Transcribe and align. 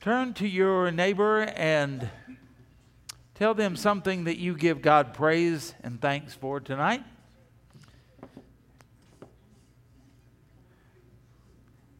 Turn 0.00 0.32
to 0.34 0.48
your 0.48 0.90
neighbor 0.90 1.42
and 1.42 2.08
tell 3.34 3.52
them 3.52 3.76
something 3.76 4.24
that 4.24 4.38
you 4.38 4.56
give 4.56 4.80
God 4.80 5.12
praise 5.12 5.74
and 5.82 6.00
thanks 6.00 6.32
for 6.32 6.58
tonight. 6.58 7.04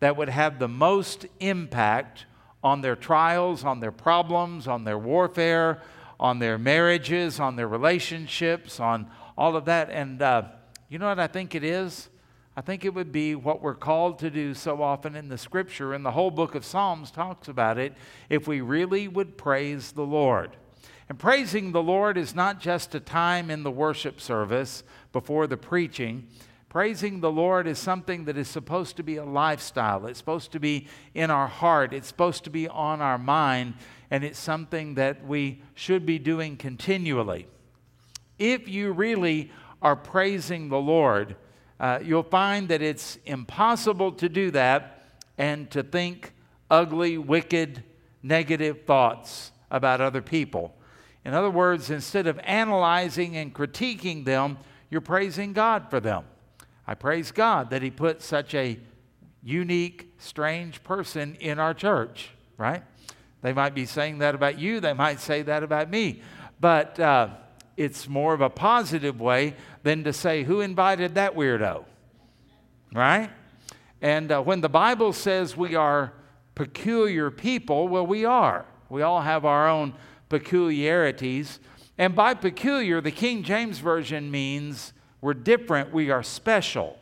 that 0.00 0.16
would 0.16 0.30
have 0.30 0.58
the 0.58 0.68
most 0.68 1.26
impact 1.38 2.24
on 2.62 2.80
their 2.80 2.96
trials, 2.96 3.64
on 3.64 3.80
their 3.80 3.92
problems, 3.92 4.68
on 4.68 4.84
their 4.84 4.98
warfare, 4.98 5.82
on 6.20 6.38
their 6.38 6.58
marriages, 6.58 7.40
on 7.40 7.56
their 7.56 7.68
relationships, 7.68 8.78
on 8.78 9.10
all 9.36 9.56
of 9.56 9.64
that. 9.64 9.90
And 9.90 10.22
uh, 10.22 10.44
you 10.88 10.98
know 10.98 11.08
what 11.08 11.18
I 11.18 11.26
think 11.26 11.54
it 11.54 11.64
is? 11.64 12.08
I 12.54 12.60
think 12.60 12.84
it 12.84 12.92
would 12.92 13.12
be 13.12 13.34
what 13.34 13.62
we're 13.62 13.74
called 13.74 14.18
to 14.18 14.30
do 14.30 14.52
so 14.52 14.82
often 14.82 15.16
in 15.16 15.28
the 15.28 15.38
scripture, 15.38 15.94
and 15.94 16.04
the 16.04 16.10
whole 16.10 16.30
book 16.30 16.54
of 16.54 16.66
Psalms 16.66 17.10
talks 17.10 17.48
about 17.48 17.78
it, 17.78 17.94
if 18.28 18.46
we 18.46 18.60
really 18.60 19.08
would 19.08 19.38
praise 19.38 19.92
the 19.92 20.04
Lord. 20.04 20.56
And 21.08 21.18
praising 21.18 21.72
the 21.72 21.82
Lord 21.82 22.18
is 22.18 22.34
not 22.34 22.60
just 22.60 22.94
a 22.94 23.00
time 23.00 23.50
in 23.50 23.62
the 23.62 23.70
worship 23.70 24.20
service 24.20 24.82
before 25.12 25.46
the 25.46 25.56
preaching. 25.56 26.28
Praising 26.72 27.20
the 27.20 27.30
Lord 27.30 27.66
is 27.66 27.78
something 27.78 28.24
that 28.24 28.38
is 28.38 28.48
supposed 28.48 28.96
to 28.96 29.02
be 29.02 29.16
a 29.16 29.24
lifestyle. 29.26 30.06
It's 30.06 30.18
supposed 30.18 30.52
to 30.52 30.58
be 30.58 30.88
in 31.12 31.30
our 31.30 31.46
heart. 31.46 31.92
It's 31.92 32.08
supposed 32.08 32.44
to 32.44 32.50
be 32.50 32.66
on 32.66 33.02
our 33.02 33.18
mind. 33.18 33.74
And 34.10 34.24
it's 34.24 34.38
something 34.38 34.94
that 34.94 35.22
we 35.26 35.60
should 35.74 36.06
be 36.06 36.18
doing 36.18 36.56
continually. 36.56 37.46
If 38.38 38.68
you 38.68 38.92
really 38.92 39.52
are 39.82 39.94
praising 39.94 40.70
the 40.70 40.78
Lord, 40.78 41.36
uh, 41.78 41.98
you'll 42.02 42.22
find 42.22 42.70
that 42.70 42.80
it's 42.80 43.18
impossible 43.26 44.12
to 44.12 44.30
do 44.30 44.50
that 44.52 45.02
and 45.36 45.70
to 45.72 45.82
think 45.82 46.32
ugly, 46.70 47.18
wicked, 47.18 47.84
negative 48.22 48.86
thoughts 48.86 49.52
about 49.70 50.00
other 50.00 50.22
people. 50.22 50.74
In 51.22 51.34
other 51.34 51.50
words, 51.50 51.90
instead 51.90 52.26
of 52.26 52.40
analyzing 52.44 53.36
and 53.36 53.54
critiquing 53.54 54.24
them, 54.24 54.56
you're 54.88 55.02
praising 55.02 55.52
God 55.52 55.90
for 55.90 56.00
them. 56.00 56.24
I 56.86 56.94
praise 56.94 57.30
God 57.30 57.70
that 57.70 57.82
He 57.82 57.90
put 57.90 58.22
such 58.22 58.54
a 58.54 58.78
unique, 59.42 60.12
strange 60.18 60.82
person 60.82 61.36
in 61.40 61.58
our 61.58 61.74
church, 61.74 62.30
right? 62.56 62.82
They 63.42 63.52
might 63.52 63.74
be 63.74 63.86
saying 63.86 64.18
that 64.18 64.34
about 64.34 64.58
you, 64.58 64.80
they 64.80 64.92
might 64.92 65.20
say 65.20 65.42
that 65.42 65.62
about 65.62 65.90
me, 65.90 66.22
but 66.60 66.98
uh, 67.00 67.28
it's 67.76 68.08
more 68.08 68.34
of 68.34 68.40
a 68.40 68.50
positive 68.50 69.20
way 69.20 69.56
than 69.82 70.04
to 70.04 70.12
say, 70.12 70.44
Who 70.44 70.60
invited 70.60 71.16
that 71.16 71.34
weirdo? 71.34 71.84
Right? 72.92 73.30
And 74.00 74.32
uh, 74.32 74.42
when 74.42 74.60
the 74.60 74.68
Bible 74.68 75.12
says 75.12 75.56
we 75.56 75.74
are 75.74 76.12
peculiar 76.54 77.30
people, 77.30 77.88
well, 77.88 78.06
we 78.06 78.24
are. 78.24 78.66
We 78.88 79.02
all 79.02 79.22
have 79.22 79.44
our 79.44 79.68
own 79.68 79.94
peculiarities. 80.28 81.60
And 81.96 82.14
by 82.14 82.34
peculiar, 82.34 83.00
the 83.00 83.10
King 83.10 83.42
James 83.42 83.78
Version 83.78 84.30
means 84.30 84.92
we're 85.22 85.34
different, 85.34 85.94
we 85.94 86.10
are 86.10 86.22
special 86.22 86.98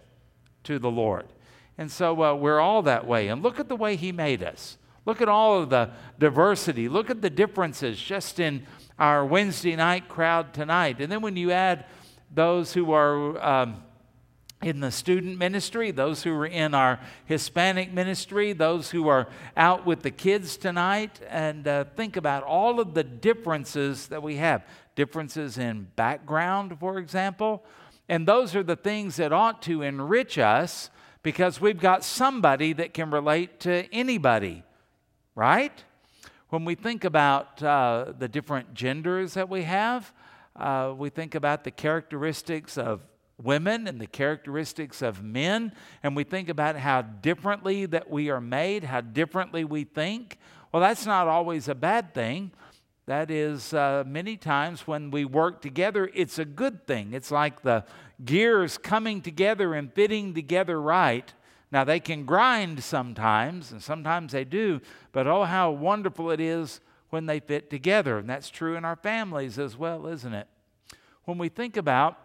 to 0.65 0.79
the 0.79 0.91
Lord. 0.91 1.27
And 1.77 1.91
so 1.91 2.23
uh, 2.23 2.35
we're 2.35 2.61
all 2.61 2.83
that 2.83 3.07
way. 3.07 3.29
And 3.29 3.43
look 3.43 3.59
at 3.59 3.69
the 3.69 3.77
way 3.77 3.97
He 3.97 4.13
made 4.13 4.43
us. 4.43 4.77
Look 5.07 5.23
at 5.23 5.29
all 5.29 5.63
of 5.63 5.71
the 5.71 5.91
diversity. 6.19 6.89
Look 6.89 7.11
at 7.11 7.23
the 7.23 7.31
differences 7.31 8.01
just 8.01 8.39
in 8.39 8.67
our 8.99 9.25
Wednesday 9.25 9.75
night 9.75 10.09
crowd 10.09 10.53
tonight. 10.53 11.01
And 11.01 11.11
then 11.11 11.23
when 11.23 11.37
you 11.37 11.51
add 11.51 11.87
those 12.33 12.75
who 12.75 12.93
are 12.93 13.43
um, 13.43 13.83
in 14.63 14.81
the 14.81 14.91
student 14.91 15.39
ministry, 15.39 15.91
those 15.91 16.23
who 16.23 16.35
are 16.35 16.47
in 16.47 16.75
our 16.75 17.01
Hispanic 17.25 17.93
ministry, 17.93 18.53
those 18.53 18.91
who 18.91 19.09
are 19.09 19.27
out 19.57 19.87
with 19.87 20.03
the 20.03 20.11
kids 20.11 20.59
tonight, 20.59 21.19
and 21.31 21.67
uh, 21.67 21.85
think 21.97 22.19
about 22.19 22.43
all 22.43 22.79
of 22.79 22.93
the 22.93 23.03
differences 23.03 24.09
that 24.09 24.23
we 24.23 24.37
have 24.37 24.63
differences 24.95 25.57
in 25.57 25.89
background, 25.97 26.79
for 26.79 26.99
example, 26.99 27.65
and 28.10 28.26
those 28.26 28.56
are 28.56 28.65
the 28.65 28.75
things 28.75 29.16
that 29.16 29.32
ought 29.32 29.62
to 29.62 29.82
enrich 29.82 30.37
us 30.37 30.91
because 31.22 31.60
we've 31.60 31.78
got 31.78 32.03
somebody 32.03 32.72
that 32.72 32.93
can 32.93 33.12
relate 33.12 33.60
to 33.60 33.84
anybody, 33.94 34.65
right? 35.37 35.84
When 36.48 36.65
we 36.65 36.75
think 36.75 37.04
about 37.04 37.62
uh, 37.62 38.06
the 38.19 38.26
different 38.26 38.75
genders 38.75 39.34
that 39.34 39.48
we 39.48 39.62
have, 39.62 40.12
uh, 40.56 40.93
we 40.97 41.09
think 41.09 41.37
about 41.37 41.62
the 41.62 41.71
characteristics 41.71 42.76
of 42.76 43.00
women 43.41 43.87
and 43.87 44.00
the 44.00 44.09
characteristics 44.09 45.03
of 45.03 45.22
men, 45.22 45.72
and 46.03 46.16
we 46.16 46.25
think 46.25 46.48
about 46.48 46.75
how 46.75 47.03
differently 47.03 47.87
that 47.87 48.10
we 48.10 48.28
are 48.28 48.41
made, 48.41 48.82
how 48.82 49.03
differently 49.03 49.62
we 49.62 49.84
think. 49.84 50.37
Well, 50.72 50.82
that's 50.82 51.06
not 51.06 51.28
always 51.28 51.69
a 51.69 51.77
bad 51.77 52.12
thing. 52.12 52.50
That 53.10 53.28
is, 53.28 53.75
uh, 53.75 54.04
many 54.06 54.37
times 54.37 54.87
when 54.87 55.10
we 55.10 55.25
work 55.25 55.60
together, 55.60 56.09
it's 56.15 56.38
a 56.38 56.44
good 56.44 56.87
thing. 56.87 57.12
It's 57.12 57.32
like 57.32 57.62
the 57.62 57.84
gears 58.25 58.78
coming 58.78 59.21
together 59.21 59.75
and 59.75 59.93
fitting 59.93 60.32
together 60.32 60.81
right. 60.81 61.34
Now, 61.72 61.82
they 61.82 61.98
can 61.98 62.25
grind 62.25 62.84
sometimes, 62.84 63.72
and 63.72 63.82
sometimes 63.82 64.31
they 64.31 64.44
do, 64.44 64.81
but 65.10 65.26
oh, 65.26 65.43
how 65.43 65.72
wonderful 65.72 66.31
it 66.31 66.38
is 66.38 66.81
when 67.09 67.26
they 67.26 67.41
fit 67.41 67.69
together. 67.69 68.16
And 68.19 68.31
that's 68.31 68.48
true 68.48 68.76
in 68.76 68.84
our 68.84 68.94
families 68.94 69.59
as 69.59 69.77
well, 69.77 70.06
isn't 70.06 70.32
it? 70.32 70.47
When 71.25 71.37
we 71.37 71.48
think 71.48 71.77
about 71.77 72.16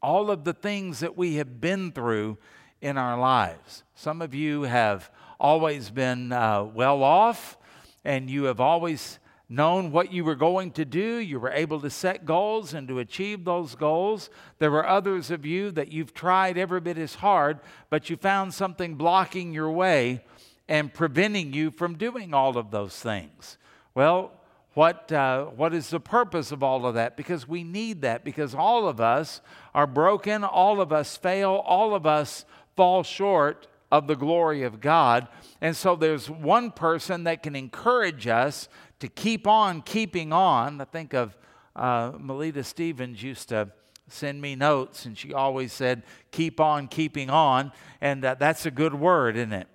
all 0.00 0.30
of 0.30 0.44
the 0.44 0.54
things 0.54 1.00
that 1.00 1.16
we 1.16 1.34
have 1.34 1.60
been 1.60 1.90
through 1.90 2.38
in 2.80 2.96
our 2.96 3.18
lives, 3.18 3.82
some 3.96 4.22
of 4.22 4.36
you 4.36 4.62
have 4.62 5.10
always 5.40 5.90
been 5.90 6.30
uh, 6.30 6.62
well 6.62 7.02
off, 7.02 7.58
and 8.04 8.30
you 8.30 8.44
have 8.44 8.60
always 8.60 9.18
known 9.50 9.90
what 9.90 10.12
you 10.12 10.24
were 10.24 10.36
going 10.36 10.70
to 10.70 10.84
do. 10.84 11.16
You 11.16 11.40
were 11.40 11.50
able 11.50 11.80
to 11.80 11.90
set 11.90 12.24
goals 12.24 12.72
and 12.72 12.86
to 12.88 13.00
achieve 13.00 13.44
those 13.44 13.74
goals. 13.74 14.30
There 14.60 14.70
were 14.70 14.86
others 14.86 15.30
of 15.30 15.44
you 15.44 15.72
that 15.72 15.92
you've 15.92 16.14
tried 16.14 16.56
every 16.56 16.80
bit 16.80 16.96
as 16.96 17.16
hard, 17.16 17.58
but 17.90 18.08
you 18.08 18.16
found 18.16 18.54
something 18.54 18.94
blocking 18.94 19.52
your 19.52 19.70
way 19.70 20.24
and 20.68 20.94
preventing 20.94 21.52
you 21.52 21.72
from 21.72 21.98
doing 21.98 22.32
all 22.32 22.56
of 22.56 22.70
those 22.70 22.96
things. 22.98 23.58
Well, 23.92 24.30
what, 24.74 25.10
uh, 25.10 25.46
what 25.46 25.74
is 25.74 25.90
the 25.90 25.98
purpose 25.98 26.52
of 26.52 26.62
all 26.62 26.86
of 26.86 26.94
that? 26.94 27.16
Because 27.16 27.48
we 27.48 27.64
need 27.64 28.02
that, 28.02 28.24
because 28.24 28.54
all 28.54 28.86
of 28.86 29.00
us 29.00 29.40
are 29.74 29.88
broken, 29.88 30.44
all 30.44 30.80
of 30.80 30.92
us 30.92 31.16
fail, 31.16 31.54
all 31.66 31.92
of 31.92 32.06
us 32.06 32.44
fall 32.76 33.02
short 33.02 33.66
of 33.90 34.06
the 34.06 34.14
glory 34.14 34.62
of 34.62 34.80
God. 34.80 35.26
And 35.60 35.76
so 35.76 35.96
there's 35.96 36.30
one 36.30 36.70
person 36.70 37.24
that 37.24 37.42
can 37.42 37.56
encourage 37.56 38.28
us 38.28 38.68
to 39.00 39.08
keep 39.08 39.46
on 39.46 39.82
keeping 39.82 40.32
on. 40.32 40.80
I 40.80 40.84
think 40.84 41.14
of 41.14 41.36
uh, 41.74 42.12
Melita 42.18 42.62
Stevens 42.62 43.22
used 43.22 43.48
to 43.48 43.70
send 44.08 44.40
me 44.40 44.54
notes, 44.54 45.06
and 45.06 45.16
she 45.16 45.32
always 45.32 45.72
said, 45.72 46.02
Keep 46.30 46.60
on 46.60 46.88
keeping 46.88 47.30
on. 47.30 47.72
And 48.00 48.24
uh, 48.24 48.36
that's 48.38 48.66
a 48.66 48.70
good 48.70 48.94
word, 48.94 49.36
isn't 49.36 49.52
it? 49.52 49.68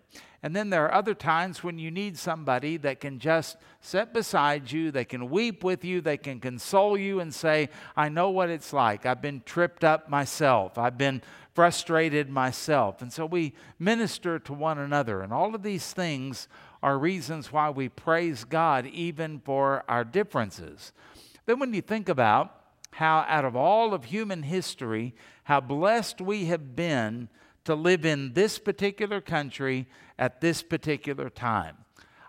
And 0.44 0.56
then 0.56 0.70
there 0.70 0.86
are 0.86 0.94
other 0.94 1.16
times 1.16 1.64
when 1.64 1.80
you 1.80 1.90
need 1.90 2.20
somebody 2.20 2.78
that 2.78 3.00
can 3.00 3.18
just 3.18 3.58
sit 3.82 4.14
beside 4.14 4.72
you, 4.72 4.92
they 4.92 5.04
can 5.04 5.32
weep 5.32 5.64
with 5.64 5.84
you, 5.84 6.02
they 6.02 6.18
can 6.18 6.40
console 6.40 6.96
you 6.96 7.20
and 7.20 7.34
say, 7.34 7.70
I 7.96 8.10
know 8.10 8.30
what 8.30 8.52
it's 8.52 8.72
like. 8.72 9.08
I've 9.08 9.24
been 9.24 9.42
tripped 9.44 9.84
up 9.84 10.08
myself, 10.08 10.78
I've 10.78 11.00
been 11.00 11.24
frustrated 11.56 12.30
myself. 12.30 13.02
And 13.02 13.12
so 13.12 13.26
we 13.26 13.54
minister 13.80 14.38
to 14.38 14.54
one 14.54 14.78
another. 14.78 15.22
And 15.22 15.34
all 15.34 15.56
of 15.56 15.64
these 15.64 15.94
things 15.94 16.48
are 16.86 17.00
reasons 17.00 17.52
why 17.52 17.68
we 17.68 17.90
praise 17.90 18.44
God 18.44 18.86
even 18.86 19.40
for 19.40 19.84
our 19.90 20.04
differences. 20.04 20.94
Then, 21.48 21.58
when 21.58 21.74
you 21.74 21.82
think 21.82 22.08
about 22.08 22.62
how, 22.92 23.26
out 23.28 23.44
of 23.44 23.56
all 23.56 23.96
of 23.96 24.06
human 24.06 24.44
history, 24.44 25.16
how 25.46 25.62
blessed 25.62 26.22
we 26.22 26.46
have 26.46 26.76
been 26.76 27.28
to 27.64 27.74
live 27.74 28.06
in 28.06 28.34
this 28.34 28.60
particular 28.60 29.20
country 29.20 29.88
at 30.20 30.42
this 30.42 30.62
particular 30.62 31.32
time. 31.32 31.76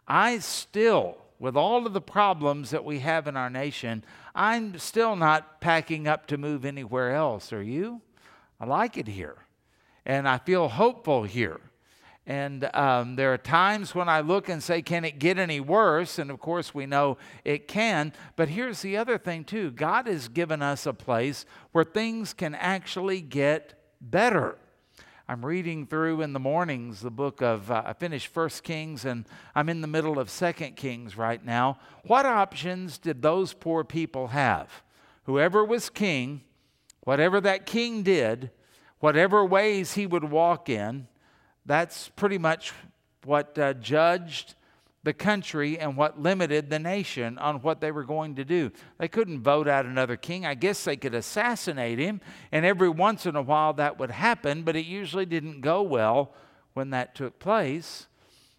I 0.08 0.38
still, 0.38 1.18
with 1.38 1.54
all 1.54 1.86
of 1.86 1.92
the 1.92 2.00
problems 2.00 2.70
that 2.70 2.82
we 2.82 3.00
have 3.00 3.28
in 3.28 3.36
our 3.36 3.50
nation, 3.50 4.04
I'm 4.34 4.78
still 4.78 5.16
not 5.16 5.60
packing 5.60 6.08
up 6.08 6.26
to 6.28 6.38
move 6.38 6.64
anywhere 6.64 7.14
else. 7.14 7.52
Are 7.52 7.62
you? 7.62 8.00
I 8.58 8.64
like 8.64 8.96
it 8.96 9.06
here. 9.06 9.36
And 10.06 10.26
I 10.26 10.38
feel 10.38 10.68
hopeful 10.68 11.24
here. 11.24 11.60
And 12.26 12.69
um, 12.75 13.14
there 13.14 13.32
are 13.32 13.38
times 13.38 13.94
when 13.94 14.08
I 14.08 14.20
look 14.20 14.49
and 14.49 14.61
say, 14.61 14.82
can 14.82 15.05
it 15.05 15.20
get 15.20 15.38
any 15.38 15.61
worse? 15.61 16.19
And 16.19 16.28
of 16.31 16.40
course, 16.40 16.75
we 16.75 16.84
know 16.84 17.19
it 17.44 17.69
can. 17.69 18.12
But 18.34 18.49
here's 18.49 18.82
the 18.82 18.96
other 18.96 19.17
thing, 19.17 19.44
too 19.44 19.70
God 19.70 20.08
has 20.08 20.28
given 20.28 20.61
us 20.61 20.87
a 20.87 20.93
place 20.93 21.46
where 21.70 21.84
things 21.84 22.32
can 22.32 22.55
actually 22.56 23.20
get 23.20 23.81
better. 24.00 24.58
I'm 25.28 25.44
reading 25.44 25.87
through 25.87 26.23
in 26.23 26.32
the 26.32 26.40
mornings 26.40 27.00
the 27.00 27.11
book 27.11 27.43
of, 27.43 27.70
uh, 27.70 27.82
I 27.84 27.93
finished 27.94 28.28
First 28.28 28.62
Kings 28.62 29.05
and 29.05 29.26
I'm 29.56 29.69
in 29.69 29.81
the 29.81 29.88
middle 29.88 30.20
of 30.20 30.31
Second 30.31 30.76
Kings 30.76 31.17
right 31.17 31.44
now. 31.44 31.78
What 32.05 32.26
options 32.26 32.99
did 32.99 33.23
those 33.23 33.52
poor 33.52 33.82
people 33.82 34.28
have? 34.28 34.82
Whoever 35.25 35.64
was 35.64 35.90
king, 35.90 36.43
whatever 37.00 37.40
that 37.40 37.67
king 37.67 38.05
did, 38.05 38.50
whatever 39.00 39.44
ways 39.44 39.94
he 39.94 40.06
would 40.06 40.25
walk 40.25 40.69
in, 40.69 41.08
that's 41.66 42.08
pretty 42.10 42.38
much 42.38 42.72
what 43.24 43.58
uh, 43.58 43.74
judged 43.74 44.54
the 45.02 45.12
country 45.12 45.78
and 45.78 45.96
what 45.96 46.20
limited 46.20 46.68
the 46.68 46.78
nation 46.78 47.38
on 47.38 47.62
what 47.62 47.80
they 47.80 47.92
were 47.92 48.02
going 48.04 48.34
to 48.34 48.44
do. 48.44 48.72
They 48.98 49.06
couldn't 49.06 49.40
vote 49.40 49.68
out 49.68 49.86
another 49.86 50.16
king. 50.16 50.44
I 50.44 50.54
guess 50.54 50.82
they 50.82 50.96
could 50.96 51.14
assassinate 51.14 52.00
him, 52.00 52.20
and 52.50 52.66
every 52.66 52.88
once 52.88 53.24
in 53.24 53.36
a 53.36 53.42
while 53.42 53.72
that 53.74 53.98
would 53.98 54.10
happen, 54.10 54.62
but 54.62 54.74
it 54.74 54.84
usually 54.84 55.26
didn't 55.26 55.60
go 55.60 55.80
well 55.82 56.34
when 56.74 56.90
that 56.90 57.14
took 57.14 57.38
place. 57.38 58.08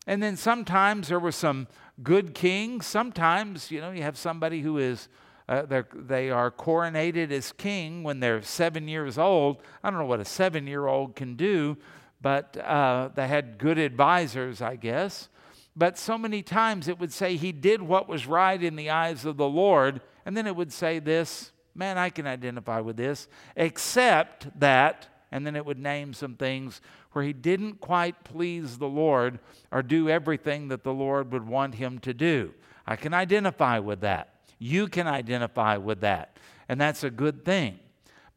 And 0.07 0.23
then 0.23 0.37
sometimes 0.37 1.09
there 1.09 1.19
were 1.19 1.33
some 1.33 1.67
good 2.01 2.33
kings. 2.33 2.85
Sometimes, 2.85 3.69
you 3.69 3.81
know, 3.81 3.91
you 3.91 4.03
have 4.03 4.17
somebody 4.17 4.61
who 4.61 4.77
is. 4.77 5.09
Uh, 5.49 5.81
they 5.95 6.29
are 6.29 6.51
coronated 6.51 7.31
as 7.31 7.53
king 7.53 8.03
when 8.03 8.19
they're 8.19 8.41
seven 8.41 8.85
years 8.85 9.17
old. 9.17 9.61
I 9.81 9.89
don't 9.89 9.97
know 9.97 10.05
what 10.05 10.19
a 10.19 10.25
seven 10.25 10.67
year 10.67 10.87
old 10.87 11.15
can 11.15 11.35
do, 11.35 11.77
but 12.21 12.57
uh, 12.57 13.09
they 13.15 13.27
had 13.27 13.57
good 13.57 13.77
advisors, 13.77 14.61
I 14.61 14.75
guess. 14.75 15.29
But 15.75 15.97
so 15.97 16.17
many 16.17 16.41
times 16.41 16.87
it 16.87 16.99
would 16.99 17.13
say 17.13 17.35
he 17.35 17.51
did 17.51 17.81
what 17.81 18.09
was 18.09 18.25
right 18.25 18.61
in 18.61 18.75
the 18.75 18.89
eyes 18.89 19.25
of 19.25 19.37
the 19.37 19.47
Lord. 19.47 20.01
And 20.25 20.35
then 20.35 20.47
it 20.47 20.55
would 20.55 20.73
say 20.73 20.99
this 20.99 21.51
man, 21.77 21.97
I 21.97 22.09
can 22.09 22.25
identify 22.25 22.79
with 22.79 22.97
this, 22.97 23.27
except 23.55 24.59
that, 24.59 25.07
and 25.31 25.45
then 25.45 25.55
it 25.55 25.65
would 25.65 25.77
name 25.77 26.11
some 26.11 26.33
things 26.33 26.81
where 27.11 27.23
he 27.23 27.33
didn't 27.33 27.79
quite 27.79 28.23
please 28.23 28.79
the 28.79 28.87
Lord 28.87 29.39
or 29.71 29.83
do 29.83 30.09
everything 30.09 30.69
that 30.69 30.83
the 30.83 30.93
Lord 30.93 31.31
would 31.31 31.47
want 31.47 31.75
him 31.75 31.99
to 31.99 32.13
do. 32.13 32.53
I 32.85 32.95
can 32.95 33.13
identify 33.13 33.79
with 33.79 34.01
that. 34.01 34.33
You 34.59 34.87
can 34.87 35.05
identify 35.05 35.77
with 35.77 36.01
that. 36.01 36.37
And 36.67 36.81
that's 36.81 37.03
a 37.03 37.11
good 37.11 37.45
thing. 37.45 37.79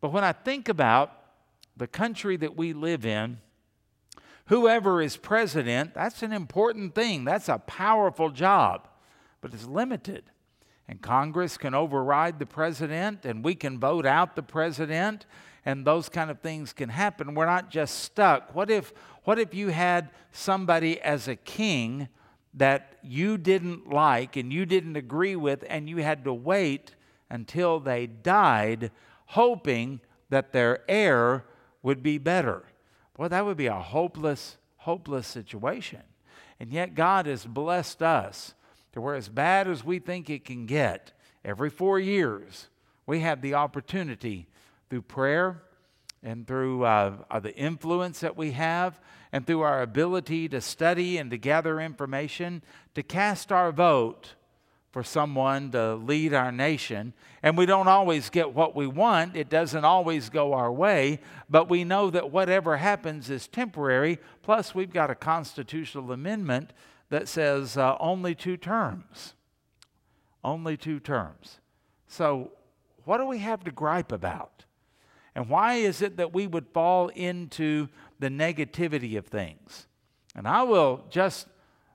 But 0.00 0.12
when 0.12 0.24
I 0.24 0.32
think 0.32 0.68
about 0.68 1.12
the 1.76 1.86
country 1.86 2.36
that 2.36 2.56
we 2.56 2.72
live 2.74 3.06
in, 3.06 3.38
whoever 4.50 5.00
is 5.00 5.16
president, 5.16 5.94
that's 5.94 6.24
an 6.24 6.32
important 6.32 6.92
thing. 6.92 7.24
That's 7.24 7.48
a 7.48 7.58
powerful 7.58 8.30
job, 8.30 8.88
but 9.40 9.54
it's 9.54 9.64
limited. 9.64 10.24
And 10.88 11.00
Congress 11.00 11.56
can 11.56 11.72
override 11.72 12.40
the 12.40 12.46
president, 12.46 13.24
and 13.24 13.44
we 13.44 13.54
can 13.54 13.78
vote 13.78 14.04
out 14.04 14.34
the 14.34 14.42
president, 14.42 15.24
and 15.64 15.86
those 15.86 16.08
kind 16.08 16.32
of 16.32 16.40
things 16.40 16.72
can 16.72 16.88
happen. 16.88 17.36
We're 17.36 17.46
not 17.46 17.70
just 17.70 18.00
stuck. 18.00 18.52
What 18.52 18.70
if, 18.70 18.92
what 19.22 19.38
if 19.38 19.54
you 19.54 19.68
had 19.68 20.10
somebody 20.32 21.00
as 21.00 21.28
a 21.28 21.36
king 21.36 22.08
that 22.54 22.98
you 23.04 23.38
didn't 23.38 23.88
like 23.88 24.34
and 24.34 24.52
you 24.52 24.66
didn't 24.66 24.96
agree 24.96 25.36
with, 25.36 25.64
and 25.68 25.88
you 25.88 25.98
had 25.98 26.24
to 26.24 26.34
wait 26.34 26.96
until 27.30 27.78
they 27.78 28.08
died, 28.08 28.90
hoping 29.26 30.00
that 30.28 30.52
their 30.52 30.80
heir 30.90 31.44
would 31.84 32.02
be 32.02 32.18
better? 32.18 32.64
Well, 33.16 33.28
that 33.28 33.44
would 33.44 33.56
be 33.56 33.66
a 33.66 33.74
hopeless, 33.74 34.56
hopeless 34.76 35.26
situation. 35.26 36.02
And 36.58 36.72
yet, 36.72 36.94
God 36.94 37.26
has 37.26 37.44
blessed 37.46 38.02
us 38.02 38.54
to 38.92 39.00
where, 39.00 39.14
as 39.14 39.28
bad 39.28 39.68
as 39.68 39.84
we 39.84 39.98
think 39.98 40.28
it 40.28 40.44
can 40.44 40.66
get, 40.66 41.12
every 41.44 41.70
four 41.70 41.98
years, 41.98 42.68
we 43.06 43.20
have 43.20 43.40
the 43.40 43.54
opportunity 43.54 44.46
through 44.88 45.02
prayer 45.02 45.62
and 46.22 46.46
through 46.46 46.84
uh, 46.84 47.40
the 47.40 47.54
influence 47.56 48.20
that 48.20 48.36
we 48.36 48.52
have 48.52 48.98
and 49.32 49.46
through 49.46 49.62
our 49.62 49.82
ability 49.82 50.48
to 50.48 50.60
study 50.60 51.18
and 51.18 51.30
to 51.30 51.38
gather 51.38 51.80
information 51.80 52.62
to 52.94 53.02
cast 53.02 53.52
our 53.52 53.72
vote 53.72 54.34
for 54.90 55.02
someone 55.02 55.70
to 55.70 55.94
lead 55.94 56.34
our 56.34 56.50
nation. 56.50 57.12
And 57.42 57.56
we 57.56 57.66
don't 57.66 57.88
always 57.88 58.28
get 58.28 58.54
what 58.54 58.74
we 58.74 58.86
want, 58.86 59.36
it 59.36 59.48
doesn't 59.48 59.84
always 59.84 60.28
go 60.28 60.52
our 60.52 60.72
way, 60.72 61.20
but 61.48 61.68
we 61.68 61.84
know 61.84 62.10
that 62.10 62.30
whatever 62.30 62.76
happens 62.76 63.30
is 63.30 63.46
temporary. 63.46 64.18
Plus, 64.42 64.74
we've 64.74 64.92
got 64.92 65.10
a 65.10 65.14
constitutional 65.14 66.12
amendment 66.12 66.72
that 67.08 67.28
says 67.28 67.76
uh, 67.76 67.96
only 68.00 68.34
two 68.34 68.56
terms. 68.56 69.34
Only 70.42 70.76
two 70.76 71.00
terms. 71.00 71.60
So, 72.06 72.52
what 73.04 73.18
do 73.18 73.26
we 73.26 73.38
have 73.38 73.64
to 73.64 73.70
gripe 73.70 74.12
about? 74.12 74.64
And 75.34 75.48
why 75.48 75.74
is 75.74 76.02
it 76.02 76.16
that 76.16 76.32
we 76.32 76.46
would 76.46 76.66
fall 76.68 77.08
into 77.08 77.88
the 78.18 78.28
negativity 78.28 79.16
of 79.16 79.26
things? 79.26 79.86
And 80.34 80.46
I 80.46 80.62
will 80.62 81.04
just 81.10 81.46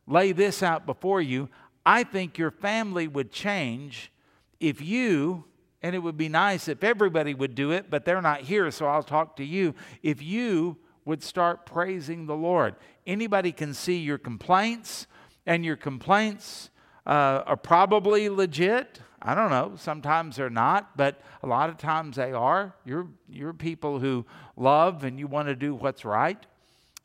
lay 0.07 0.31
this 0.31 0.61
out 0.63 0.85
before 0.85 1.21
you. 1.21 1.49
I 1.85 2.03
think 2.03 2.37
your 2.37 2.51
family 2.51 3.07
would 3.07 3.31
change 3.31 4.11
if 4.59 4.81
you, 4.81 5.45
and 5.81 5.95
it 5.95 5.99
would 5.99 6.17
be 6.17 6.29
nice 6.29 6.67
if 6.67 6.83
everybody 6.83 7.33
would 7.33 7.53
do 7.53 7.71
it, 7.71 7.89
but 7.89 8.05
they're 8.05 8.21
not 8.21 8.41
here, 8.41 8.71
so 8.71 8.87
I'll 8.87 9.03
talk 9.03 9.35
to 9.35 9.45
you. 9.45 9.75
If 10.01 10.21
you 10.21 10.77
would 11.05 11.21
start 11.21 11.65
praising 11.65 12.25
the 12.25 12.35
Lord, 12.35 12.75
anybody 13.05 13.51
can 13.51 13.73
see 13.73 13.97
your 13.97 14.17
complaints, 14.17 15.05
and 15.45 15.63
your 15.63 15.75
complaints 15.75 16.71
uh, 17.05 17.43
are 17.45 17.57
probably 17.57 18.29
legit. 18.29 18.99
I 19.21 19.35
don't 19.35 19.51
know. 19.51 19.73
Sometimes 19.77 20.37
they're 20.37 20.49
not, 20.49 20.97
but 20.97 21.21
a 21.43 21.47
lot 21.47 21.69
of 21.69 21.77
times 21.77 22.15
they 22.15 22.31
are. 22.31 22.73
You're, 22.83 23.07
you're 23.29 23.53
people 23.53 23.99
who 23.99 24.25
love 24.55 25.03
and 25.03 25.19
you 25.19 25.27
want 25.27 25.47
to 25.49 25.55
do 25.55 25.75
what's 25.75 26.03
right. 26.03 26.43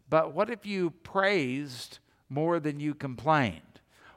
But 0.08 0.34
what 0.34 0.50
if 0.50 0.64
you 0.64 0.90
praised 0.90 1.98
more 2.28 2.60
than 2.60 2.80
you 2.80 2.94
complained? 2.94 3.69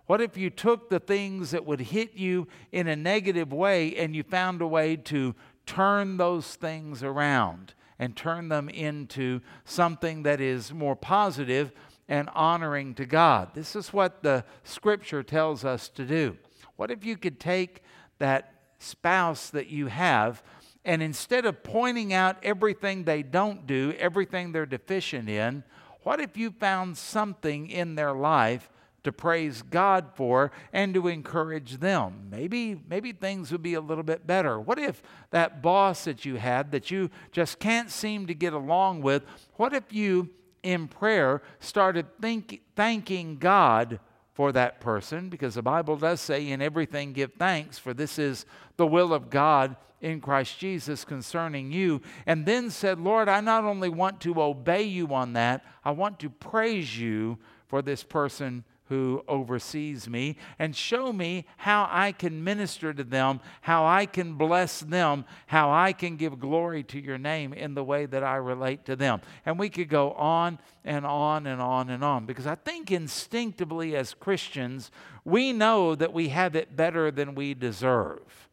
What 0.05 0.22
if 0.22 0.38
you 0.38 0.50
took 0.50 0.89
the 0.89 1.00
things 1.00 1.51
that 1.51 1.65
would 1.65 1.79
hit 1.79 2.15
you 2.15 2.48
in 2.72 2.88
a 2.88 2.95
negative 2.95 3.53
way 3.53 3.95
and 3.95 4.15
you 4.15 4.24
found 4.24 4.62
a 4.62 4.67
way 4.67 4.98
to 4.98 5.33
turn 5.65 6.17
those 6.17 6.55
things 6.55 7.03
around 7.03 7.74
and 7.98 8.15
turn 8.15 8.50
them 8.50 8.67
into 8.67 9.39
something 9.63 10.24
that 10.24 10.41
is 10.41 10.74
more 10.74 10.95
positive 10.95 11.72
and 12.10 12.29
honoring 12.33 12.95
to 12.95 13.05
God? 13.05 13.51
This 13.53 13.75
is 13.75 13.93
what 13.93 14.24
the 14.24 14.43
scripture 14.63 15.24
tells 15.24 15.63
us 15.63 15.88
to 15.89 16.05
do. 16.05 16.38
What 16.75 16.91
if 16.91 17.05
you 17.05 17.15
could 17.15 17.39
take 17.39 17.81
that 18.19 18.53
spouse 18.79 19.50
that 19.51 19.67
you 19.67 19.88
have 19.88 20.43
and 20.86 21.01
instead 21.01 21.45
of 21.45 21.63
pointing 21.63 22.12
out 22.12 22.38
everything 22.43 23.05
they 23.05 23.24
don't 23.24 23.65
do, 23.65 23.93
everything 23.98 24.51
they're 24.51 24.65
deficient 24.65 25.29
in, 25.29 25.63
what 26.01 26.19
if 26.19 26.36
you 26.36 26.51
found 26.51 26.98
something 26.98 27.69
in 27.69 27.95
their 27.95 28.13
life 28.13 28.69
to 29.03 29.12
praise 29.12 29.62
God 29.62 30.07
for 30.15 30.51
and 30.72 30.93
to 30.93 31.07
encourage 31.07 31.77
them. 31.77 32.27
Maybe 32.31 32.81
maybe 32.88 33.12
things 33.12 33.51
would 33.51 33.63
be 33.63 33.74
a 33.74 33.81
little 33.81 34.03
bit 34.03 34.25
better. 34.25 34.60
What 34.60 34.79
if 34.79 35.01
that 35.31 35.62
boss 35.62 36.05
that 36.05 36.25
you 36.25 36.36
had 36.36 36.72
that 36.72 36.91
you 36.91 37.10
just 37.31 37.60
can't 37.60 37.91
seem 37.91 38.27
to 38.27 38.33
get 38.33 38.53
along 38.53 39.01
with, 39.01 39.24
what 39.55 39.74
if 39.74 39.91
you 39.91 40.29
in 40.63 40.88
prayer 40.88 41.41
started 41.60 42.05
think, 42.22 42.62
thanking 42.75 43.38
God 43.38 44.00
for 44.33 44.51
that 44.53 44.79
person 44.79 45.29
because 45.29 45.55
the 45.55 45.62
Bible 45.62 45.98
does 45.98 46.19
say 46.19 46.50
in 46.50 46.62
everything 46.62 47.13
give 47.13 47.33
thanks 47.33 47.77
for 47.77 47.93
this 47.93 48.17
is 48.17 48.45
the 48.77 48.88
will 48.88 49.13
of 49.13 49.29
God 49.29 49.75
in 50.01 50.19
Christ 50.19 50.57
Jesus 50.57 51.05
concerning 51.05 51.72
you 51.72 52.01
and 52.25 52.45
then 52.45 52.69
said, 52.69 53.00
"Lord, 53.00 53.29
I 53.29 53.41
not 53.41 53.63
only 53.63 53.89
want 53.89 54.19
to 54.22 54.41
obey 54.41 54.83
you 54.83 55.13
on 55.13 55.33
that, 55.33 55.63
I 55.86 55.91
want 55.91 56.19
to 56.19 56.29
praise 56.29 56.98
you 56.98 57.38
for 57.67 57.81
this 57.81 58.03
person 58.03 58.63
who 58.93 59.23
oversees 59.27 60.07
me 60.07 60.38
and 60.59 60.75
show 60.75 61.12
me 61.12 61.45
how 61.57 61.88
I 61.89 62.12
can 62.12 62.43
minister 62.43 62.93
to 62.93 63.03
them, 63.03 63.39
how 63.62 63.88
I 63.88 64.05
can 64.05 64.35
bless 64.35 64.81
them, 64.81 65.25
how 65.47 65.71
I 65.71 65.93
can 65.93 66.15
give 66.15 66.39
glory 66.39 66.83
to 66.83 67.00
your 67.00 67.17
name 67.17 67.53
in 67.53 67.73
the 67.73 67.83
way 67.83 68.05
that 68.05 68.23
I 68.23 68.35
relate 68.35 68.85
to 68.85 68.95
them. 68.95 69.21
And 69.47 69.57
we 69.57 69.69
could 69.69 69.89
go 69.89 70.12
on 70.12 70.59
and 70.85 71.07
on 71.07 71.47
and 71.47 71.59
on 71.59 71.89
and 71.89 72.03
on 72.03 72.27
because 72.27 72.45
I 72.45 72.53
think 72.53 72.91
instinctively 72.91 73.95
as 73.95 74.13
Christians, 74.13 74.91
we 75.25 75.53
know 75.53 75.95
that 75.95 76.13
we 76.13 76.29
have 76.29 76.55
it 76.55 76.75
better 76.75 77.09
than 77.09 77.33
we 77.33 77.55
deserve. 77.55 78.47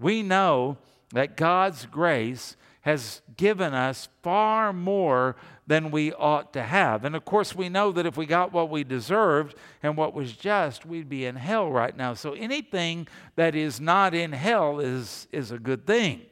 We 0.00 0.24
know 0.24 0.76
that 1.12 1.36
God's 1.36 1.86
grace 1.86 2.56
has 2.80 3.22
given 3.36 3.74
us 3.74 4.08
far 4.22 4.72
more 4.72 5.36
than 5.66 5.90
we 5.90 6.12
ought 6.12 6.52
to 6.52 6.62
have. 6.62 7.04
And 7.04 7.16
of 7.16 7.24
course, 7.24 7.54
we 7.54 7.68
know 7.68 7.90
that 7.92 8.06
if 8.06 8.16
we 8.16 8.26
got 8.26 8.52
what 8.52 8.68
we 8.68 8.84
deserved 8.84 9.56
and 9.82 9.96
what 9.96 10.14
was 10.14 10.32
just, 10.32 10.84
we'd 10.84 11.08
be 11.08 11.24
in 11.24 11.36
hell 11.36 11.70
right 11.70 11.96
now. 11.96 12.14
So 12.14 12.32
anything 12.32 13.08
that 13.36 13.54
is 13.54 13.80
not 13.80 14.14
in 14.14 14.32
hell 14.32 14.78
is, 14.80 15.26
is 15.32 15.50
a 15.50 15.58
good 15.58 15.86
thing. 15.86 16.22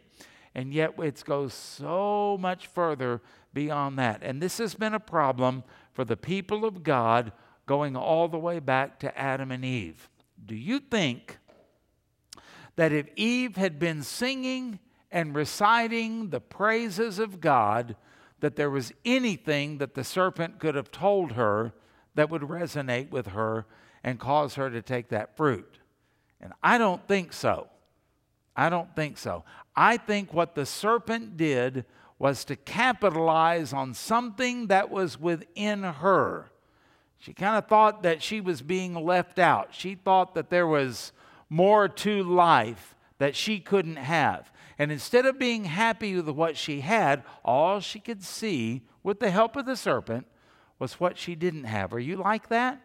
And 0.54 0.74
yet 0.74 0.94
it 0.98 1.22
goes 1.24 1.54
so 1.54 2.36
much 2.38 2.66
further 2.66 3.22
beyond 3.54 3.98
that. 3.98 4.22
And 4.22 4.42
this 4.42 4.58
has 4.58 4.74
been 4.74 4.94
a 4.94 5.00
problem 5.00 5.64
for 5.92 6.04
the 6.04 6.16
people 6.16 6.64
of 6.64 6.82
God 6.82 7.32
going 7.66 7.96
all 7.96 8.28
the 8.28 8.38
way 8.38 8.58
back 8.58 8.98
to 9.00 9.18
Adam 9.18 9.50
and 9.50 9.64
Eve. 9.64 10.10
Do 10.44 10.54
you 10.54 10.78
think 10.78 11.38
that 12.76 12.92
if 12.92 13.06
Eve 13.16 13.56
had 13.56 13.78
been 13.78 14.02
singing 14.02 14.78
and 15.10 15.34
reciting 15.34 16.30
the 16.30 16.40
praises 16.40 17.18
of 17.18 17.40
God, 17.40 17.96
that 18.42 18.56
there 18.56 18.70
was 18.70 18.92
anything 19.04 19.78
that 19.78 19.94
the 19.94 20.02
serpent 20.02 20.58
could 20.58 20.74
have 20.74 20.90
told 20.90 21.32
her 21.32 21.72
that 22.16 22.28
would 22.28 22.42
resonate 22.42 23.10
with 23.10 23.28
her 23.28 23.66
and 24.02 24.18
cause 24.18 24.56
her 24.56 24.68
to 24.68 24.82
take 24.82 25.08
that 25.08 25.36
fruit. 25.36 25.78
And 26.40 26.52
I 26.60 26.76
don't 26.76 27.06
think 27.06 27.32
so. 27.32 27.68
I 28.56 28.68
don't 28.68 28.94
think 28.96 29.16
so. 29.16 29.44
I 29.76 29.96
think 29.96 30.34
what 30.34 30.56
the 30.56 30.66
serpent 30.66 31.36
did 31.36 31.84
was 32.18 32.44
to 32.46 32.56
capitalize 32.56 33.72
on 33.72 33.94
something 33.94 34.66
that 34.66 34.90
was 34.90 35.20
within 35.20 35.84
her. 35.84 36.50
She 37.18 37.32
kind 37.32 37.56
of 37.56 37.68
thought 37.68 38.02
that 38.02 38.22
she 38.22 38.40
was 38.40 38.60
being 38.60 38.94
left 38.94 39.38
out. 39.38 39.68
She 39.70 39.94
thought 39.94 40.34
that 40.34 40.50
there 40.50 40.66
was 40.66 41.12
more 41.48 41.88
to 41.88 42.24
life 42.24 42.96
that 43.18 43.36
she 43.36 43.60
couldn't 43.60 43.96
have. 43.96 44.50
And 44.78 44.90
instead 44.90 45.26
of 45.26 45.38
being 45.38 45.64
happy 45.64 46.16
with 46.16 46.28
what 46.28 46.56
she 46.56 46.80
had, 46.80 47.22
all 47.44 47.80
she 47.80 48.00
could 48.00 48.22
see, 48.22 48.82
with 49.02 49.20
the 49.20 49.30
help 49.30 49.56
of 49.56 49.66
the 49.66 49.76
serpent, 49.76 50.26
was 50.78 50.94
what 50.94 51.18
she 51.18 51.34
didn't 51.34 51.64
have. 51.64 51.92
Are 51.92 52.00
you 52.00 52.16
like 52.16 52.48
that? 52.48 52.80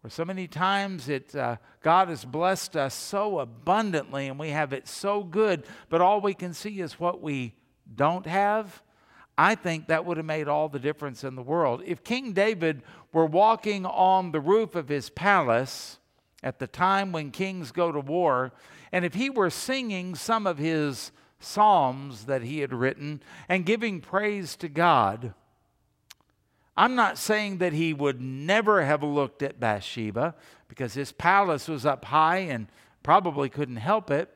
Where 0.00 0.10
so 0.10 0.24
many 0.24 0.46
times 0.46 1.08
it, 1.08 1.34
uh, 1.34 1.56
God 1.80 2.08
has 2.08 2.24
blessed 2.24 2.76
us 2.76 2.94
so 2.94 3.38
abundantly 3.38 4.26
and 4.26 4.38
we 4.38 4.50
have 4.50 4.72
it 4.72 4.88
so 4.88 5.22
good, 5.22 5.64
but 5.88 6.00
all 6.00 6.20
we 6.20 6.34
can 6.34 6.52
see 6.52 6.80
is 6.80 7.00
what 7.00 7.22
we 7.22 7.54
don't 7.94 8.26
have. 8.26 8.82
I 9.36 9.54
think 9.54 9.88
that 9.88 10.04
would 10.04 10.16
have 10.16 10.26
made 10.26 10.46
all 10.46 10.68
the 10.68 10.78
difference 10.78 11.24
in 11.24 11.34
the 11.34 11.42
world. 11.42 11.82
If 11.84 12.04
King 12.04 12.32
David 12.32 12.82
were 13.12 13.26
walking 13.26 13.86
on 13.86 14.32
the 14.32 14.40
roof 14.40 14.74
of 14.74 14.88
his 14.88 15.10
palace 15.10 15.98
at 16.42 16.58
the 16.58 16.66
time 16.66 17.10
when 17.10 17.30
kings 17.30 17.72
go 17.72 17.90
to 17.90 18.00
war 18.00 18.52
and 18.94 19.04
if 19.04 19.14
he 19.14 19.28
were 19.28 19.50
singing 19.50 20.14
some 20.14 20.46
of 20.46 20.56
his 20.56 21.10
psalms 21.40 22.26
that 22.26 22.42
he 22.42 22.60
had 22.60 22.72
written 22.72 23.20
and 23.48 23.66
giving 23.66 24.00
praise 24.00 24.54
to 24.54 24.68
God, 24.68 25.34
I'm 26.76 26.94
not 26.94 27.18
saying 27.18 27.58
that 27.58 27.72
he 27.72 27.92
would 27.92 28.20
never 28.20 28.84
have 28.84 29.02
looked 29.02 29.42
at 29.42 29.58
Bathsheba 29.58 30.36
because 30.68 30.94
his 30.94 31.10
palace 31.10 31.66
was 31.66 31.84
up 31.84 32.04
high 32.04 32.38
and 32.38 32.68
probably 33.02 33.48
couldn't 33.48 33.78
help 33.78 34.12
it. 34.12 34.30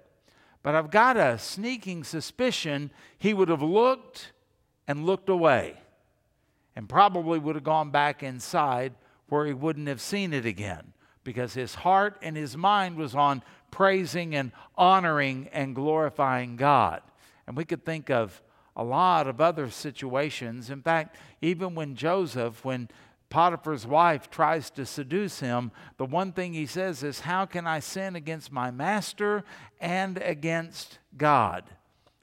But 0.65 0.75
I've 0.75 0.91
got 0.91 1.17
a 1.17 1.39
sneaking 1.39 2.03
suspicion 2.03 2.91
he 3.17 3.33
would 3.33 3.51
have 3.51 3.63
looked 3.63 4.33
and 4.89 5.07
looked 5.07 5.29
away 5.29 5.77
and 6.75 6.89
probably 6.89 7.39
would 7.39 7.55
have 7.55 7.63
gone 7.63 7.93
back 7.93 8.25
inside 8.25 8.95
where 9.29 9.47
he 9.47 9.53
wouldn't 9.53 9.87
have 9.87 10.01
seen 10.01 10.33
it 10.33 10.45
again 10.45 10.95
because 11.23 11.53
his 11.53 11.75
heart 11.75 12.19
and 12.23 12.37
his 12.37 12.57
mind 12.57 12.97
was 12.97 13.15
on 13.15 13.43
praising 13.71 14.35
and 14.35 14.53
honoring 14.77 15.49
and 15.53 15.75
glorifying 15.75 16.57
God. 16.57 17.03
And 17.47 17.57
we 17.57 17.65
could 17.65 17.85
think 17.85 18.11
of 18.11 18.43
a 18.77 18.85
lot 18.85 19.27
of 19.27 19.41
other 19.41 19.71
situations. 19.71 20.71
In 20.71 20.83
fact, 20.83 21.17
even 21.41 21.75
when 21.75 21.97
Joseph, 21.97 22.65
when 22.65 22.89
Potiphar's 23.31 23.87
wife 23.87 24.31
tries 24.31 24.71
to 24.71 24.87
seduce 24.87 25.41
him, 25.41 25.71
the 25.97 26.07
one 26.07 26.33
thing 26.33 26.55
he 26.55 26.67
says 26.67 27.03
is, 27.03 27.21
How 27.21 27.45
can 27.45 27.67
I 27.67 27.81
sin 27.81 28.17
against 28.17 28.53
my 28.53 28.71
master 28.71 29.45
and 29.81 30.19
against 30.19 30.99
God? 31.17 31.65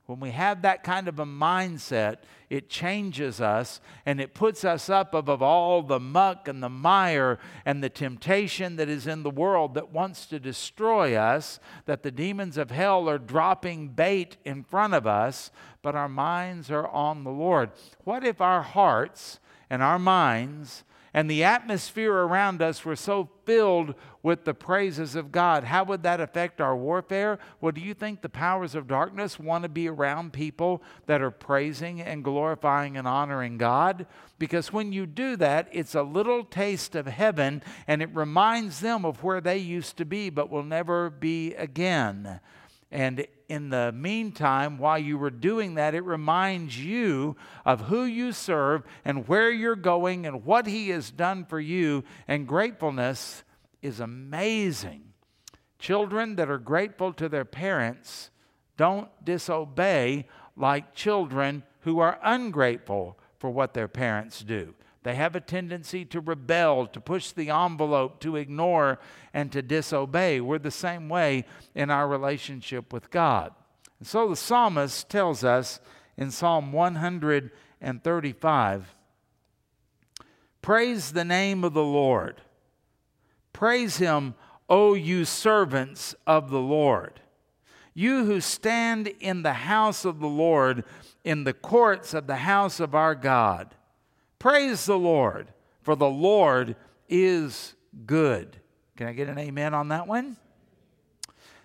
When 0.06 0.20
we 0.20 0.32
have 0.32 0.62
that 0.62 0.84
kind 0.84 1.08
of 1.08 1.20
a 1.20 1.26
mindset, 1.26 2.18
it 2.50 2.70
changes 2.70 3.42
us 3.42 3.82
and 4.06 4.22
it 4.22 4.36
puts 4.36 4.64
us 4.64 4.88
up 4.88 5.16
above 5.16 5.42
all 5.42 5.82
the 5.82 6.00
muck 6.00 6.48
and 6.48 6.62
the 6.62 6.70
mire 6.70 7.40
and 7.66 7.84
the 7.84 7.90
temptation 7.90 8.76
that 8.76 8.88
is 8.88 9.08
in 9.08 9.24
the 9.24 9.32
world 9.32 9.74
that 9.74 9.92
wants 9.92 10.28
to 10.28 10.40
destroy 10.40 11.16
us, 11.16 11.60
that 11.86 12.04
the 12.04 12.12
demons 12.12 12.58
of 12.58 12.70
hell 12.70 13.10
are 13.10 13.18
dropping 13.18 13.88
bait 13.88 14.38
in 14.46 14.64
front 14.64 14.94
of 14.94 15.08
us, 15.08 15.50
but 15.82 15.96
our 15.96 16.10
minds 16.10 16.70
are 16.70 16.88
on 16.88 17.24
the 17.24 17.32
Lord. 17.32 17.72
What 18.04 18.24
if 18.24 18.42
our 18.42 18.62
hearts 18.62 19.40
and 19.72 19.82
our 19.82 20.00
minds 20.00 20.84
and 21.16 21.32
the 21.32 21.46
atmosphere 21.46 22.14
around 22.14 22.62
us 22.62 22.84
were 22.84 22.98
so 22.98 23.30
filled 23.46 23.96
with 24.22 24.44
the 24.44 24.54
praises 24.54 25.16
of 25.16 25.32
God, 25.32 25.64
how 25.64 25.86
would 25.86 26.04
that 26.04 26.20
affect 26.20 26.60
our 26.60 26.76
warfare? 26.76 27.40
Well, 27.62 27.72
do 27.72 27.80
you 27.80 27.94
think 27.94 28.22
the 28.22 28.28
powers 28.28 28.76
of 28.76 28.90
darkness 28.90 29.40
want 29.40 29.64
to 29.64 29.70
be 29.70 29.88
around 29.88 30.34
people 30.34 30.84
that 31.06 31.22
are 31.22 31.32
praising 31.32 32.02
and 32.02 32.22
glorifying 32.22 32.98
and 32.98 33.08
honoring 33.08 33.58
God? 33.58 34.08
Because 34.40 34.74
when 34.74 34.92
you 34.92 35.06
do 35.06 35.38
that, 35.38 35.70
it's 35.72 35.96
a 35.96 36.04
little 36.04 36.44
taste 36.44 36.96
of 36.96 37.08
heaven 37.08 37.64
and 37.88 38.02
it 38.02 38.14
reminds 38.14 38.82
them 38.82 39.06
of 39.06 39.24
where 39.24 39.40
they 39.40 39.58
used 39.58 39.96
to 39.96 40.06
be 40.06 40.30
but 40.30 40.50
will 40.50 40.64
never 40.64 41.10
be 41.10 41.54
again. 41.54 42.42
And 42.92 43.28
in 43.50 43.70
the 43.70 43.92
meantime, 43.92 44.78
while 44.78 44.98
you 44.98 45.18
were 45.18 45.30
doing 45.30 45.76
that, 45.76 45.96
it 45.96 46.04
reminds 46.04 46.84
you 46.84 47.36
of 47.66 47.82
who 47.82 48.04
you 48.04 48.32
serve 48.32 48.84
and 49.04 49.28
where 49.28 49.52
you're 49.52 49.76
going 49.76 50.26
and 50.26 50.46
what 50.46 50.68
He 50.68 50.90
has 50.90 51.12
done 51.12 51.46
for 51.46 51.60
you. 51.60 52.04
And 52.28 52.48
gratefulness 52.48 53.44
is 53.82 54.00
amazing. 54.00 55.14
Children 55.78 56.36
that 56.38 56.50
are 56.50 56.58
grateful 56.58 57.14
to 57.14 57.30
their 57.30 57.46
parents 57.46 58.30
don't 58.78 59.10
disobey 59.24 60.28
like 60.56 60.96
children 60.96 61.64
who 61.82 62.00
are 62.00 62.20
ungrateful 62.24 63.18
for 63.38 63.50
what 63.50 63.74
their 63.74 63.88
parents 63.88 64.42
do. 64.42 64.74
They 65.06 65.16
have 65.16 65.36
a 65.36 65.40
tendency 65.40 66.04
to 66.06 66.20
rebel, 66.20 66.88
to 66.88 67.00
push 67.00 67.32
the 67.32 67.52
envelope, 67.52 68.20
to 68.22 68.38
ignore, 68.38 68.98
and 69.36 69.52
to 69.52 69.62
disobey. 69.62 70.42
We're 70.42 70.58
the 70.58 70.72
same 70.72 71.10
way 71.10 71.46
in 71.76 71.92
our 71.92 72.08
relationship 72.08 72.92
with 72.92 73.12
God. 73.12 73.54
And 74.00 74.08
so 74.08 74.28
the 74.28 74.36
psalmist 74.36 75.08
tells 75.08 75.44
us 75.44 75.80
in 76.18 76.32
Psalm 76.32 76.72
135 76.72 78.96
Praise 80.64 81.12
the 81.12 81.24
name 81.24 81.64
of 81.64 81.76
the 81.76 81.84
Lord. 81.84 82.42
Praise 83.54 83.98
him, 83.98 84.34
O 84.68 84.96
you 84.96 85.24
servants 85.24 86.16
of 86.26 86.50
the 86.50 86.58
Lord. 86.58 87.20
You 87.94 88.26
who 88.26 88.42
stand 88.42 89.10
in 89.20 89.44
the 89.44 89.54
house 89.54 90.04
of 90.04 90.20
the 90.20 90.26
Lord, 90.26 90.84
in 91.24 91.44
the 91.44 91.54
courts 91.54 92.16
of 92.16 92.26
the 92.26 92.38
house 92.38 92.80
of 92.80 92.96
our 92.96 93.14
God. 93.14 93.76
Praise 94.46 94.86
the 94.86 95.00
Lord, 95.00 95.48
for 95.82 95.96
the 95.96 96.08
Lord 96.08 96.76
is 97.10 97.74
good. 98.06 98.58
Can 98.96 99.08
I 99.08 99.14
get 99.14 99.28
an 99.28 99.40
amen 99.40 99.74
on 99.74 99.88
that 99.88 100.06
one? 100.06 100.38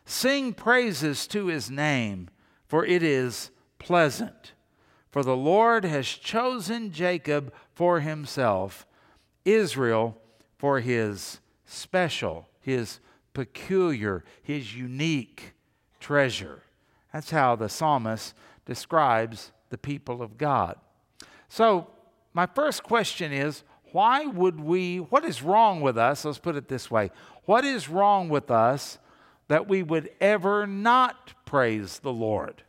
Sing 0.06 0.54
praises 0.54 1.26
to 1.26 1.48
his 1.48 1.70
name, 1.70 2.30
for 2.66 2.86
it 2.86 3.02
is 3.02 3.50
pleasant. 3.78 4.54
For 5.10 5.22
the 5.22 5.36
Lord 5.36 5.84
has 5.84 6.06
chosen 6.06 6.90
Jacob 6.90 7.52
for 7.74 8.00
himself, 8.00 8.86
Israel 9.44 10.16
for 10.56 10.80
his 10.80 11.40
special, 11.66 12.48
his 12.62 12.98
peculiar, 13.34 14.24
his 14.42 14.74
unique 14.74 15.52
treasure. 16.00 16.62
That's 17.12 17.30
how 17.30 17.56
the 17.56 17.68
psalmist 17.68 18.34
describes 18.64 19.52
the 19.68 19.76
people 19.76 20.22
of 20.22 20.38
God. 20.38 20.76
So, 21.50 21.88
my 22.32 22.46
first 22.46 22.82
question 22.82 23.32
is 23.32 23.62
why 23.92 24.26
would 24.26 24.60
we, 24.60 24.98
what 24.98 25.24
is 25.24 25.42
wrong 25.42 25.80
with 25.80 25.98
us? 25.98 26.24
Let's 26.24 26.38
put 26.38 26.56
it 26.56 26.68
this 26.68 26.90
way. 26.90 27.10
What 27.44 27.64
is 27.64 27.88
wrong 27.88 28.28
with 28.28 28.50
us 28.50 28.98
that 29.48 29.68
we 29.68 29.82
would 29.82 30.10
ever 30.20 30.66
not 30.66 31.34
praise 31.44 31.98
the 31.98 32.12
Lord? 32.12 32.62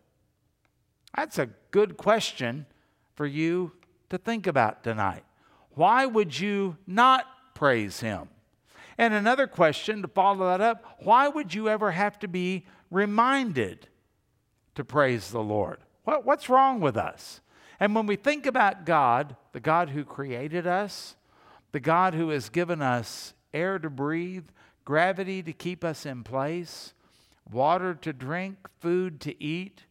That's 1.15 1.37
a 1.37 1.49
good 1.69 1.97
question 1.97 2.65
for 3.15 3.25
you 3.25 3.73
to 4.09 4.17
think 4.17 4.47
about 4.47 4.83
tonight. 4.83 5.23
Why 5.75 6.05
would 6.05 6.39
you 6.39 6.77
not 6.87 7.25
praise 7.53 7.99
Him? 7.99 8.29
And 8.97 9.13
another 9.13 9.47
question 9.47 10.01
to 10.01 10.07
follow 10.07 10.47
that 10.47 10.61
up 10.61 10.83
why 11.03 11.27
would 11.27 11.53
you 11.53 11.69
ever 11.69 11.91
have 11.91 12.19
to 12.19 12.27
be 12.27 12.65
reminded 12.89 13.87
to 14.75 14.83
praise 14.83 15.31
the 15.31 15.43
Lord? 15.43 15.79
What, 16.03 16.25
what's 16.25 16.49
wrong 16.49 16.79
with 16.79 16.97
us? 16.97 17.41
And 17.81 17.95
when 17.95 18.05
we 18.05 18.15
think 18.15 18.45
about 18.45 18.85
God, 18.85 19.35
the 19.53 19.59
God 19.59 19.89
who 19.89 20.05
created 20.05 20.67
us, 20.67 21.15
the 21.71 21.79
God 21.79 22.13
who 22.13 22.29
has 22.29 22.47
given 22.47 22.79
us 22.79 23.33
air 23.55 23.79
to 23.79 23.89
breathe, 23.89 24.45
gravity 24.85 25.41
to 25.41 25.51
keep 25.51 25.83
us 25.83 26.05
in 26.05 26.23
place, 26.23 26.93
water 27.51 27.95
to 27.95 28.13
drink, 28.13 28.69
food 28.79 29.19
to 29.21 29.43
eat, 29.43 29.85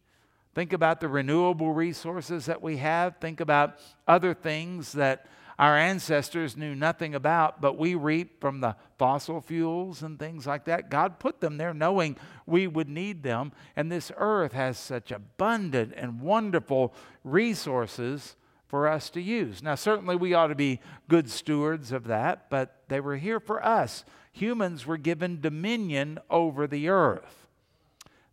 think 0.55 0.71
about 0.71 1.01
the 1.01 1.09
renewable 1.09 1.73
resources 1.73 2.45
that 2.45 2.61
we 2.61 2.77
have, 2.77 3.17
think 3.17 3.41
about 3.41 3.77
other 4.07 4.33
things 4.33 4.93
that 4.93 5.25
our 5.61 5.77
ancestors 5.77 6.57
knew 6.57 6.73
nothing 6.73 7.13
about, 7.13 7.61
but 7.61 7.77
we 7.77 7.93
reap 7.93 8.41
from 8.41 8.61
the 8.61 8.75
fossil 8.97 9.41
fuels 9.41 10.01
and 10.01 10.17
things 10.17 10.47
like 10.47 10.65
that. 10.65 10.89
God 10.89 11.19
put 11.19 11.39
them 11.39 11.57
there 11.57 11.71
knowing 11.71 12.17
we 12.47 12.65
would 12.65 12.89
need 12.89 13.21
them. 13.21 13.51
And 13.75 13.91
this 13.91 14.11
earth 14.17 14.53
has 14.53 14.79
such 14.79 15.11
abundant 15.11 15.93
and 15.95 16.19
wonderful 16.19 16.95
resources 17.23 18.35
for 18.65 18.87
us 18.87 19.11
to 19.11 19.21
use. 19.21 19.61
Now, 19.61 19.75
certainly 19.75 20.15
we 20.15 20.33
ought 20.33 20.47
to 20.47 20.55
be 20.55 20.79
good 21.07 21.29
stewards 21.29 21.91
of 21.91 22.05
that, 22.05 22.49
but 22.49 22.81
they 22.87 22.99
were 22.99 23.17
here 23.17 23.39
for 23.39 23.63
us. 23.63 24.03
Humans 24.31 24.87
were 24.87 24.97
given 24.97 25.41
dominion 25.41 26.17
over 26.31 26.65
the 26.65 26.89
earth. 26.89 27.47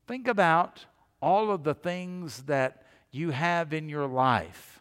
Think 0.06 0.26
about 0.26 0.86
all 1.20 1.50
of 1.50 1.62
the 1.62 1.74
things 1.74 2.44
that 2.44 2.86
you 3.10 3.32
have 3.32 3.74
in 3.74 3.90
your 3.90 4.06
life 4.06 4.77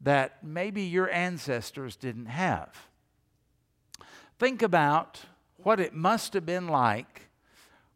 that 0.00 0.44
maybe 0.44 0.82
your 0.82 1.10
ancestors 1.10 1.96
didn't 1.96 2.26
have. 2.26 2.88
Think 4.38 4.62
about 4.62 5.20
what 5.56 5.80
it 5.80 5.94
must 5.94 6.34
have 6.34 6.46
been 6.46 6.68
like 6.68 7.28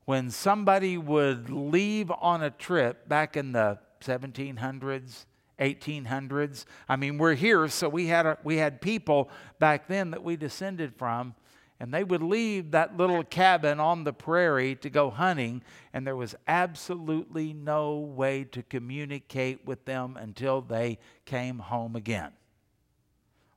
when 0.04 0.30
somebody 0.30 0.98
would 0.98 1.48
leave 1.48 2.10
on 2.10 2.42
a 2.42 2.50
trip 2.50 3.08
back 3.08 3.36
in 3.36 3.52
the 3.52 3.78
1700s, 4.00 5.26
1800s. 5.60 6.64
I 6.88 6.96
mean, 6.96 7.18
we're 7.18 7.34
here, 7.34 7.68
so 7.68 7.88
we 7.88 8.08
had, 8.08 8.26
a, 8.26 8.38
we 8.42 8.56
had 8.56 8.80
people 8.80 9.30
back 9.60 9.86
then 9.86 10.10
that 10.10 10.24
we 10.24 10.36
descended 10.36 10.94
from 10.96 11.34
and 11.82 11.92
they 11.92 12.04
would 12.04 12.22
leave 12.22 12.70
that 12.70 12.96
little 12.96 13.24
cabin 13.24 13.80
on 13.80 14.04
the 14.04 14.12
prairie 14.12 14.76
to 14.76 14.88
go 14.88 15.10
hunting, 15.10 15.64
and 15.92 16.06
there 16.06 16.14
was 16.14 16.36
absolutely 16.46 17.52
no 17.52 17.96
way 17.96 18.44
to 18.44 18.62
communicate 18.62 19.66
with 19.66 19.84
them 19.84 20.16
until 20.16 20.60
they 20.60 20.96
came 21.24 21.58
home 21.58 21.96
again. 21.96 22.30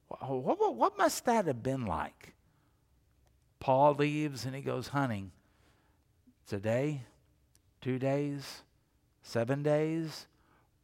What, 0.07 0.57
what, 0.57 0.75
what 0.75 0.97
must 0.97 1.25
that 1.25 1.45
have 1.45 1.61
been 1.61 1.85
like? 1.85 2.33
Paul 3.59 3.93
leaves 3.93 4.43
and 4.43 4.55
he 4.55 4.61
goes 4.63 4.87
hunting. 4.87 5.29
It's 6.43 6.53
a 6.53 6.59
day, 6.59 7.03
two 7.79 7.99
days, 7.99 8.63
seven 9.21 9.61
days, 9.61 10.25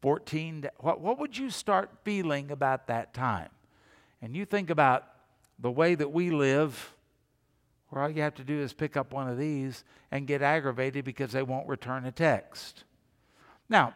14 0.00 0.60
days. 0.60 0.70
What, 0.78 1.00
what 1.00 1.18
would 1.18 1.36
you 1.36 1.50
start 1.50 1.90
feeling 2.04 2.52
about 2.52 2.86
that 2.86 3.12
time? 3.12 3.50
And 4.20 4.36
you 4.36 4.44
think 4.44 4.70
about 4.70 5.08
the 5.58 5.72
way 5.72 5.96
that 5.96 6.12
we 6.12 6.30
live 6.30 6.94
where 7.92 8.02
all 8.02 8.08
you 8.08 8.22
have 8.22 8.34
to 8.34 8.42
do 8.42 8.58
is 8.58 8.72
pick 8.72 8.96
up 8.96 9.12
one 9.12 9.28
of 9.28 9.36
these 9.36 9.84
and 10.10 10.26
get 10.26 10.40
aggravated 10.40 11.04
because 11.04 11.32
they 11.32 11.42
won't 11.42 11.68
return 11.68 12.06
a 12.06 12.10
text. 12.10 12.84
Now, 13.68 13.92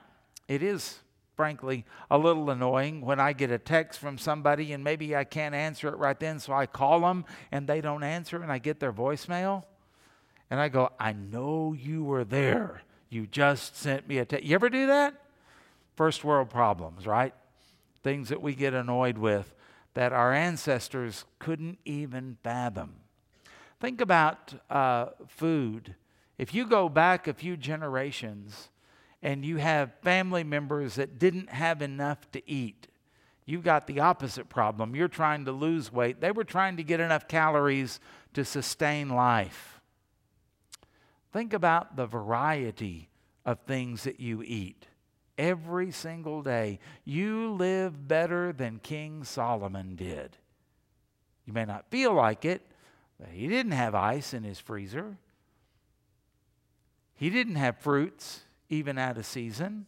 it 0.49 0.63
is 0.63 0.99
frankly 1.35 1.87
a 2.11 2.19
little 2.19 2.51
annoying 2.51 3.01
when 3.01 3.19
I 3.19 3.33
get 3.33 3.51
a 3.51 3.57
text 3.57 3.99
from 3.99 4.19
somebody 4.19 4.75
and 4.75 4.85
maybe 4.85 5.17
I 5.17 5.25
can't 5.25 5.55
answer 5.55 5.89
it 5.89 5.97
right 5.97 6.21
then, 6.21 6.41
so 6.41 6.53
I 6.53 6.67
call 6.67 7.01
them 7.01 7.25
and 7.51 7.67
they 7.67 7.81
don't 7.81 8.03
answer 8.03 8.43
and 8.43 8.53
I 8.53 8.59
get 8.59 8.81
their 8.81 8.93
voicemail. 8.93 9.65
And 10.51 10.61
I 10.61 10.69
go, 10.69 10.91
I 11.01 11.15
know 11.15 11.73
you 11.73 12.05
were 12.05 12.25
there. 12.25 12.83
You 13.09 13.27
just 13.27 13.79
sent 13.79 14.07
me 14.07 14.19
a 14.19 14.27
text. 14.27 14.45
You 14.45 14.57
ever 14.57 14.69
do 14.69 14.89
that? 14.89 15.15
First 15.95 16.23
world 16.23 16.51
problems, 16.51 17.07
right? 17.07 17.33
Things 18.03 18.29
that 18.29 18.43
we 18.43 18.55
get 18.55 18.75
annoyed 18.75 19.17
with 19.17 19.55
that 19.95 20.13
our 20.13 20.35
ancestors 20.35 21.25
couldn't 21.39 21.79
even 21.87 22.37
fathom. 22.43 22.97
Think 23.81 24.01
about 24.01 24.55
uh, 24.71 25.07
food. 25.27 25.95
If 26.39 26.55
you 26.55 26.67
go 26.67 26.89
back 26.89 27.29
a 27.29 27.35
few 27.35 27.57
generations 27.57 28.71
and 29.23 29.45
you 29.45 29.57
have 29.59 29.93
family 30.03 30.45
members 30.45 30.95
that 30.95 31.19
didn't 31.19 31.51
have 31.51 31.83
enough 31.83 32.31
to 32.33 32.51
eat, 32.51 32.89
you've 33.45 33.65
got 33.65 33.87
the 33.87 34.01
opposite 34.01 34.49
problem. 34.49 34.95
You're 34.97 35.09
trying 35.09 35.45
to 35.45 35.53
lose 35.53 35.93
weight. 35.93 36.21
They 36.21 36.33
were 36.33 36.45
trying 36.45 36.77
to 36.79 36.83
get 36.83 37.01
enough 37.01 37.29
calories 37.29 38.01
to 38.35 38.45
sustain 38.45 39.11
life. 39.11 39.81
Think 41.33 41.53
about 41.53 41.97
the 41.97 42.07
variety 42.07 43.11
of 43.45 43.61
things 43.61 44.05
that 44.05 44.21
you 44.21 44.43
eat 44.43 44.87
every 45.39 45.91
single 45.91 46.43
day. 46.43 46.79
You 47.05 47.53
live 47.53 48.09
better 48.09 48.53
than 48.53 48.79
King 48.79 49.23
Solomon 49.23 49.97
did. 49.97 50.39
You 51.45 51.53
may 51.53 51.65
not 51.65 51.91
feel 51.91 52.15
like 52.15 52.45
it, 52.45 52.63
he 53.31 53.49
didn't 53.49 53.73
have 53.73 53.95
ice 53.95 54.35
in 54.35 54.43
his 54.43 54.59
freezer. 54.59 55.17
He 57.15 57.31
didn't 57.31 57.57
have 57.57 57.79
fruits 57.79 58.41
even 58.69 58.99
out 58.99 59.17
of 59.17 59.25
season. 59.25 59.87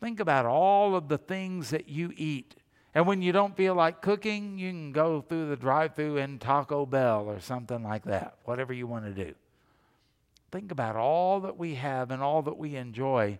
Think 0.00 0.20
about 0.20 0.44
all 0.44 0.96
of 0.96 1.08
the 1.08 1.18
things 1.18 1.70
that 1.70 1.88
you 1.88 2.12
eat. 2.16 2.56
And 2.94 3.06
when 3.06 3.22
you 3.22 3.32
don't 3.32 3.56
feel 3.56 3.74
like 3.74 4.02
cooking, 4.02 4.58
you 4.58 4.70
can 4.70 4.92
go 4.92 5.20
through 5.20 5.48
the 5.48 5.56
drive 5.56 5.94
through 5.94 6.18
in 6.18 6.38
Taco 6.38 6.84
Bell 6.86 7.24
or 7.28 7.40
something 7.40 7.82
like 7.82 8.04
that, 8.04 8.38
whatever 8.44 8.72
you 8.72 8.86
want 8.86 9.04
to 9.04 9.24
do. 9.24 9.34
Think 10.52 10.70
about 10.70 10.94
all 10.94 11.40
that 11.40 11.56
we 11.56 11.74
have 11.74 12.10
and 12.10 12.22
all 12.22 12.42
that 12.42 12.56
we 12.56 12.76
enjoy 12.76 13.38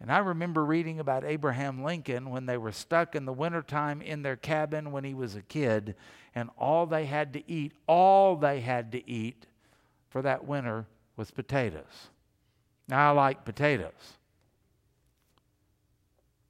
and 0.00 0.12
I 0.12 0.18
remember 0.18 0.64
reading 0.64 1.00
about 1.00 1.24
Abraham 1.24 1.82
Lincoln 1.82 2.30
when 2.30 2.46
they 2.46 2.58
were 2.58 2.72
stuck 2.72 3.14
in 3.14 3.24
the 3.24 3.32
wintertime 3.32 4.02
in 4.02 4.22
their 4.22 4.36
cabin 4.36 4.92
when 4.92 5.04
he 5.04 5.14
was 5.14 5.34
a 5.34 5.42
kid, 5.42 5.94
and 6.34 6.50
all 6.58 6.86
they 6.86 7.06
had 7.06 7.32
to 7.32 7.50
eat, 7.50 7.72
all 7.86 8.36
they 8.36 8.60
had 8.60 8.92
to 8.92 9.10
eat 9.10 9.46
for 10.10 10.20
that 10.22 10.44
winter 10.46 10.86
was 11.16 11.30
potatoes. 11.30 12.10
Now, 12.88 13.10
I 13.10 13.14
like 13.14 13.44
potatoes. 13.44 13.92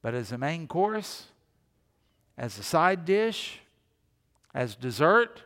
But 0.03 0.15
as 0.15 0.33
a 0.33 0.39
main 0.39 0.67
course, 0.67 1.27
as 2.37 2.59
a 2.59 2.63
side 2.63 3.05
dish, 3.05 3.61
as 4.55 4.75
dessert, 4.75 5.43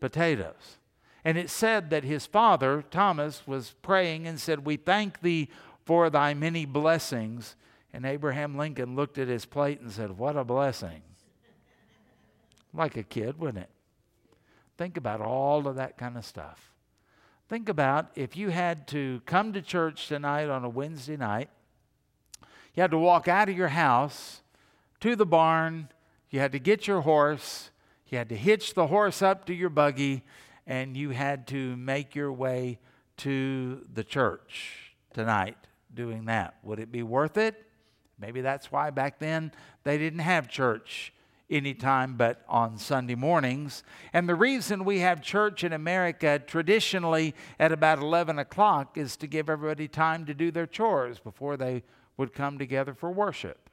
potatoes. 0.00 0.78
And 1.24 1.36
it 1.36 1.50
said 1.50 1.90
that 1.90 2.04
his 2.04 2.26
father, 2.26 2.82
Thomas, 2.90 3.46
was 3.46 3.74
praying 3.82 4.26
and 4.26 4.40
said, 4.40 4.64
We 4.64 4.76
thank 4.76 5.20
thee, 5.20 5.48
for 5.88 6.10
thy 6.10 6.34
many 6.34 6.66
blessings. 6.66 7.56
And 7.94 8.04
Abraham 8.04 8.58
Lincoln 8.58 8.94
looked 8.94 9.16
at 9.16 9.26
his 9.26 9.46
plate 9.46 9.80
and 9.80 9.90
said, 9.90 10.18
What 10.18 10.36
a 10.36 10.44
blessing. 10.44 11.00
Like 12.74 12.98
a 12.98 13.02
kid, 13.02 13.38
wouldn't 13.38 13.64
it? 13.64 13.70
Think 14.76 14.98
about 14.98 15.22
all 15.22 15.66
of 15.66 15.76
that 15.76 15.96
kind 15.96 16.18
of 16.18 16.26
stuff. 16.26 16.74
Think 17.48 17.70
about 17.70 18.10
if 18.16 18.36
you 18.36 18.50
had 18.50 18.86
to 18.88 19.22
come 19.24 19.54
to 19.54 19.62
church 19.62 20.08
tonight 20.08 20.50
on 20.50 20.62
a 20.62 20.68
Wednesday 20.68 21.16
night, 21.16 21.48
you 22.74 22.82
had 22.82 22.90
to 22.90 22.98
walk 22.98 23.26
out 23.26 23.48
of 23.48 23.56
your 23.56 23.68
house 23.68 24.42
to 25.00 25.16
the 25.16 25.24
barn, 25.24 25.88
you 26.28 26.38
had 26.38 26.52
to 26.52 26.58
get 26.58 26.86
your 26.86 27.00
horse, 27.00 27.70
you 28.08 28.18
had 28.18 28.28
to 28.28 28.36
hitch 28.36 28.74
the 28.74 28.88
horse 28.88 29.22
up 29.22 29.46
to 29.46 29.54
your 29.54 29.70
buggy, 29.70 30.22
and 30.66 30.98
you 30.98 31.10
had 31.10 31.46
to 31.46 31.74
make 31.78 32.14
your 32.14 32.30
way 32.30 32.78
to 33.16 33.86
the 33.94 34.04
church 34.04 34.92
tonight 35.14 35.56
doing 35.94 36.26
that. 36.26 36.54
Would 36.62 36.80
it 36.80 36.92
be 36.92 37.02
worth 37.02 37.36
it? 37.36 37.64
Maybe 38.18 38.40
that's 38.40 38.72
why 38.72 38.90
back 38.90 39.18
then 39.18 39.52
they 39.84 39.98
didn't 39.98 40.20
have 40.20 40.48
church 40.48 41.12
anytime 41.50 42.16
but 42.16 42.42
on 42.48 42.76
Sunday 42.78 43.14
mornings. 43.14 43.82
And 44.12 44.28
the 44.28 44.34
reason 44.34 44.84
we 44.84 45.00
have 45.00 45.22
church 45.22 45.64
in 45.64 45.72
America 45.72 46.38
traditionally 46.38 47.34
at 47.58 47.72
about 47.72 47.98
11 47.98 48.38
o'clock 48.38 48.98
is 48.98 49.16
to 49.18 49.26
give 49.26 49.48
everybody 49.48 49.88
time 49.88 50.26
to 50.26 50.34
do 50.34 50.50
their 50.50 50.66
chores 50.66 51.18
before 51.18 51.56
they 51.56 51.84
would 52.16 52.32
come 52.32 52.58
together 52.58 52.94
for 52.94 53.10
worship. 53.10 53.70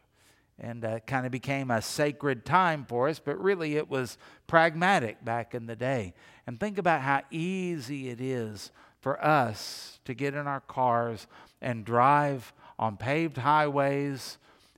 And 0.57 0.85
uh, 0.85 0.99
kind 1.01 1.25
of 1.25 1.33
became 1.33 1.69
a 1.69 1.81
sacred 1.81 2.45
time 2.45 2.85
for 2.87 3.09
us, 3.09 3.19
but 3.19 3.37
really 3.41 3.75
it 3.75 3.89
was 3.89 4.17
pragmatic 4.47 5.25
back 5.25 5.53
in 5.53 5.65
the 5.65 5.75
day. 5.75 6.13
And 6.47 6.57
think 6.57 6.77
about 6.77 7.01
how 7.01 7.23
easy 7.29 8.07
it 8.07 8.21
is 8.21 8.71
for 9.01 9.21
us 9.23 9.94
to 10.05 10.13
get 10.13 10.33
in 10.33 10.47
our 10.47 10.61
cars 10.61 11.27
and 11.61 11.85
drive 11.85 12.53
on 12.79 12.97
paved 12.97 13.37
highways 13.37 14.37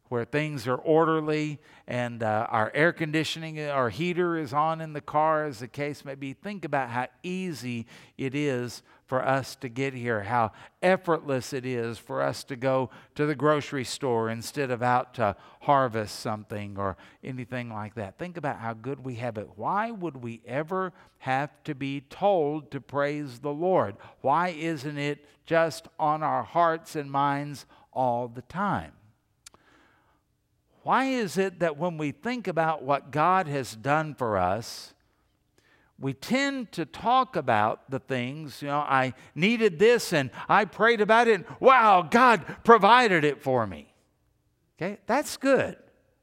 where 0.10 0.26
things 0.26 0.68
are 0.68 0.76
orderly 0.76 1.60
and 1.88 2.24
uh, 2.24 2.48
our 2.50 2.72
air 2.74 2.92
conditioning, 2.92 3.60
our 3.62 3.90
heater 3.90 4.38
is 4.38 4.54
on 4.54 4.82
in 4.82 4.94
the 4.94 5.02
car, 5.02 5.46
as 5.46 5.60
the 5.60 5.68
case 5.68 6.04
may 6.04 6.16
be. 6.16 6.34
Think 6.34 6.66
about 6.66 6.90
how 6.90 7.08
easy 7.24 7.86
it 8.18 8.36
is 8.36 8.84
for 9.06 9.26
us 9.26 9.56
to 9.56 9.70
get 9.70 9.94
here, 9.94 10.24
how 10.24 10.52
effortless 10.82 11.54
it 11.54 11.66
is 11.66 11.98
for 11.98 12.22
us 12.22 12.44
to 12.44 12.58
go 12.58 12.90
to 13.16 13.26
the 13.26 13.36
grocery 13.36 13.86
store 13.86 14.30
instead 14.30 14.70
of 14.70 14.84
out 14.84 15.14
to 15.14 15.36
harvest 15.62 16.20
something 16.20 16.78
or 16.78 16.98
anything 17.24 17.70
like 17.70 17.96
that. 17.96 18.20
Think 18.20 18.36
about 18.36 18.60
how 18.60 18.74
good 18.74 19.06
we 19.06 19.16
have 19.16 19.38
it. 19.38 19.50
Why 19.56 19.92
would 19.92 20.18
we 20.18 20.42
ever 20.46 20.92
have 21.20 21.52
to 21.64 21.74
be 21.74 22.02
told 22.02 22.70
to 22.72 22.82
praise 22.82 23.40
the 23.40 23.54
Lord? 23.54 23.96
Why 24.20 24.50
isn't 24.50 24.98
it 24.98 25.26
just 25.46 25.88
on 25.98 26.22
our 26.22 26.44
hearts 26.44 26.98
and 26.98 27.10
minds 27.10 27.66
all 27.94 28.28
the 28.28 28.42
time? 28.42 28.92
Why 30.88 31.08
is 31.08 31.38
it 31.38 31.60
that 31.60 31.76
when 31.76 31.98
we 31.98 32.14
think 32.14 32.48
about 32.48 32.82
what 32.82 33.12
God 33.12 33.46
has 33.50 33.76
done 33.76 34.16
for 34.16 34.38
us, 34.38 34.94
we 36.00 36.14
tend 36.14 36.72
to 36.72 36.86
talk 36.86 37.36
about 37.36 37.92
the 37.92 38.00
things, 38.00 38.62
you 38.62 38.70
know, 38.70 38.78
I 38.78 39.14
needed 39.36 39.80
this 39.80 40.14
and 40.14 40.32
I 40.48 40.64
prayed 40.64 41.02
about 41.02 41.28
it, 41.28 41.34
and 41.34 41.46
wow, 41.60 42.08
God 42.10 42.46
provided 42.64 43.26
it 43.26 43.44
for 43.44 43.68
me. 43.68 43.94
Okay, 44.78 45.00
that's 45.08 45.36
good. 45.36 45.76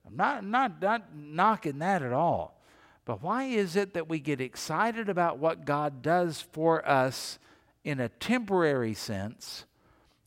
I'm 0.07 0.17
not, 0.17 0.43
not, 0.43 0.81
not 0.81 1.15
knocking 1.15 1.81
that 1.81 2.01
at 2.01 2.15
all. 2.15 2.59
But 3.05 3.23
why 3.23 3.45
is 3.45 3.77
it 3.77 3.93
that 3.93 4.09
we 4.09 4.19
get 4.19 4.41
excited 4.41 5.11
about 5.11 5.37
what 5.37 5.67
God 5.67 6.01
does 6.01 6.41
for 6.53 6.89
us 6.89 7.39
in 7.85 8.01
a 8.01 8.09
temporary 8.09 8.95
sense 8.95 9.67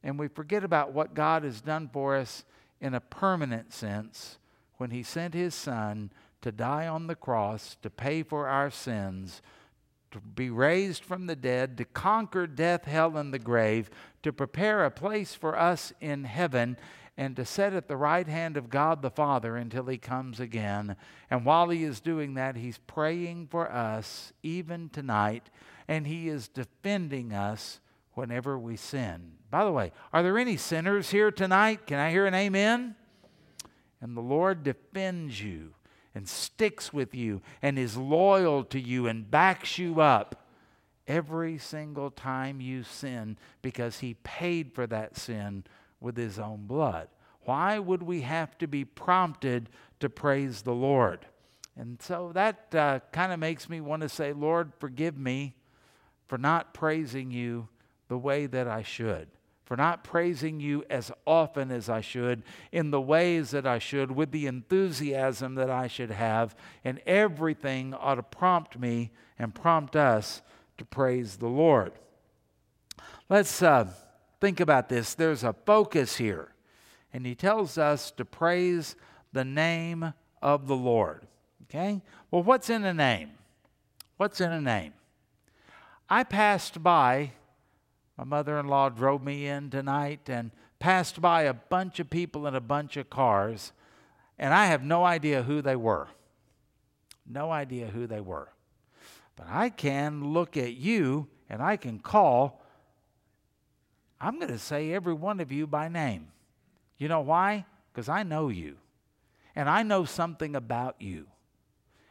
and 0.04 0.19
we 0.19 0.28
forget 0.28 0.63
about 0.63 0.93
what 0.93 1.15
God 1.15 1.43
has 1.43 1.60
done 1.60 1.89
for 1.91 2.15
us 2.15 2.45
in 2.80 2.94
a 2.94 3.00
permanent 3.00 3.74
sense 3.74 4.38
when 4.78 4.92
he 4.92 5.04
sent 5.04 5.34
his 5.34 5.56
son 5.56 6.12
to 6.42 6.52
die 6.52 6.88
on 6.88 7.08
the 7.08 7.16
cross 7.16 7.76
to 7.82 7.90
pay 7.90 8.24
for 8.24 8.48
our 8.48 8.70
sins, 8.70 9.42
to 10.12 10.20
be 10.20 10.50
raised 10.50 11.04
from 11.04 11.28
the 11.28 11.36
dead, 11.36 11.78
to 11.78 11.86
conquer 11.86 12.48
death, 12.48 12.86
hell, 12.86 13.18
and 13.18 13.34
the 13.34 13.40
grave, 13.40 13.90
to 14.24 14.32
prepare 14.32 14.86
a 14.86 14.92
place 14.92 15.34
for 15.34 15.58
us 15.58 15.92
in 16.00 16.24
heaven, 16.24 16.78
and 17.18 17.36
to 17.36 17.44
sit 17.44 17.74
at 17.74 17.88
the 17.88 17.98
right 17.98 18.28
hand 18.28 18.56
of 18.58 18.70
God 18.70 19.02
the 19.02 19.10
Father 19.10 19.58
until 19.58 19.88
he 19.88 19.98
comes 19.98 20.40
again. 20.40 20.96
And 21.32 21.44
while 21.44 21.70
he 21.70 21.84
is 21.84 22.00
doing 22.00 22.36
that, 22.36 22.56
he's 22.56 22.78
praying 22.78 23.48
for 23.48 23.72
us 23.72 24.32
even 24.44 24.90
tonight, 24.90 25.50
and 25.88 26.06
he 26.06 26.30
is 26.30 26.48
defending 26.48 27.34
us 27.34 27.80
whenever 28.13 28.58
we 28.58 28.78
sin. 28.78 29.37
By 29.50 29.64
the 29.64 29.72
way, 29.72 29.92
are 30.12 30.24
there 30.24 30.38
any 30.38 30.58
sinners 30.58 31.10
here 31.10 31.32
tonight? 31.32 31.88
Can 31.88 32.00
I 32.00 32.12
hear 32.12 32.26
an 32.26 32.34
amen? 32.34 32.96
And 34.02 34.16
the 34.16 34.22
Lord 34.22 34.64
defends 34.64 35.42
you 35.42 35.74
and 36.14 36.28
sticks 36.28 36.92
with 36.92 37.16
you 37.16 37.42
and 37.62 37.80
is 37.80 37.96
loyal 37.96 38.64
to 38.66 38.80
you 38.80 39.08
and 39.08 39.30
backs 39.30 39.78
you 39.78 40.02
up 40.02 40.48
every 41.08 41.58
single 41.58 42.12
time 42.12 42.60
you 42.60 42.84
sin 42.84 43.38
because 43.62 44.00
He 44.00 44.16
paid 44.16 44.74
for 44.74 44.86
that 44.88 45.16
sin 45.18 45.64
with 46.02 46.18
His 46.18 46.38
own 46.38 46.68
blood. 46.68 47.08
Why 47.42 47.80
would 47.80 48.04
we 48.04 48.22
have 48.22 48.58
to 48.58 48.68
be 48.68 48.84
prompted 48.84 49.70
to 50.02 50.10
praise 50.10 50.62
the 50.62 50.74
Lord? 50.74 51.26
And 51.78 52.02
so 52.02 52.32
that 52.34 52.76
uh, 52.76 53.00
kind 53.14 53.32
of 53.32 53.40
makes 53.40 53.70
me 53.70 53.80
want 53.80 54.02
to 54.02 54.10
say, 54.10 54.34
Lord, 54.34 54.74
forgive 54.80 55.18
me 55.18 55.56
for 56.28 56.38
not 56.38 56.74
praising 56.74 57.32
you 57.32 57.70
the 58.10 58.18
way 58.18 58.48
that 58.48 58.68
I 58.68 58.82
should 58.82 59.30
for 59.68 59.76
not 59.76 60.02
praising 60.02 60.62
you 60.62 60.82
as 60.90 61.12
often 61.26 61.72
as 61.72 61.90
I 61.90 62.00
should, 62.00 62.42
in 62.72 62.90
the 62.90 63.02
ways 63.02 63.52
that 63.52 63.68
I 63.68 63.80
should, 63.80 64.10
with 64.10 64.32
the 64.32 64.48
enthusiasm 64.48 65.56
that 65.56 65.70
I 65.70 65.88
should 65.88 66.10
have, 66.10 66.56
and 66.86 67.02
everything 67.06 67.94
ought 67.94 68.16
to 68.16 68.24
prompt 68.24 68.80
me 68.80 69.12
and 69.38 69.54
prompt 69.54 69.98
us 69.98 70.42
to 70.78 70.86
praise 70.86 71.36
the 71.36 71.50
Lord. 71.50 71.92
Let's 73.28 73.62
uh, 73.62 73.90
think 74.40 74.62
about 74.62 74.88
this. 74.88 75.14
There's 75.16 75.44
a 75.44 75.52
focus 75.52 76.16
here, 76.16 76.54
and 77.12 77.26
he 77.26 77.36
tells 77.36 77.78
us 77.78 78.10
to 78.12 78.24
praise 78.24 78.96
the 79.34 79.44
name 79.44 80.14
of 80.42 80.68
the 80.68 80.78
Lord. 80.78 81.28
Okay? 81.64 82.02
Well, 82.32 82.42
what's 82.42 82.70
in 82.70 82.86
a 82.86 82.94
name? 82.94 83.32
What's 84.16 84.40
in 84.40 84.54
a 84.54 84.62
name? 84.62 84.94
I 86.10 86.24
passed 86.24 86.82
by 86.82 87.34
my 88.18 88.24
mother 88.24 88.60
in 88.60 88.68
law 88.68 88.90
drove 88.90 89.24
me 89.24 89.48
in 89.48 89.70
tonight 89.70 90.28
and 90.28 90.52
passed 90.80 91.22
by 91.22 91.44
a 91.44 91.54
bunch 91.54 92.00
of 92.00 92.10
people 92.10 92.48
in 92.48 92.56
a 92.56 92.62
bunch 92.62 92.98
of 92.98 93.10
cars, 93.10 93.72
and 94.40 94.54
I 94.54 94.68
have 94.68 94.84
no 94.84 95.06
idea 95.06 95.44
who 95.44 95.62
they 95.62 95.76
were. 95.76 96.08
No 97.26 97.52
idea 97.52 97.88
who 97.88 98.08
they 98.08 98.22
were. 98.22 98.50
But 99.36 99.48
I 99.50 99.70
can 99.70 100.34
look 100.34 100.58
at 100.58 100.74
you 100.76 101.28
and 101.50 101.62
I 101.62 101.78
can 101.78 102.00
call, 102.00 102.62
I'm 104.20 104.40
going 104.40 104.52
to 104.52 104.60
say 104.60 104.94
every 104.94 105.14
one 105.14 105.40
of 105.40 105.52
you 105.52 105.68
by 105.68 105.88
name. 105.88 106.30
You 106.98 107.08
know 107.08 107.22
why? 107.22 107.66
Because 107.92 108.10
I 108.10 108.24
know 108.24 108.50
you, 108.50 108.78
and 109.56 109.70
I 109.70 109.84
know 109.84 110.06
something 110.06 110.56
about 110.56 110.96
you. 111.00 111.28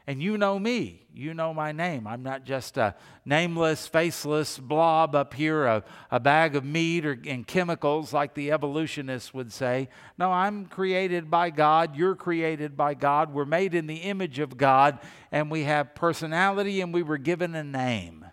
And 0.09 0.23
you 0.23 0.39
know 0.39 0.59
me. 0.59 1.07
You 1.13 1.35
know 1.35 1.53
my 1.53 1.73
name. 1.73 2.07
I'm 2.07 2.23
not 2.23 2.45
just 2.45 2.77
a 2.77 2.95
nameless, 3.25 3.89
faceless 3.89 4.57
blob 4.57 5.17
up 5.17 5.35
here, 5.35 5.65
a, 5.65 5.83
a 6.13 6.21
bag 6.21 6.55
of 6.55 6.65
meat 6.65 7.05
or, 7.05 7.19
and 7.27 7.45
chemicals 7.45 8.13
like 8.13 8.35
the 8.35 8.53
evolutionists 8.53 9.35
would 9.35 9.53
say. 9.53 9.89
No, 10.17 10.31
I'm 10.31 10.67
created 10.67 11.29
by 11.29 11.51
God. 11.51 11.97
You're 11.97 12.15
created 12.15 12.77
by 12.77 12.95
God. 12.95 13.35
We're 13.35 13.45
made 13.45 13.75
in 13.75 13.89
the 13.89 13.97
image 13.97 14.39
of 14.39 14.57
God, 14.57 15.01
and 15.33 15.51
we 15.51 15.65
have 15.65 15.95
personality, 15.97 16.81
and 16.81 16.95
we 16.95 17.03
were 17.03 17.19
given 17.19 17.57
a 17.57 17.65
name. 17.65 18.25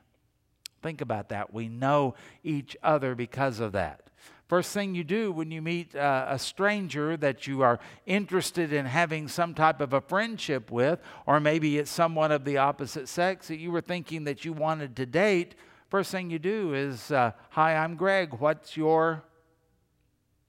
Think 0.83 1.01
about 1.01 1.29
that. 1.29 1.53
We 1.53 1.69
know 1.69 2.13
each 2.43 2.77
other 2.83 3.15
because 3.15 3.59
of 3.59 3.71
that. 3.71 4.01
First 4.47 4.73
thing 4.73 4.93
you 4.93 5.03
do 5.03 5.31
when 5.31 5.51
you 5.51 5.61
meet 5.61 5.95
uh, 5.95 6.25
a 6.29 6.37
stranger 6.37 7.15
that 7.17 7.47
you 7.47 7.61
are 7.61 7.79
interested 8.05 8.73
in 8.73 8.85
having 8.85 9.27
some 9.27 9.53
type 9.53 9.81
of 9.81 9.93
a 9.93 10.01
friendship 10.01 10.69
with, 10.69 10.99
or 11.25 11.39
maybe 11.39 11.77
it's 11.77 11.89
someone 11.89 12.31
of 12.31 12.43
the 12.43 12.57
opposite 12.57 13.07
sex 13.07 13.47
that 13.47 13.57
you 13.57 13.71
were 13.71 13.81
thinking 13.81 14.25
that 14.25 14.43
you 14.43 14.53
wanted 14.53 14.95
to 14.97 15.05
date, 15.05 15.55
first 15.89 16.11
thing 16.11 16.29
you 16.29 16.39
do 16.39 16.73
is, 16.73 17.11
uh, 17.11 17.31
Hi, 17.51 17.75
I'm 17.75 17.95
Greg. 17.95 18.33
What's 18.39 18.75
your 18.75 19.23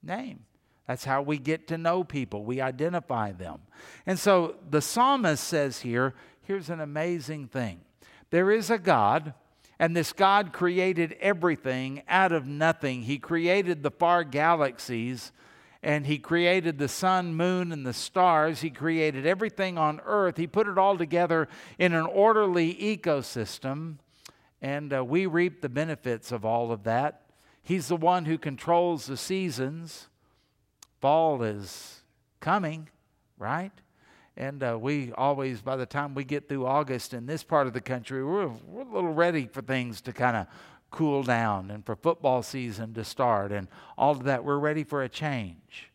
name? 0.03 0.41
That's 0.87 1.05
how 1.05 1.23
we 1.23 1.39
get 1.39 1.69
to 1.69 1.79
know 1.79 2.05
people. 2.05 2.45
We 2.45 2.61
identify 2.61 3.33
them. 3.33 3.61
And 4.07 4.19
so 4.19 4.57
the 4.69 4.83
psalmist 4.83 5.43
says 5.45 5.81
here 5.81 6.15
here's 6.43 6.69
an 6.69 6.81
amazing 6.81 7.47
thing 7.47 7.81
there 8.31 8.51
is 8.51 8.71
a 8.71 8.79
God 8.79 9.35
and 9.79 9.97
this 9.97 10.13
God 10.13 10.53
created 10.53 11.17
everything 11.21 12.03
out 12.09 12.33
of 12.33 12.47
nothing. 12.47 13.03
He 13.03 13.19
created 13.19 13.83
the 13.83 13.91
far 13.91 14.25
galaxies 14.25 15.33
and 15.85 16.07
He 16.07 16.19
created 16.19 16.79
the 16.79 16.89
sun, 16.89 17.35
moon, 17.35 17.71
and 17.71 17.87
the 17.87 17.93
stars. 17.93 18.63
He 18.63 18.71
created 18.71 19.27
everything 19.27 19.77
on 19.77 20.01
earth. 20.05 20.39
He 20.39 20.47
put 20.47 20.67
it 20.67 20.79
all 20.79 20.97
together 20.97 21.47
in 21.79 21.93
an 21.93 22.07
orderly 22.07 22.75
ecosystem, 22.75 23.97
and 24.63 24.95
uh, 24.95 25.05
we 25.05 25.27
reap 25.27 25.61
the 25.61 25.69
benefits 25.69 26.33
of 26.33 26.45
all 26.45 26.73
of 26.73 26.85
that. 26.85 27.21
He's 27.63 27.89
the 27.89 27.97
one 27.97 28.25
who 28.25 28.39
controls 28.39 29.07
the 29.07 29.19
seasons. 29.19 30.09
Fall 31.01 31.43
is 31.43 32.01
coming, 32.41 32.89
right? 33.39 33.73
And 34.37 34.63
uh, 34.63 34.77
we 34.81 35.13
always, 35.13 35.61
by 35.61 35.77
the 35.77 35.87
time 35.87 36.15
we 36.15 36.25
get 36.25 36.49
through 36.49 36.67
August 36.67 37.15
in 37.15 37.27
this 37.27 37.45
part 37.45 37.67
of 37.67 37.73
the 37.73 37.81
country, 37.81 38.25
we're, 38.25 38.49
we're 38.67 38.83
a 38.83 38.93
little 38.93 39.13
ready 39.13 39.47
for 39.47 39.63
things 39.63 40.01
to 40.03 40.13
kind 40.13 40.37
of 40.37 40.47
cool 40.91 41.23
down 41.23 41.71
and 41.71 41.85
for 41.85 41.97
football 41.97 42.43
season 42.43 42.95
to 42.95 43.05
start 43.05 43.53
and 43.53 43.69
all 43.99 44.13
of 44.13 44.25
that. 44.25 44.45
We're 44.45 44.59
ready 44.59 44.85
for 44.85 45.03
a 45.03 45.09
change. 45.09 45.91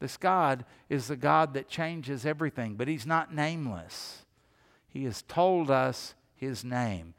This 0.00 0.16
God 0.16 0.64
is 0.88 1.08
the 1.08 1.16
God 1.16 1.54
that 1.54 1.68
changes 1.68 2.24
everything, 2.24 2.74
but 2.74 2.88
He's 2.88 3.06
not 3.06 3.34
nameless. 3.34 4.24
He 4.88 5.04
has 5.04 5.22
told 5.22 5.70
us 5.70 6.14
His 6.34 6.64
name. 6.64 7.14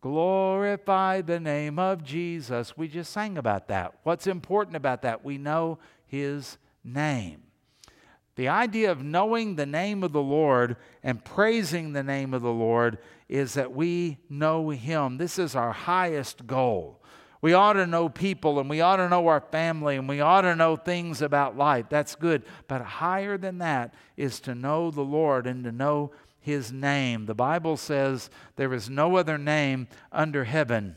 Glorify 0.00 1.22
the 1.22 1.40
name 1.40 1.78
of 1.78 2.04
Jesus. 2.04 2.76
We 2.76 2.88
just 2.88 3.12
sang 3.12 3.38
about 3.38 3.68
that. 3.68 3.94
What's 4.02 4.26
important 4.26 4.76
about 4.76 5.02
that? 5.02 5.24
We 5.24 5.38
know 5.38 5.78
His 6.06 6.58
name. 6.82 7.43
The 8.36 8.48
idea 8.48 8.90
of 8.90 9.02
knowing 9.02 9.54
the 9.54 9.66
name 9.66 10.02
of 10.02 10.12
the 10.12 10.22
Lord 10.22 10.76
and 11.02 11.24
praising 11.24 11.92
the 11.92 12.02
name 12.02 12.34
of 12.34 12.42
the 12.42 12.52
Lord 12.52 12.98
is 13.28 13.54
that 13.54 13.72
we 13.72 14.18
know 14.28 14.70
Him. 14.70 15.18
This 15.18 15.38
is 15.38 15.54
our 15.54 15.72
highest 15.72 16.46
goal. 16.46 17.00
We 17.40 17.52
ought 17.52 17.74
to 17.74 17.86
know 17.86 18.08
people 18.08 18.58
and 18.58 18.70
we 18.70 18.80
ought 18.80 18.96
to 18.96 19.08
know 19.08 19.28
our 19.28 19.40
family 19.40 19.96
and 19.96 20.08
we 20.08 20.20
ought 20.20 20.40
to 20.42 20.56
know 20.56 20.76
things 20.76 21.20
about 21.20 21.56
life. 21.56 21.86
That's 21.90 22.14
good. 22.14 22.42
But 22.68 22.80
higher 22.80 23.36
than 23.36 23.58
that 23.58 23.94
is 24.16 24.40
to 24.40 24.54
know 24.54 24.90
the 24.90 25.02
Lord 25.02 25.46
and 25.46 25.62
to 25.64 25.70
know 25.70 26.10
His 26.40 26.72
name. 26.72 27.26
The 27.26 27.34
Bible 27.34 27.76
says 27.76 28.30
there 28.56 28.72
is 28.72 28.88
no 28.88 29.16
other 29.16 29.38
name 29.38 29.88
under 30.10 30.44
heaven 30.44 30.96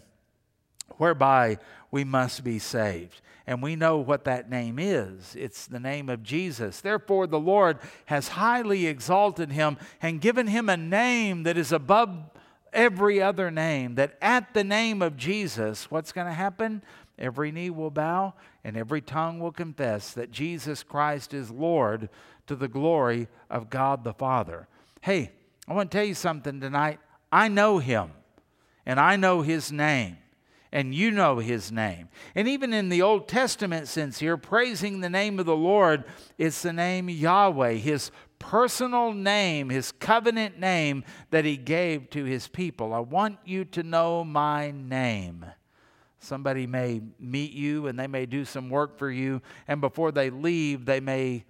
whereby 0.97 1.58
we 1.91 2.04
must 2.04 2.43
be 2.43 2.60
saved. 2.60 3.21
And 3.48 3.64
we 3.64 3.78
know 3.78 3.98
what 3.98 4.26
that 4.26 4.50
name 4.50 4.78
is 4.78 5.34
it's 5.40 5.66
the 5.68 5.80
name 5.80 6.10
of 6.10 6.22
Jesus. 6.22 6.82
Therefore, 6.82 7.26
the 7.28 7.40
Lord 7.40 7.80
has 8.06 8.28
highly 8.28 8.88
exalted 8.88 9.52
him 9.52 9.78
and 10.02 10.22
given 10.22 10.48
him 10.48 10.68
a 10.68 10.76
name 10.76 11.44
that 11.44 11.58
is 11.58 11.72
above 11.72 12.14
every 12.74 13.22
other 13.22 13.50
name, 13.50 13.96
that 13.96 14.18
at 14.22 14.54
the 14.54 14.66
name 14.66 15.02
of 15.02 15.16
Jesus, 15.16 15.90
what's 15.90 16.12
going 16.12 16.28
to 16.28 16.34
happen? 16.34 16.84
Every 17.18 17.52
knee 17.52 17.70
will 17.70 17.90
bow 17.90 18.34
and 18.66 18.76
every 18.76 19.02
tongue 19.02 19.40
will 19.40 19.54
confess 19.54 20.12
that 20.14 20.30
Jesus 20.30 20.84
Christ 20.84 21.34
is 21.34 21.50
Lord 21.50 22.10
to 22.48 22.56
the 22.56 22.68
glory 22.68 23.30
of 23.50 23.70
God 23.70 24.04
the 24.04 24.14
Father. 24.14 24.68
Hey, 25.02 25.32
I 25.68 25.74
want 25.74 25.90
to 25.90 25.98
tell 25.98 26.06
you 26.06 26.14
something 26.14 26.60
tonight. 26.60 27.00
I 27.32 27.48
know 27.48 27.78
him 27.80 28.12
and 28.86 29.00
I 29.00 29.16
know 29.16 29.42
his 29.42 29.72
name 29.72 30.18
and 30.78 30.94
you 30.94 31.10
know 31.10 31.40
his 31.40 31.72
name. 31.72 32.08
And 32.36 32.48
even 32.48 32.72
in 32.72 32.90
the 32.90 33.02
Old 33.02 33.28
Testament 33.28 33.88
sense 33.88 34.20
here, 34.20 34.38
praising 34.38 35.00
the 35.00 35.10
name 35.10 35.40
of 35.40 35.48
the 35.48 35.56
Lord, 35.56 36.04
it's 36.38 36.62
the 36.62 36.72
name 36.72 37.10
Yahweh, 37.10 37.74
his 37.74 38.12
personal 38.38 39.12
name, 39.12 39.70
his 39.70 39.92
covenant 39.92 40.60
name 40.60 41.04
that 41.32 41.46
he 41.46 41.58
gave 41.58 42.12
to 42.12 42.26
his 42.26 42.48
people. 42.48 42.94
I 42.94 43.00
want 43.00 43.40
you 43.44 43.66
to 43.66 43.82
know 43.82 44.24
my 44.24 44.70
name. 44.70 45.48
Somebody 46.20 46.68
may 46.68 47.02
meet 47.20 47.54
you 47.54 47.88
and 47.88 47.98
they 47.98 48.06
may 48.06 48.28
do 48.28 48.46
some 48.46 48.70
work 48.70 49.00
for 49.00 49.10
you, 49.10 49.42
and 49.68 49.82
before 49.82 50.12
they 50.12 50.30
leave, 50.30 50.86
they 50.86 51.00
may 51.00 51.44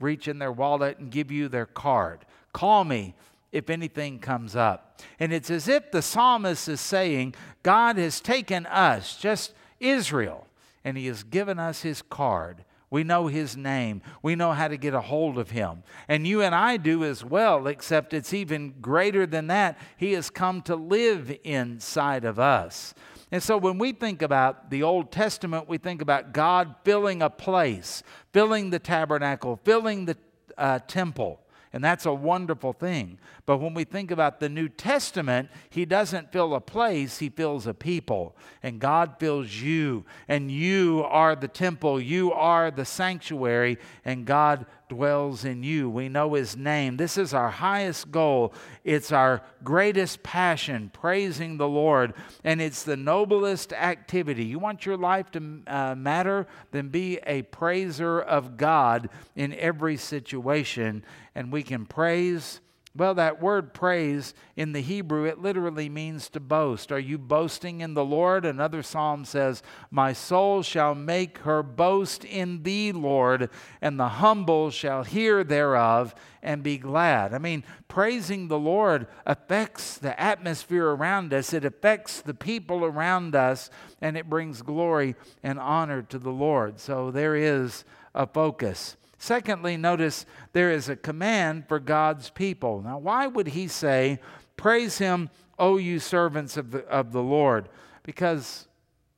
reach 0.00 0.26
in 0.26 0.38
their 0.38 0.52
wallet 0.52 0.98
and 0.98 1.10
give 1.10 1.30
you 1.30 1.48
their 1.48 1.66
card. 1.66 2.24
Call 2.54 2.84
me 2.84 3.14
if 3.54 3.70
anything 3.70 4.18
comes 4.18 4.56
up. 4.56 5.00
And 5.20 5.32
it's 5.32 5.48
as 5.48 5.68
if 5.68 5.92
the 5.92 6.02
psalmist 6.02 6.68
is 6.68 6.80
saying, 6.80 7.36
God 7.62 7.96
has 7.96 8.20
taken 8.20 8.66
us, 8.66 9.16
just 9.16 9.54
Israel, 9.78 10.48
and 10.82 10.98
He 10.98 11.06
has 11.06 11.22
given 11.22 11.60
us 11.60 11.82
His 11.82 12.02
card. 12.02 12.64
We 12.90 13.04
know 13.04 13.28
His 13.28 13.56
name. 13.56 14.02
We 14.22 14.34
know 14.34 14.52
how 14.52 14.66
to 14.66 14.76
get 14.76 14.92
a 14.92 15.00
hold 15.00 15.38
of 15.38 15.50
Him. 15.50 15.84
And 16.08 16.26
you 16.26 16.42
and 16.42 16.52
I 16.52 16.76
do 16.76 17.04
as 17.04 17.24
well, 17.24 17.68
except 17.68 18.12
it's 18.12 18.34
even 18.34 18.74
greater 18.80 19.24
than 19.24 19.46
that. 19.46 19.78
He 19.96 20.12
has 20.14 20.30
come 20.30 20.60
to 20.62 20.74
live 20.74 21.36
inside 21.44 22.24
of 22.24 22.40
us. 22.40 22.92
And 23.30 23.40
so 23.42 23.56
when 23.56 23.78
we 23.78 23.92
think 23.92 24.20
about 24.20 24.70
the 24.70 24.82
Old 24.82 25.12
Testament, 25.12 25.68
we 25.68 25.78
think 25.78 26.02
about 26.02 26.32
God 26.32 26.74
filling 26.84 27.22
a 27.22 27.30
place, 27.30 28.02
filling 28.32 28.70
the 28.70 28.80
tabernacle, 28.80 29.60
filling 29.64 30.06
the 30.06 30.16
uh, 30.58 30.80
temple. 30.88 31.40
And 31.74 31.82
that's 31.82 32.06
a 32.06 32.14
wonderful 32.14 32.72
thing. 32.72 33.18
But 33.46 33.58
when 33.58 33.74
we 33.74 33.82
think 33.82 34.12
about 34.12 34.38
the 34.38 34.48
New 34.48 34.68
Testament, 34.68 35.50
He 35.68 35.84
doesn't 35.84 36.30
fill 36.30 36.54
a 36.54 36.60
place, 36.60 37.18
He 37.18 37.28
fills 37.28 37.66
a 37.66 37.74
people. 37.74 38.36
And 38.62 38.78
God 38.78 39.16
fills 39.18 39.52
you. 39.52 40.04
And 40.28 40.52
you 40.52 41.04
are 41.08 41.34
the 41.34 41.48
temple, 41.48 42.00
you 42.00 42.32
are 42.32 42.70
the 42.70 42.84
sanctuary, 42.84 43.78
and 44.04 44.24
God 44.24 44.66
dwells 44.94 45.44
in 45.44 45.64
you. 45.64 45.90
We 45.90 46.08
know 46.08 46.34
His 46.34 46.56
name. 46.56 46.96
This 46.96 47.18
is 47.18 47.34
our 47.34 47.50
highest 47.50 48.12
goal. 48.12 48.54
It's 48.84 49.10
our 49.10 49.42
greatest 49.64 50.22
passion, 50.22 50.90
praising 50.92 51.56
the 51.56 51.68
Lord. 51.68 52.14
And 52.44 52.60
it's 52.60 52.84
the 52.84 52.96
noblest 52.96 53.72
activity. 53.72 54.44
You 54.44 54.60
want 54.60 54.86
your 54.86 54.96
life 54.96 55.30
to 55.32 55.62
uh, 55.66 55.94
matter? 55.96 56.46
Then 56.70 56.88
be 56.88 57.18
a 57.26 57.42
praiser 57.42 58.20
of 58.20 58.56
God 58.56 59.08
in 59.34 59.52
every 59.54 59.96
situation. 59.96 61.04
And 61.34 61.52
we 61.52 61.64
can 61.64 61.86
praise 61.86 62.60
well, 62.96 63.14
that 63.14 63.42
word 63.42 63.74
praise 63.74 64.34
in 64.54 64.70
the 64.70 64.80
Hebrew, 64.80 65.24
it 65.24 65.40
literally 65.40 65.88
means 65.88 66.28
to 66.28 66.38
boast. 66.38 66.92
Are 66.92 66.98
you 66.98 67.18
boasting 67.18 67.80
in 67.80 67.94
the 67.94 68.04
Lord? 68.04 68.44
Another 68.44 68.84
psalm 68.84 69.24
says, 69.24 69.64
My 69.90 70.12
soul 70.12 70.62
shall 70.62 70.94
make 70.94 71.38
her 71.38 71.64
boast 71.64 72.24
in 72.24 72.62
thee, 72.62 72.92
Lord, 72.92 73.50
and 73.82 73.98
the 73.98 74.08
humble 74.08 74.70
shall 74.70 75.02
hear 75.02 75.42
thereof 75.42 76.14
and 76.40 76.62
be 76.62 76.78
glad. 76.78 77.34
I 77.34 77.38
mean, 77.38 77.64
praising 77.88 78.46
the 78.46 78.60
Lord 78.60 79.08
affects 79.26 79.98
the 79.98 80.18
atmosphere 80.20 80.86
around 80.86 81.34
us, 81.34 81.52
it 81.52 81.64
affects 81.64 82.20
the 82.20 82.34
people 82.34 82.84
around 82.84 83.34
us, 83.34 83.70
and 84.00 84.16
it 84.16 84.30
brings 84.30 84.62
glory 84.62 85.16
and 85.42 85.58
honor 85.58 86.02
to 86.02 86.18
the 86.20 86.30
Lord. 86.30 86.78
So 86.78 87.10
there 87.10 87.34
is 87.34 87.84
a 88.14 88.28
focus. 88.28 88.96
Secondly, 89.18 89.76
notice 89.76 90.26
there 90.52 90.70
is 90.70 90.88
a 90.88 90.96
command 90.96 91.68
for 91.68 91.78
God's 91.78 92.30
people. 92.30 92.82
Now, 92.82 92.98
why 92.98 93.26
would 93.26 93.48
he 93.48 93.68
say, 93.68 94.18
Praise 94.56 94.98
him, 94.98 95.30
O 95.58 95.76
you 95.76 95.98
servants 95.98 96.56
of 96.56 96.70
the, 96.70 96.84
of 96.86 97.12
the 97.12 97.22
Lord? 97.22 97.68
Because 98.02 98.68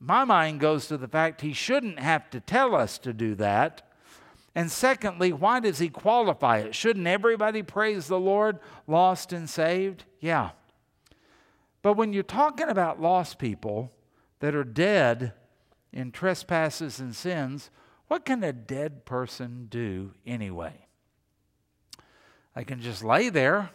my 0.00 0.24
mind 0.24 0.60
goes 0.60 0.86
to 0.88 0.96
the 0.96 1.08
fact 1.08 1.40
he 1.40 1.52
shouldn't 1.52 1.98
have 1.98 2.30
to 2.30 2.40
tell 2.40 2.74
us 2.74 2.98
to 2.98 3.12
do 3.12 3.34
that. 3.36 3.82
And 4.54 4.70
secondly, 4.70 5.32
why 5.32 5.60
does 5.60 5.78
he 5.78 5.88
qualify 5.88 6.58
it? 6.58 6.74
Shouldn't 6.74 7.06
everybody 7.06 7.62
praise 7.62 8.06
the 8.06 8.18
Lord, 8.18 8.58
lost 8.86 9.32
and 9.32 9.48
saved? 9.50 10.04
Yeah. 10.18 10.50
But 11.82 11.94
when 11.94 12.12
you're 12.12 12.22
talking 12.22 12.68
about 12.68 13.00
lost 13.00 13.38
people 13.38 13.92
that 14.40 14.54
are 14.54 14.64
dead 14.64 15.34
in 15.92 16.10
trespasses 16.10 17.00
and 17.00 17.14
sins, 17.14 17.70
what 18.08 18.24
can 18.24 18.44
a 18.44 18.52
dead 18.52 19.04
person 19.04 19.66
do 19.68 20.12
anyway? 20.26 20.86
They 22.54 22.64
can 22.64 22.80
just 22.80 23.04
lay 23.04 23.28
there. 23.28 23.70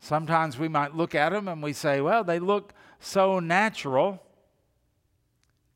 Sometimes 0.00 0.58
we 0.58 0.68
might 0.68 0.94
look 0.94 1.14
at 1.14 1.32
them 1.32 1.48
and 1.48 1.62
we 1.62 1.72
say, 1.72 2.00
well, 2.00 2.24
they 2.24 2.38
look 2.38 2.72
so 3.00 3.40
natural, 3.40 4.22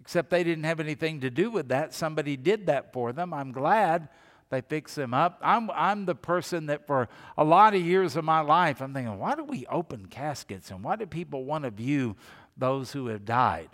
except 0.01 0.31
they 0.31 0.45
didn't 0.45 0.65
have 0.65 0.81
anything 0.81 1.21
to 1.21 1.31
do 1.31 1.51
with 1.51 1.69
that. 1.69 1.95
Somebody 1.95 2.37
did 2.37 2.67
that 2.67 2.93
for 2.93 3.13
them. 3.13 3.35
I'm 3.35 3.53
glad 3.53 4.09
they 4.51 4.61
fix 4.61 4.95
them 4.95 5.13
up. 5.13 5.39
I'm, 5.43 5.71
I'm 5.71 6.07
the 6.07 6.15
person 6.15 6.67
that 6.67 6.87
for 6.87 7.09
a 7.37 7.45
lot 7.45 7.75
of 7.75 7.83
years 7.83 8.17
of 8.17 8.25
my 8.25 8.41
life, 8.41 8.81
I'm 8.81 8.95
thinking, 8.95 9.19
why 9.19 9.35
do 9.35 9.45
we 9.45 9.67
open 9.67 10.07
caskets 10.07 10.71
and 10.71 10.83
why 10.83 10.97
do 10.97 11.07
people 11.07 11.45
want 11.45 11.65
to 11.65 11.71
view 11.71 12.17
those 12.57 12.93
who 12.93 13.09
have 13.09 13.25
died? 13.25 13.69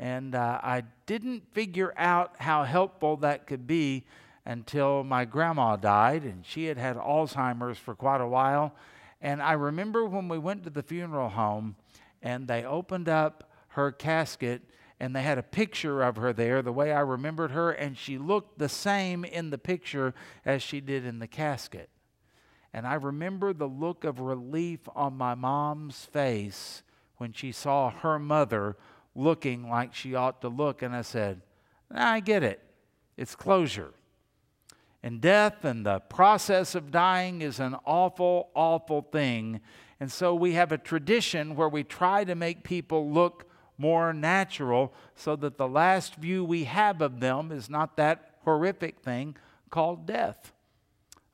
And 0.00 0.34
uh, 0.34 0.58
I 0.62 0.84
didn't 1.04 1.52
figure 1.52 1.92
out 1.94 2.36
how 2.38 2.64
helpful 2.64 3.18
that 3.18 3.46
could 3.46 3.66
be 3.66 4.06
until 4.46 5.04
my 5.04 5.26
grandma 5.26 5.76
died, 5.76 6.22
and 6.22 6.44
she 6.46 6.64
had 6.64 6.78
had 6.78 6.96
Alzheimer's 6.96 7.76
for 7.76 7.94
quite 7.94 8.22
a 8.22 8.26
while. 8.26 8.74
And 9.20 9.42
I 9.42 9.52
remember 9.52 10.06
when 10.06 10.26
we 10.26 10.38
went 10.38 10.64
to 10.64 10.70
the 10.70 10.82
funeral 10.82 11.28
home 11.28 11.76
and 12.22 12.48
they 12.48 12.64
opened 12.64 13.10
up 13.10 13.50
her 13.68 13.92
casket 13.92 14.62
and 14.98 15.14
they 15.14 15.20
had 15.20 15.36
a 15.36 15.42
picture 15.42 16.02
of 16.02 16.16
her 16.16 16.32
there 16.32 16.62
the 16.62 16.72
way 16.72 16.92
I 16.92 17.00
remembered 17.00 17.50
her, 17.50 17.70
and 17.70 17.96
she 17.96 18.16
looked 18.16 18.58
the 18.58 18.70
same 18.70 19.26
in 19.26 19.50
the 19.50 19.58
picture 19.58 20.14
as 20.46 20.62
she 20.62 20.80
did 20.80 21.04
in 21.04 21.18
the 21.18 21.26
casket. 21.26 21.90
And 22.72 22.86
I 22.86 22.94
remember 22.94 23.52
the 23.52 23.68
look 23.68 24.04
of 24.04 24.18
relief 24.18 24.80
on 24.96 25.18
my 25.18 25.34
mom's 25.34 26.06
face 26.06 26.82
when 27.18 27.34
she 27.34 27.52
saw 27.52 27.90
her 27.90 28.18
mother 28.18 28.76
looking 29.20 29.68
like 29.68 29.94
she 29.94 30.14
ought 30.14 30.40
to 30.40 30.48
look. 30.48 30.82
And 30.82 30.94
I 30.94 31.02
said, 31.02 31.42
I 31.90 32.20
get 32.20 32.42
it. 32.42 32.62
It's 33.16 33.34
closure. 33.34 33.92
And 35.02 35.20
death 35.20 35.64
and 35.64 35.84
the 35.84 36.00
process 36.00 36.74
of 36.74 36.90
dying 36.90 37.42
is 37.42 37.58
an 37.58 37.76
awful, 37.84 38.50
awful 38.54 39.02
thing. 39.02 39.60
And 39.98 40.10
so 40.10 40.34
we 40.34 40.52
have 40.54 40.72
a 40.72 40.78
tradition 40.78 41.56
where 41.56 41.68
we 41.68 41.84
try 41.84 42.24
to 42.24 42.34
make 42.34 42.64
people 42.64 43.10
look 43.10 43.46
more 43.78 44.12
natural 44.12 44.92
so 45.14 45.36
that 45.36 45.56
the 45.56 45.68
last 45.68 46.16
view 46.16 46.44
we 46.44 46.64
have 46.64 47.00
of 47.00 47.20
them 47.20 47.50
is 47.50 47.70
not 47.70 47.96
that 47.96 48.36
horrific 48.44 49.00
thing 49.00 49.36
called 49.70 50.06
death. 50.06 50.52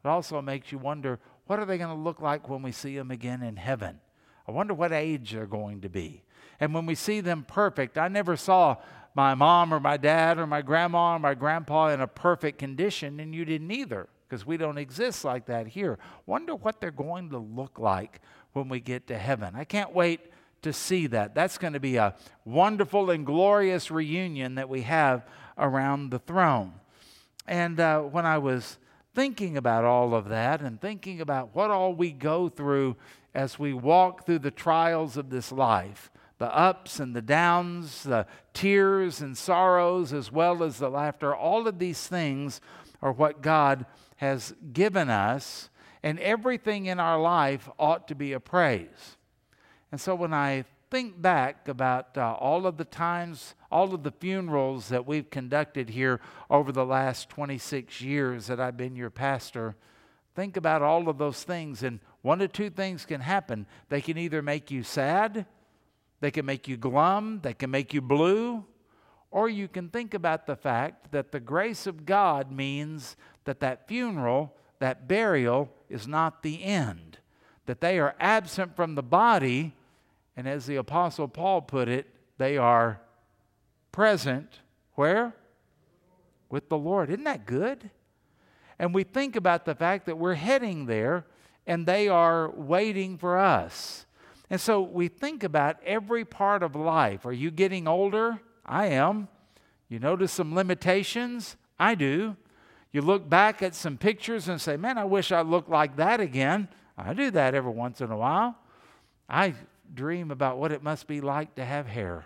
It 0.04 0.08
also 0.08 0.40
makes 0.40 0.70
you 0.70 0.78
wonder 0.78 1.18
what 1.46 1.58
are 1.58 1.64
they 1.64 1.78
going 1.78 1.94
to 1.94 2.02
look 2.02 2.20
like 2.20 2.48
when 2.48 2.62
we 2.62 2.72
see 2.72 2.96
them 2.96 3.10
again 3.10 3.42
in 3.42 3.56
heaven? 3.56 4.00
I 4.46 4.52
wonder 4.52 4.74
what 4.74 4.92
age 4.92 5.32
they're 5.32 5.46
going 5.46 5.80
to 5.80 5.88
be. 5.88 6.22
And 6.60 6.74
when 6.74 6.86
we 6.86 6.94
see 6.94 7.20
them 7.20 7.44
perfect, 7.46 7.98
I 7.98 8.08
never 8.08 8.36
saw 8.36 8.76
my 9.14 9.34
mom 9.34 9.72
or 9.72 9.80
my 9.80 9.96
dad 9.96 10.38
or 10.38 10.46
my 10.46 10.62
grandma 10.62 11.16
or 11.16 11.18
my 11.18 11.34
grandpa 11.34 11.88
in 11.88 12.00
a 12.00 12.06
perfect 12.06 12.58
condition, 12.58 13.18
and 13.18 13.34
you 13.34 13.44
didn't 13.44 13.70
either, 13.70 14.08
because 14.28 14.46
we 14.46 14.56
don't 14.56 14.78
exist 14.78 15.24
like 15.24 15.46
that 15.46 15.66
here. 15.68 15.98
Wonder 16.26 16.54
what 16.54 16.80
they're 16.80 16.90
going 16.90 17.30
to 17.30 17.38
look 17.38 17.78
like 17.78 18.20
when 18.52 18.68
we 18.68 18.80
get 18.80 19.06
to 19.06 19.18
heaven. 19.18 19.54
I 19.56 19.64
can't 19.64 19.94
wait 19.94 20.20
to 20.62 20.72
see 20.72 21.06
that. 21.06 21.34
That's 21.34 21.58
going 21.58 21.72
to 21.72 21.80
be 21.80 21.96
a 21.96 22.14
wonderful 22.44 23.10
and 23.10 23.24
glorious 23.24 23.90
reunion 23.90 24.56
that 24.56 24.68
we 24.68 24.82
have 24.82 25.26
around 25.56 26.10
the 26.10 26.18
throne. 26.18 26.74
And 27.46 27.78
uh, 27.78 28.00
when 28.02 28.26
I 28.26 28.38
was 28.38 28.78
thinking 29.14 29.56
about 29.56 29.84
all 29.84 30.14
of 30.14 30.28
that 30.28 30.60
and 30.60 30.80
thinking 30.80 31.20
about 31.20 31.54
what 31.54 31.70
all 31.70 31.94
we 31.94 32.12
go 32.12 32.48
through 32.48 32.96
as 33.34 33.58
we 33.58 33.72
walk 33.72 34.26
through 34.26 34.40
the 34.40 34.50
trials 34.50 35.16
of 35.16 35.30
this 35.30 35.52
life, 35.52 36.10
the 36.38 36.54
ups 36.54 37.00
and 37.00 37.14
the 37.14 37.22
downs, 37.22 38.02
the 38.02 38.26
tears 38.52 39.20
and 39.20 39.36
sorrows, 39.36 40.12
as 40.12 40.30
well 40.30 40.62
as 40.62 40.78
the 40.78 40.90
laughter. 40.90 41.34
All 41.34 41.66
of 41.66 41.78
these 41.78 42.06
things 42.06 42.60
are 43.00 43.12
what 43.12 43.42
God 43.42 43.86
has 44.16 44.54
given 44.72 45.08
us, 45.08 45.70
and 46.02 46.18
everything 46.20 46.86
in 46.86 47.00
our 47.00 47.20
life 47.20 47.68
ought 47.78 48.08
to 48.08 48.14
be 48.14 48.32
a 48.32 48.40
praise. 48.40 49.16
And 49.90 50.00
so 50.00 50.14
when 50.14 50.34
I 50.34 50.64
think 50.90 51.20
back 51.20 51.68
about 51.68 52.16
uh, 52.16 52.34
all 52.34 52.66
of 52.66 52.76
the 52.76 52.84
times, 52.84 53.54
all 53.70 53.94
of 53.94 54.02
the 54.02 54.10
funerals 54.10 54.88
that 54.88 55.06
we've 55.06 55.30
conducted 55.30 55.90
here 55.90 56.20
over 56.48 56.70
the 56.70 56.84
last 56.84 57.28
26 57.30 58.00
years 58.00 58.46
that 58.46 58.60
I've 58.60 58.76
been 58.76 58.94
your 58.94 59.10
pastor, 59.10 59.74
think 60.34 60.56
about 60.56 60.82
all 60.82 61.08
of 61.08 61.18
those 61.18 61.42
things, 61.42 61.82
and 61.82 61.98
one 62.22 62.40
of 62.40 62.52
two 62.52 62.70
things 62.70 63.04
can 63.04 63.20
happen. 63.20 63.66
They 63.88 64.00
can 64.00 64.18
either 64.18 64.42
make 64.42 64.70
you 64.70 64.82
sad, 64.82 65.46
they 66.20 66.30
can 66.30 66.46
make 66.46 66.66
you 66.68 66.76
glum, 66.76 67.40
they 67.42 67.54
can 67.54 67.70
make 67.70 67.92
you 67.92 68.00
blue, 68.00 68.64
or 69.30 69.48
you 69.48 69.68
can 69.68 69.88
think 69.88 70.14
about 70.14 70.46
the 70.46 70.56
fact 70.56 71.12
that 71.12 71.32
the 71.32 71.40
grace 71.40 71.86
of 71.86 72.06
God 72.06 72.50
means 72.50 73.16
that 73.44 73.60
that 73.60 73.86
funeral, 73.86 74.54
that 74.78 75.06
burial, 75.06 75.70
is 75.88 76.06
not 76.06 76.42
the 76.42 76.62
end, 76.64 77.18
that 77.66 77.80
they 77.80 77.98
are 77.98 78.14
absent 78.18 78.74
from 78.74 78.94
the 78.94 79.02
body 79.02 79.74
and 80.36 80.46
as 80.46 80.66
the 80.66 80.76
Apostle 80.76 81.28
Paul 81.28 81.62
put 81.62 81.88
it, 81.88 82.06
they 82.38 82.58
are 82.58 83.00
present 83.90 84.60
where? 84.94 85.34
With 86.50 86.68
the 86.68 86.78
Lord. 86.78 87.10
Isn't 87.10 87.24
that 87.24 87.46
good? 87.46 87.90
And 88.78 88.94
we 88.94 89.04
think 89.04 89.36
about 89.36 89.64
the 89.64 89.74
fact 89.74 90.06
that 90.06 90.18
we're 90.18 90.34
heading 90.34 90.86
there 90.86 91.24
and 91.66 91.86
they 91.86 92.08
are 92.08 92.50
waiting 92.50 93.16
for 93.16 93.38
us. 93.38 94.05
And 94.48 94.60
so 94.60 94.80
we 94.80 95.08
think 95.08 95.42
about 95.42 95.76
every 95.84 96.24
part 96.24 96.62
of 96.62 96.76
life. 96.76 97.26
Are 97.26 97.32
you 97.32 97.50
getting 97.50 97.88
older? 97.88 98.40
I 98.64 98.86
am. 98.86 99.28
You 99.88 99.98
notice 99.98 100.32
some 100.32 100.54
limitations? 100.54 101.56
I 101.78 101.94
do. 101.94 102.36
You 102.92 103.02
look 103.02 103.28
back 103.28 103.62
at 103.62 103.74
some 103.74 103.98
pictures 103.98 104.48
and 104.48 104.60
say, 104.60 104.76
man, 104.76 104.98
I 104.98 105.04
wish 105.04 105.32
I 105.32 105.42
looked 105.42 105.68
like 105.68 105.96
that 105.96 106.20
again. 106.20 106.68
I 106.96 107.12
do 107.12 107.30
that 107.32 107.54
every 107.54 107.72
once 107.72 108.00
in 108.00 108.10
a 108.10 108.16
while. 108.16 108.56
I 109.28 109.54
dream 109.92 110.30
about 110.30 110.58
what 110.58 110.72
it 110.72 110.82
must 110.82 111.06
be 111.06 111.20
like 111.20 111.56
to 111.56 111.64
have 111.64 111.86
hair. 111.86 112.24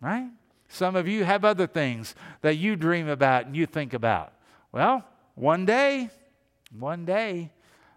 Right? 0.00 0.28
Some 0.68 0.96
of 0.96 1.06
you 1.06 1.24
have 1.24 1.44
other 1.44 1.66
things 1.66 2.14
that 2.40 2.56
you 2.56 2.76
dream 2.76 3.08
about 3.08 3.46
and 3.46 3.56
you 3.56 3.66
think 3.66 3.92
about. 3.92 4.32
Well, 4.72 5.04
one 5.34 5.66
day, 5.66 6.10
one 6.76 7.04
day. 7.04 7.50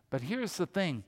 But 0.10 0.22
here's 0.22 0.58
the 0.58 0.66
thing 0.66 1.04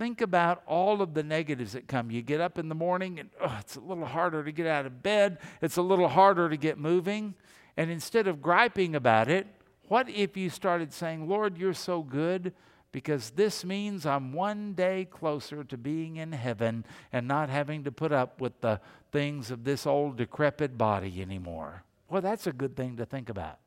think 0.00 0.22
about 0.22 0.62
all 0.66 1.02
of 1.02 1.12
the 1.12 1.22
negatives 1.22 1.74
that 1.74 1.86
come. 1.86 2.10
You 2.10 2.22
get 2.22 2.40
up 2.40 2.58
in 2.58 2.70
the 2.70 2.74
morning 2.74 3.20
and 3.20 3.28
oh, 3.38 3.54
it's 3.60 3.76
a 3.76 3.80
little 3.80 4.06
harder 4.06 4.42
to 4.42 4.50
get 4.50 4.66
out 4.66 4.86
of 4.86 5.02
bed, 5.02 5.36
it's 5.60 5.76
a 5.76 5.82
little 5.82 6.08
harder 6.08 6.48
to 6.48 6.56
get 6.56 6.78
moving. 6.78 7.34
And 7.76 7.90
instead 7.90 8.26
of 8.26 8.40
griping 8.40 8.94
about 8.94 9.28
it, 9.28 9.46
what 9.88 10.08
if 10.08 10.38
you 10.38 10.48
started 10.48 10.94
saying, 10.94 11.28
Lord, 11.28 11.58
you're 11.58 11.74
so 11.74 12.02
good? 12.02 12.54
because 12.92 13.30
this 13.30 13.64
means 13.64 14.04
I'm 14.04 14.32
one 14.32 14.72
day 14.72 15.06
closer 15.08 15.62
to 15.62 15.76
being 15.76 16.16
in 16.16 16.32
heaven 16.32 16.84
and 17.12 17.28
not 17.28 17.48
having 17.48 17.84
to 17.84 17.92
put 17.92 18.10
up 18.10 18.40
with 18.40 18.60
the 18.62 18.80
things 19.12 19.52
of 19.52 19.62
this 19.62 19.86
old 19.86 20.16
decrepit 20.16 20.76
body 20.76 21.22
anymore. 21.22 21.84
Well, 22.08 22.20
that's 22.20 22.48
a 22.48 22.52
good 22.52 22.76
thing 22.76 22.96
to 22.96 23.06
think 23.06 23.28
about. 23.28 23.60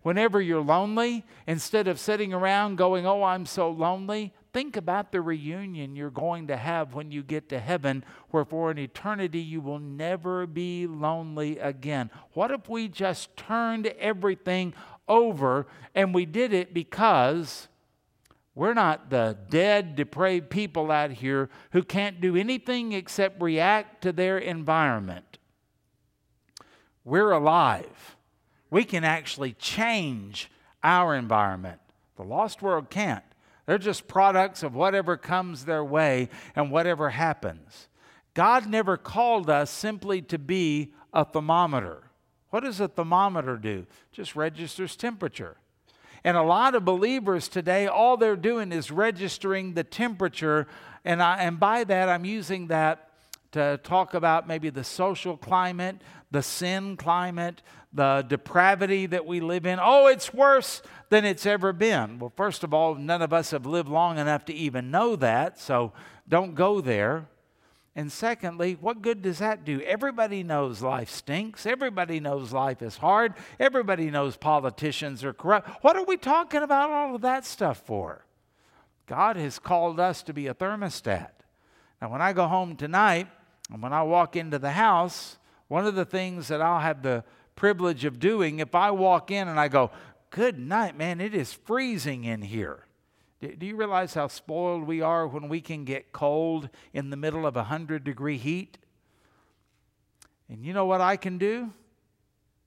Whenever 0.00 0.40
you're 0.40 0.62
lonely, 0.62 1.26
instead 1.46 1.86
of 1.86 2.00
sitting 2.00 2.32
around 2.32 2.76
going, 2.76 3.06
Oh, 3.06 3.22
I'm 3.22 3.44
so 3.44 3.70
lonely, 3.70 4.32
think 4.52 4.76
about 4.76 5.12
the 5.12 5.20
reunion 5.20 5.96
you're 5.96 6.10
going 6.10 6.46
to 6.48 6.56
have 6.56 6.94
when 6.94 7.10
you 7.10 7.22
get 7.22 7.48
to 7.48 7.58
heaven, 7.58 8.04
where 8.30 8.44
for 8.44 8.70
an 8.70 8.78
eternity 8.78 9.40
you 9.40 9.60
will 9.60 9.78
never 9.78 10.46
be 10.46 10.86
lonely 10.86 11.58
again. 11.58 12.10
What 12.34 12.50
if 12.50 12.68
we 12.68 12.88
just 12.88 13.36
turned 13.36 13.86
everything 13.86 14.74
over 15.08 15.66
and 15.94 16.14
we 16.14 16.26
did 16.26 16.52
it 16.52 16.72
because 16.72 17.68
we're 18.54 18.74
not 18.74 19.08
the 19.08 19.38
dead, 19.48 19.96
depraved 19.96 20.50
people 20.50 20.90
out 20.90 21.10
here 21.10 21.48
who 21.72 21.82
can't 21.82 22.20
do 22.20 22.36
anything 22.36 22.92
except 22.92 23.40
react 23.40 24.02
to 24.02 24.12
their 24.12 24.38
environment. 24.38 25.38
We're 27.04 27.32
alive. 27.32 28.16
We 28.70 28.84
can 28.84 29.04
actually 29.04 29.54
change 29.54 30.50
our 30.82 31.14
environment. 31.14 31.80
The 32.16 32.24
lost 32.24 32.60
world 32.60 32.90
can't. 32.90 33.24
They're 33.72 33.78
just 33.78 34.06
products 34.06 34.62
of 34.62 34.74
whatever 34.74 35.16
comes 35.16 35.64
their 35.64 35.82
way 35.82 36.28
and 36.54 36.70
whatever 36.70 37.08
happens. 37.08 37.88
God 38.34 38.66
never 38.66 38.98
called 38.98 39.48
us 39.48 39.70
simply 39.70 40.20
to 40.20 40.38
be 40.38 40.92
a 41.10 41.24
thermometer. 41.24 42.02
What 42.50 42.64
does 42.64 42.80
a 42.80 42.88
thermometer 42.88 43.56
do? 43.56 43.86
Just 44.12 44.36
registers 44.36 44.94
temperature. 44.94 45.56
And 46.22 46.36
a 46.36 46.42
lot 46.42 46.74
of 46.74 46.84
believers 46.84 47.48
today, 47.48 47.86
all 47.86 48.18
they're 48.18 48.36
doing 48.36 48.72
is 48.72 48.90
registering 48.90 49.72
the 49.72 49.84
temperature. 49.84 50.66
And, 51.02 51.22
I, 51.22 51.38
and 51.38 51.58
by 51.58 51.84
that, 51.84 52.10
I'm 52.10 52.26
using 52.26 52.66
that 52.66 53.08
to 53.52 53.78
talk 53.82 54.14
about 54.14 54.48
maybe 54.48 54.70
the 54.70 54.84
social 54.84 55.36
climate, 55.36 55.96
the 56.30 56.42
sin 56.42 56.96
climate, 56.96 57.62
the 57.92 58.24
depravity 58.26 59.06
that 59.06 59.26
we 59.26 59.40
live 59.40 59.66
in. 59.66 59.78
Oh, 59.80 60.06
it's 60.06 60.32
worse 60.32 60.82
than 61.10 61.24
it's 61.24 61.46
ever 61.46 61.72
been. 61.72 62.18
Well, 62.18 62.32
first 62.34 62.64
of 62.64 62.72
all, 62.72 62.94
none 62.94 63.22
of 63.22 63.32
us 63.32 63.50
have 63.50 63.66
lived 63.66 63.88
long 63.88 64.18
enough 64.18 64.46
to 64.46 64.54
even 64.54 64.90
know 64.90 65.16
that, 65.16 65.60
so 65.60 65.92
don't 66.28 66.54
go 66.54 66.80
there. 66.80 67.28
And 67.94 68.10
secondly, 68.10 68.78
what 68.80 69.02
good 69.02 69.20
does 69.20 69.38
that 69.40 69.66
do? 69.66 69.82
Everybody 69.82 70.42
knows 70.42 70.80
life 70.80 71.10
stinks. 71.10 71.66
Everybody 71.66 72.20
knows 72.20 72.50
life 72.50 72.80
is 72.80 72.96
hard. 72.96 73.34
Everybody 73.60 74.10
knows 74.10 74.38
politicians 74.38 75.22
are 75.22 75.34
corrupt. 75.34 75.68
What 75.84 75.96
are 75.96 76.04
we 76.04 76.16
talking 76.16 76.62
about 76.62 76.88
all 76.88 77.14
of 77.14 77.20
that 77.20 77.44
stuff 77.44 77.82
for? 77.84 78.24
God 79.06 79.36
has 79.36 79.58
called 79.58 80.00
us 80.00 80.22
to 80.22 80.32
be 80.32 80.46
a 80.46 80.54
thermostat. 80.54 81.32
Now, 82.00 82.10
when 82.10 82.22
I 82.22 82.32
go 82.32 82.48
home 82.48 82.76
tonight 82.76 83.28
and 83.72 83.82
when 83.82 83.92
I 83.92 84.02
walk 84.02 84.36
into 84.36 84.58
the 84.58 84.72
house, 84.72 85.38
one 85.68 85.86
of 85.86 85.94
the 85.94 86.04
things 86.04 86.48
that 86.48 86.60
I'll 86.60 86.80
have 86.80 87.02
the 87.02 87.24
privilege 87.56 88.04
of 88.04 88.20
doing, 88.20 88.58
if 88.58 88.74
I 88.74 88.90
walk 88.90 89.30
in 89.30 89.48
and 89.48 89.58
I 89.58 89.68
go, 89.68 89.90
Good 90.32 90.58
night, 90.58 90.96
man, 90.96 91.20
it 91.20 91.34
is 91.34 91.52
freezing 91.52 92.24
in 92.24 92.40
here. 92.40 92.86
Do 93.40 93.66
you 93.66 93.76
realize 93.76 94.14
how 94.14 94.28
spoiled 94.28 94.84
we 94.84 95.02
are 95.02 95.26
when 95.26 95.48
we 95.48 95.60
can 95.60 95.84
get 95.84 96.12
cold 96.12 96.70
in 96.94 97.10
the 97.10 97.18
middle 97.18 97.44
of 97.44 97.54
a 97.54 97.60
100 97.60 98.02
degree 98.02 98.38
heat? 98.38 98.78
And 100.48 100.64
you 100.64 100.72
know 100.72 100.86
what 100.86 101.02
I 101.02 101.16
can 101.16 101.36
do? 101.36 101.72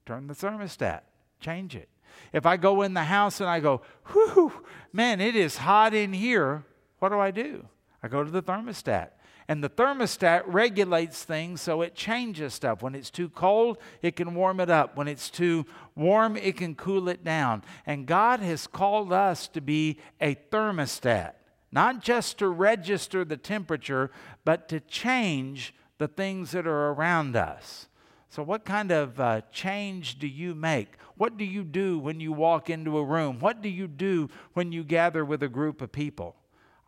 Turn 0.04 0.28
the 0.28 0.34
thermostat, 0.34 1.00
change 1.40 1.74
it. 1.74 1.88
If 2.32 2.46
I 2.46 2.56
go 2.56 2.82
in 2.82 2.94
the 2.94 3.04
house 3.04 3.40
and 3.40 3.50
I 3.50 3.58
go, 3.58 3.82
whew, 4.12 4.52
man, 4.92 5.20
it 5.20 5.34
is 5.34 5.56
hot 5.56 5.92
in 5.92 6.12
here, 6.12 6.64
what 7.00 7.08
do 7.08 7.18
I 7.18 7.32
do? 7.32 7.66
I 8.00 8.06
go 8.06 8.22
to 8.22 8.30
the 8.30 8.42
thermostat. 8.42 9.10
And 9.48 9.62
the 9.62 9.70
thermostat 9.70 10.42
regulates 10.46 11.22
things 11.22 11.60
so 11.60 11.82
it 11.82 11.94
changes 11.94 12.54
stuff. 12.54 12.82
When 12.82 12.96
it's 12.96 13.10
too 13.10 13.28
cold, 13.28 13.78
it 14.02 14.16
can 14.16 14.34
warm 14.34 14.58
it 14.58 14.70
up. 14.70 14.96
When 14.96 15.06
it's 15.06 15.30
too 15.30 15.66
warm, 15.94 16.36
it 16.36 16.56
can 16.56 16.74
cool 16.74 17.08
it 17.08 17.22
down. 17.22 17.62
And 17.86 18.06
God 18.06 18.40
has 18.40 18.66
called 18.66 19.12
us 19.12 19.46
to 19.48 19.60
be 19.60 20.00
a 20.20 20.34
thermostat, 20.34 21.34
not 21.70 22.02
just 22.02 22.38
to 22.38 22.48
register 22.48 23.24
the 23.24 23.36
temperature, 23.36 24.10
but 24.44 24.68
to 24.68 24.80
change 24.80 25.74
the 25.98 26.08
things 26.08 26.50
that 26.50 26.66
are 26.66 26.88
around 26.90 27.36
us. 27.36 27.86
So, 28.28 28.42
what 28.42 28.64
kind 28.64 28.90
of 28.90 29.20
uh, 29.20 29.42
change 29.52 30.18
do 30.18 30.26
you 30.26 30.54
make? 30.56 30.88
What 31.16 31.38
do 31.38 31.44
you 31.44 31.62
do 31.62 31.98
when 31.98 32.18
you 32.18 32.32
walk 32.32 32.68
into 32.68 32.98
a 32.98 33.04
room? 33.04 33.38
What 33.38 33.62
do 33.62 33.68
you 33.68 33.86
do 33.86 34.28
when 34.52 34.72
you 34.72 34.82
gather 34.82 35.24
with 35.24 35.42
a 35.42 35.48
group 35.48 35.80
of 35.80 35.92
people? 35.92 36.34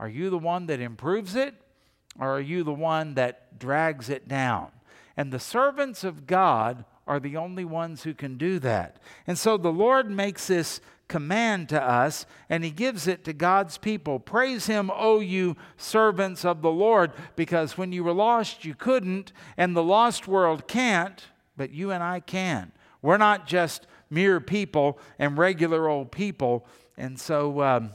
Are 0.00 0.08
you 0.08 0.28
the 0.28 0.38
one 0.38 0.66
that 0.66 0.80
improves 0.80 1.36
it 1.36 1.54
or 2.18 2.36
are 2.36 2.40
you 2.40 2.62
the 2.62 2.72
one 2.72 3.14
that 3.14 3.58
drags 3.58 4.08
it 4.08 4.28
down? 4.28 4.68
And 5.16 5.32
the 5.32 5.38
servants 5.38 6.04
of 6.04 6.26
God 6.26 6.84
are 7.06 7.18
the 7.18 7.36
only 7.36 7.64
ones 7.64 8.02
who 8.02 8.14
can 8.14 8.36
do 8.36 8.58
that. 8.60 8.98
And 9.26 9.38
so 9.38 9.56
the 9.56 9.72
Lord 9.72 10.10
makes 10.10 10.46
this 10.46 10.80
command 11.08 11.70
to 11.70 11.82
us 11.82 12.26
and 12.50 12.62
he 12.62 12.70
gives 12.70 13.08
it 13.08 13.24
to 13.24 13.32
God's 13.32 13.78
people. 13.78 14.20
Praise 14.20 14.66
him, 14.66 14.90
O 14.94 15.20
you 15.20 15.56
servants 15.76 16.44
of 16.44 16.60
the 16.60 16.70
Lord, 16.70 17.12
because 17.34 17.78
when 17.78 17.92
you 17.92 18.04
were 18.04 18.12
lost, 18.12 18.64
you 18.64 18.74
couldn't, 18.74 19.32
and 19.56 19.74
the 19.74 19.82
lost 19.82 20.28
world 20.28 20.68
can't, 20.68 21.24
but 21.56 21.72
you 21.72 21.90
and 21.90 22.02
I 22.02 22.20
can. 22.20 22.72
We're 23.00 23.16
not 23.16 23.46
just 23.46 23.86
mere 24.10 24.40
people 24.40 24.98
and 25.18 25.38
regular 25.38 25.88
old 25.88 26.12
people. 26.12 26.66
And 26.96 27.18
so, 27.18 27.62
um, 27.62 27.92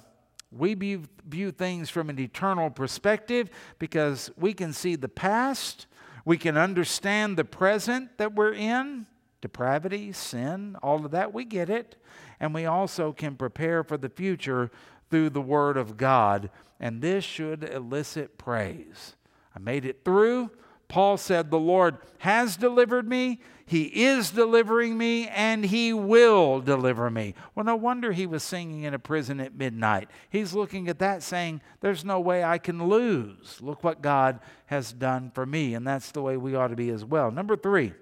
we 0.58 0.74
view, 0.74 1.04
view 1.28 1.52
things 1.52 1.90
from 1.90 2.10
an 2.10 2.20
eternal 2.20 2.70
perspective 2.70 3.50
because 3.80 4.32
we 4.38 4.54
can 4.54 4.74
see 4.74 4.96
the 4.96 5.10
past, 5.10 5.88
we 6.26 6.38
can 6.38 6.58
understand 6.58 7.38
the 7.38 7.46
present 7.46 8.18
that 8.18 8.34
we're 8.34 8.54
in 8.54 9.06
depravity, 9.44 10.14
sin, 10.14 10.78
all 10.82 11.04
of 11.04 11.12
that. 11.12 11.34
We 11.34 11.44
get 11.44 11.70
it. 11.70 11.98
And 12.40 12.54
we 12.54 12.66
also 12.66 13.12
can 13.12 13.36
prepare 13.36 13.84
for 13.84 13.98
the 13.98 14.08
future 14.08 14.72
through 15.12 15.32
the 15.32 15.42
Word 15.42 15.76
of 15.76 15.98
God. 15.98 16.50
And 16.80 17.02
this 17.02 17.26
should 17.26 17.66
elicit 17.66 18.38
praise. 18.38 19.18
I 19.54 19.60
made 19.60 19.84
it 19.84 20.06
through. 20.06 20.50
Paul 20.94 21.18
said, 21.18 21.50
The 21.50 21.58
Lord 21.58 21.98
has 22.20 22.56
delivered 22.56 23.10
me, 23.10 23.40
He 23.66 24.04
is 24.04 24.30
delivering 24.30 24.96
me, 24.96 25.28
and 25.28 25.66
He 25.66 25.92
will 25.92 26.62
deliver 26.62 27.10
me. 27.10 27.34
Well, 27.56 27.66
no 27.66 27.76
wonder 27.76 28.12
he 28.12 28.28
was 28.28 28.44
singing 28.44 28.84
in 28.84 28.94
a 28.94 29.00
prison 29.00 29.40
at 29.40 29.56
midnight. 29.56 30.08
He's 30.30 30.54
looking 30.54 30.88
at 30.88 31.00
that 31.00 31.24
saying, 31.24 31.62
There's 31.80 32.06
no 32.06 32.20
way 32.20 32.44
I 32.44 32.60
can 32.60 32.88
lose. 32.88 33.58
Look 33.60 33.84
what 33.84 34.04
God 34.04 34.40
has 34.68 34.94
done 34.94 35.32
for 35.34 35.48
me. 35.48 35.74
And 35.74 35.88
that's 35.88 36.12
the 36.12 36.22
way 36.22 36.38
we 36.38 36.54
ought 36.54 36.68
to 36.68 36.76
be 36.76 36.92
as 36.92 37.04
well. 37.04 37.32
Number 37.32 37.58
three, 37.58 37.94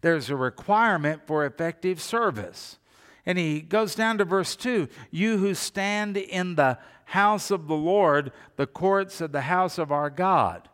there's 0.00 0.28
a 0.28 0.34
requirement 0.34 1.22
for 1.24 1.46
effective 1.46 2.00
service. 2.00 2.80
And 3.24 3.38
he 3.38 3.60
goes 3.60 3.94
down 3.94 4.18
to 4.18 4.24
verse 4.24 4.56
2 4.56 4.88
You 5.12 5.38
who 5.38 5.54
stand 5.54 6.16
in 6.16 6.56
the 6.56 6.78
house 7.04 7.52
of 7.52 7.68
the 7.68 7.76
Lord, 7.76 8.32
the 8.56 8.66
courts 8.66 9.20
of 9.20 9.30
the 9.30 9.42
house 9.42 9.78
of 9.78 9.92
our 9.92 10.10
God. 10.10 10.68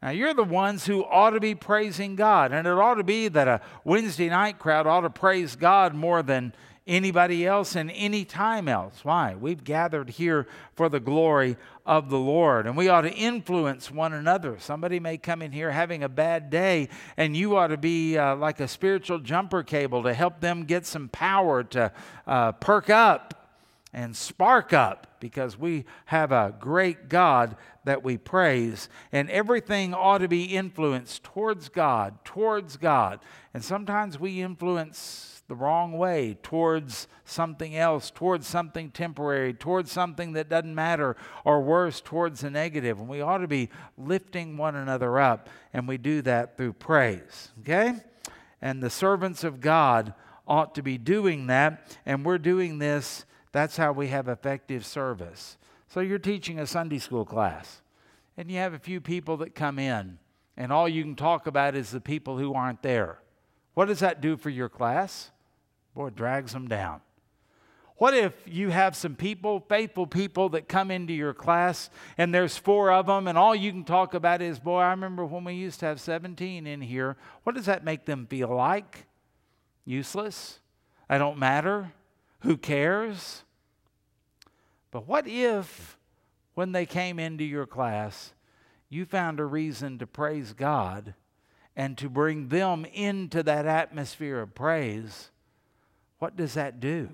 Now, 0.00 0.10
you're 0.10 0.34
the 0.34 0.44
ones 0.44 0.86
who 0.86 1.04
ought 1.04 1.30
to 1.30 1.40
be 1.40 1.54
praising 1.54 2.14
God. 2.14 2.52
And 2.52 2.66
it 2.66 2.70
ought 2.70 2.94
to 2.94 3.04
be 3.04 3.28
that 3.28 3.48
a 3.48 3.60
Wednesday 3.84 4.28
night 4.28 4.58
crowd 4.58 4.86
ought 4.86 5.00
to 5.00 5.10
praise 5.10 5.56
God 5.56 5.94
more 5.94 6.22
than 6.22 6.52
anybody 6.86 7.46
else 7.46 7.76
and 7.76 7.90
any 7.90 8.24
time 8.24 8.66
else. 8.66 9.04
Why? 9.04 9.34
We've 9.34 9.62
gathered 9.62 10.08
here 10.08 10.46
for 10.74 10.88
the 10.88 11.00
glory 11.00 11.56
of 11.84 12.08
the 12.08 12.18
Lord, 12.18 12.66
and 12.66 12.76
we 12.76 12.88
ought 12.88 13.02
to 13.02 13.12
influence 13.12 13.90
one 13.90 14.14
another. 14.14 14.56
Somebody 14.58 14.98
may 14.98 15.18
come 15.18 15.42
in 15.42 15.52
here 15.52 15.70
having 15.70 16.02
a 16.02 16.08
bad 16.08 16.48
day, 16.48 16.88
and 17.16 17.36
you 17.36 17.56
ought 17.56 17.68
to 17.68 17.76
be 17.76 18.16
uh, 18.16 18.36
like 18.36 18.60
a 18.60 18.68
spiritual 18.68 19.18
jumper 19.18 19.62
cable 19.62 20.02
to 20.04 20.14
help 20.14 20.40
them 20.40 20.64
get 20.64 20.86
some 20.86 21.08
power 21.10 21.62
to 21.64 21.92
uh, 22.26 22.52
perk 22.52 22.88
up 22.88 23.50
and 23.92 24.16
spark 24.16 24.72
up 24.72 25.07
because 25.20 25.58
we 25.58 25.84
have 26.06 26.32
a 26.32 26.54
great 26.58 27.08
God 27.08 27.56
that 27.84 28.02
we 28.02 28.18
praise. 28.18 28.88
And 29.12 29.30
everything 29.30 29.94
ought 29.94 30.18
to 30.18 30.28
be 30.28 30.44
influenced 30.44 31.24
towards 31.24 31.68
God, 31.68 32.24
towards 32.24 32.76
God. 32.76 33.20
And 33.54 33.64
sometimes 33.64 34.18
we 34.18 34.40
influence 34.40 35.38
the 35.48 35.54
wrong 35.54 35.96
way 35.96 36.36
towards 36.42 37.08
something 37.24 37.74
else, 37.74 38.10
towards 38.10 38.46
something 38.46 38.90
temporary, 38.90 39.54
towards 39.54 39.90
something 39.90 40.34
that 40.34 40.50
doesn't 40.50 40.74
matter, 40.74 41.16
or 41.44 41.62
worse, 41.62 42.02
towards 42.02 42.42
the 42.42 42.50
negative. 42.50 43.00
And 43.00 43.08
we 43.08 43.22
ought 43.22 43.38
to 43.38 43.48
be 43.48 43.70
lifting 43.96 44.58
one 44.58 44.76
another 44.76 45.18
up, 45.18 45.48
and 45.72 45.88
we 45.88 45.96
do 45.96 46.20
that 46.22 46.56
through 46.58 46.74
praise. 46.74 47.50
Okay? 47.60 47.94
And 48.60 48.82
the 48.82 48.90
servants 48.90 49.42
of 49.42 49.60
God 49.60 50.12
ought 50.46 50.74
to 50.74 50.82
be 50.82 50.98
doing 50.98 51.46
that, 51.46 51.96
and 52.04 52.24
we're 52.24 52.38
doing 52.38 52.78
this 52.78 53.24
that's 53.52 53.76
how 53.76 53.92
we 53.92 54.08
have 54.08 54.28
effective 54.28 54.84
service. 54.84 55.56
So 55.88 56.00
you're 56.00 56.18
teaching 56.18 56.58
a 56.58 56.66
Sunday 56.66 56.98
school 56.98 57.24
class, 57.24 57.82
and 58.36 58.50
you 58.50 58.58
have 58.58 58.74
a 58.74 58.78
few 58.78 59.00
people 59.00 59.38
that 59.38 59.54
come 59.54 59.78
in, 59.78 60.18
and 60.56 60.72
all 60.72 60.88
you 60.88 61.02
can 61.02 61.16
talk 61.16 61.46
about 61.46 61.74
is 61.74 61.90
the 61.90 62.00
people 62.00 62.38
who 62.38 62.54
aren't 62.54 62.82
there. 62.82 63.20
What 63.74 63.86
does 63.86 64.00
that 64.00 64.20
do 64.20 64.36
for 64.36 64.50
your 64.50 64.68
class? 64.68 65.30
Boy, 65.94 66.08
it 66.08 66.16
drags 66.16 66.52
them 66.52 66.68
down. 66.68 67.00
What 67.96 68.14
if 68.14 68.32
you 68.46 68.70
have 68.70 68.94
some 68.94 69.16
people, 69.16 69.64
faithful 69.68 70.06
people, 70.06 70.50
that 70.50 70.68
come 70.68 70.92
into 70.92 71.12
your 71.12 71.34
class 71.34 71.90
and 72.16 72.32
there's 72.32 72.56
four 72.56 72.92
of 72.92 73.06
them, 73.06 73.26
and 73.26 73.36
all 73.36 73.56
you 73.56 73.72
can 73.72 73.82
talk 73.82 74.14
about 74.14 74.40
is, 74.40 74.60
boy, 74.60 74.78
I 74.78 74.90
remember 74.90 75.24
when 75.24 75.42
we 75.42 75.54
used 75.54 75.80
to 75.80 75.86
have 75.86 76.00
17 76.00 76.64
in 76.64 76.80
here. 76.80 77.16
What 77.42 77.56
does 77.56 77.66
that 77.66 77.82
make 77.82 78.04
them 78.04 78.26
feel 78.28 78.54
like? 78.54 79.06
Useless? 79.84 80.60
I 81.10 81.18
don't 81.18 81.38
matter? 81.38 81.92
Who 82.40 82.56
cares? 82.56 83.42
But 84.90 85.06
what 85.06 85.26
if, 85.26 85.98
when 86.54 86.72
they 86.72 86.86
came 86.86 87.18
into 87.18 87.44
your 87.44 87.66
class, 87.66 88.32
you 88.88 89.04
found 89.04 89.40
a 89.40 89.44
reason 89.44 89.98
to 89.98 90.06
praise 90.06 90.52
God 90.52 91.14
and 91.76 91.96
to 91.98 92.08
bring 92.08 92.48
them 92.48 92.84
into 92.86 93.42
that 93.42 93.66
atmosphere 93.66 94.40
of 94.40 94.54
praise? 94.54 95.30
What 96.18 96.36
does 96.36 96.54
that 96.54 96.80
do? 96.80 97.10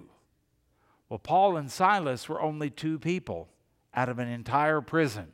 Well, 1.09 1.19
Paul 1.19 1.57
and 1.57 1.71
Silas 1.71 2.29
were 2.29 2.41
only 2.41 2.71
two 2.71 2.99
people 2.99 3.49
out 3.93 4.09
of 4.09 4.19
an 4.19 4.29
entire 4.29 4.81
prison. 4.81 5.33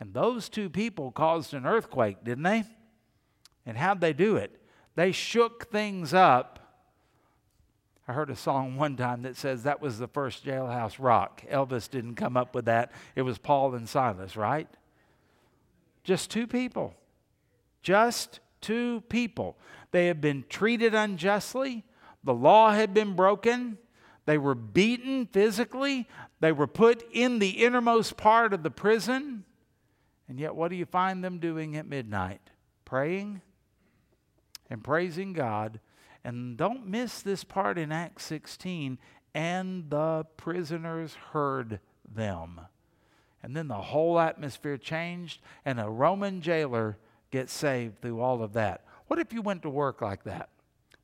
And 0.00 0.12
those 0.12 0.48
two 0.48 0.68
people 0.68 1.12
caused 1.12 1.54
an 1.54 1.66
earthquake, 1.66 2.24
didn't 2.24 2.44
they? 2.44 2.64
And 3.66 3.76
how'd 3.76 4.00
they 4.00 4.12
do 4.12 4.36
it? 4.36 4.60
They 4.94 5.12
shook 5.12 5.70
things 5.70 6.14
up 6.14 6.63
I 8.06 8.12
heard 8.12 8.30
a 8.30 8.36
song 8.36 8.76
one 8.78 8.96
time 8.96 9.22
that 9.22 9.36
says 9.36 9.62
that 9.62 9.80
was 9.80 9.98
the 9.98 10.08
first 10.08 10.44
jailhouse 10.44 10.96
rock. 10.98 11.42
Elvis 11.50 11.90
didn't 11.90 12.16
come 12.16 12.36
up 12.36 12.54
with 12.54 12.66
that. 12.66 12.92
It 13.14 13.22
was 13.22 13.38
Paul 13.38 13.74
and 13.74 13.88
Silas, 13.88 14.36
right? 14.36 14.68
Just 16.02 16.30
two 16.30 16.46
people. 16.46 16.94
Just 17.82 18.40
two 18.60 19.02
people. 19.08 19.56
They 19.90 20.06
had 20.06 20.20
been 20.20 20.44
treated 20.48 20.94
unjustly. 20.94 21.84
The 22.22 22.34
law 22.34 22.72
had 22.72 22.94
been 22.94 23.14
broken. 23.14 23.78
They 24.26 24.38
were 24.38 24.54
beaten 24.54 25.26
physically. 25.26 26.08
They 26.40 26.52
were 26.52 26.66
put 26.66 27.04
in 27.12 27.38
the 27.38 27.64
innermost 27.64 28.16
part 28.16 28.52
of 28.52 28.62
the 28.62 28.70
prison. 28.70 29.44
And 30.28 30.38
yet, 30.38 30.54
what 30.54 30.68
do 30.68 30.76
you 30.76 30.86
find 30.86 31.22
them 31.22 31.38
doing 31.38 31.76
at 31.76 31.86
midnight? 31.86 32.40
Praying 32.84 33.42
and 34.70 34.82
praising 34.82 35.34
God 35.34 35.80
and 36.24 36.56
don't 36.56 36.86
miss 36.86 37.20
this 37.22 37.44
part 37.44 37.78
in 37.78 37.92
Acts 37.92 38.24
16. 38.24 38.98
And 39.34 39.90
the 39.90 40.24
prisoners 40.36 41.16
heard 41.32 41.80
them. 42.12 42.60
And 43.42 43.54
then 43.54 43.68
the 43.68 43.74
whole 43.74 44.18
atmosphere 44.18 44.78
changed, 44.78 45.42
and 45.64 45.78
a 45.78 45.88
Roman 45.88 46.40
jailer 46.40 46.96
gets 47.30 47.52
saved 47.52 48.00
through 48.00 48.20
all 48.20 48.42
of 48.42 48.54
that. 48.54 48.86
What 49.08 49.18
if 49.18 49.32
you 49.32 49.42
went 49.42 49.62
to 49.62 49.70
work 49.70 50.00
like 50.00 50.24
that? 50.24 50.48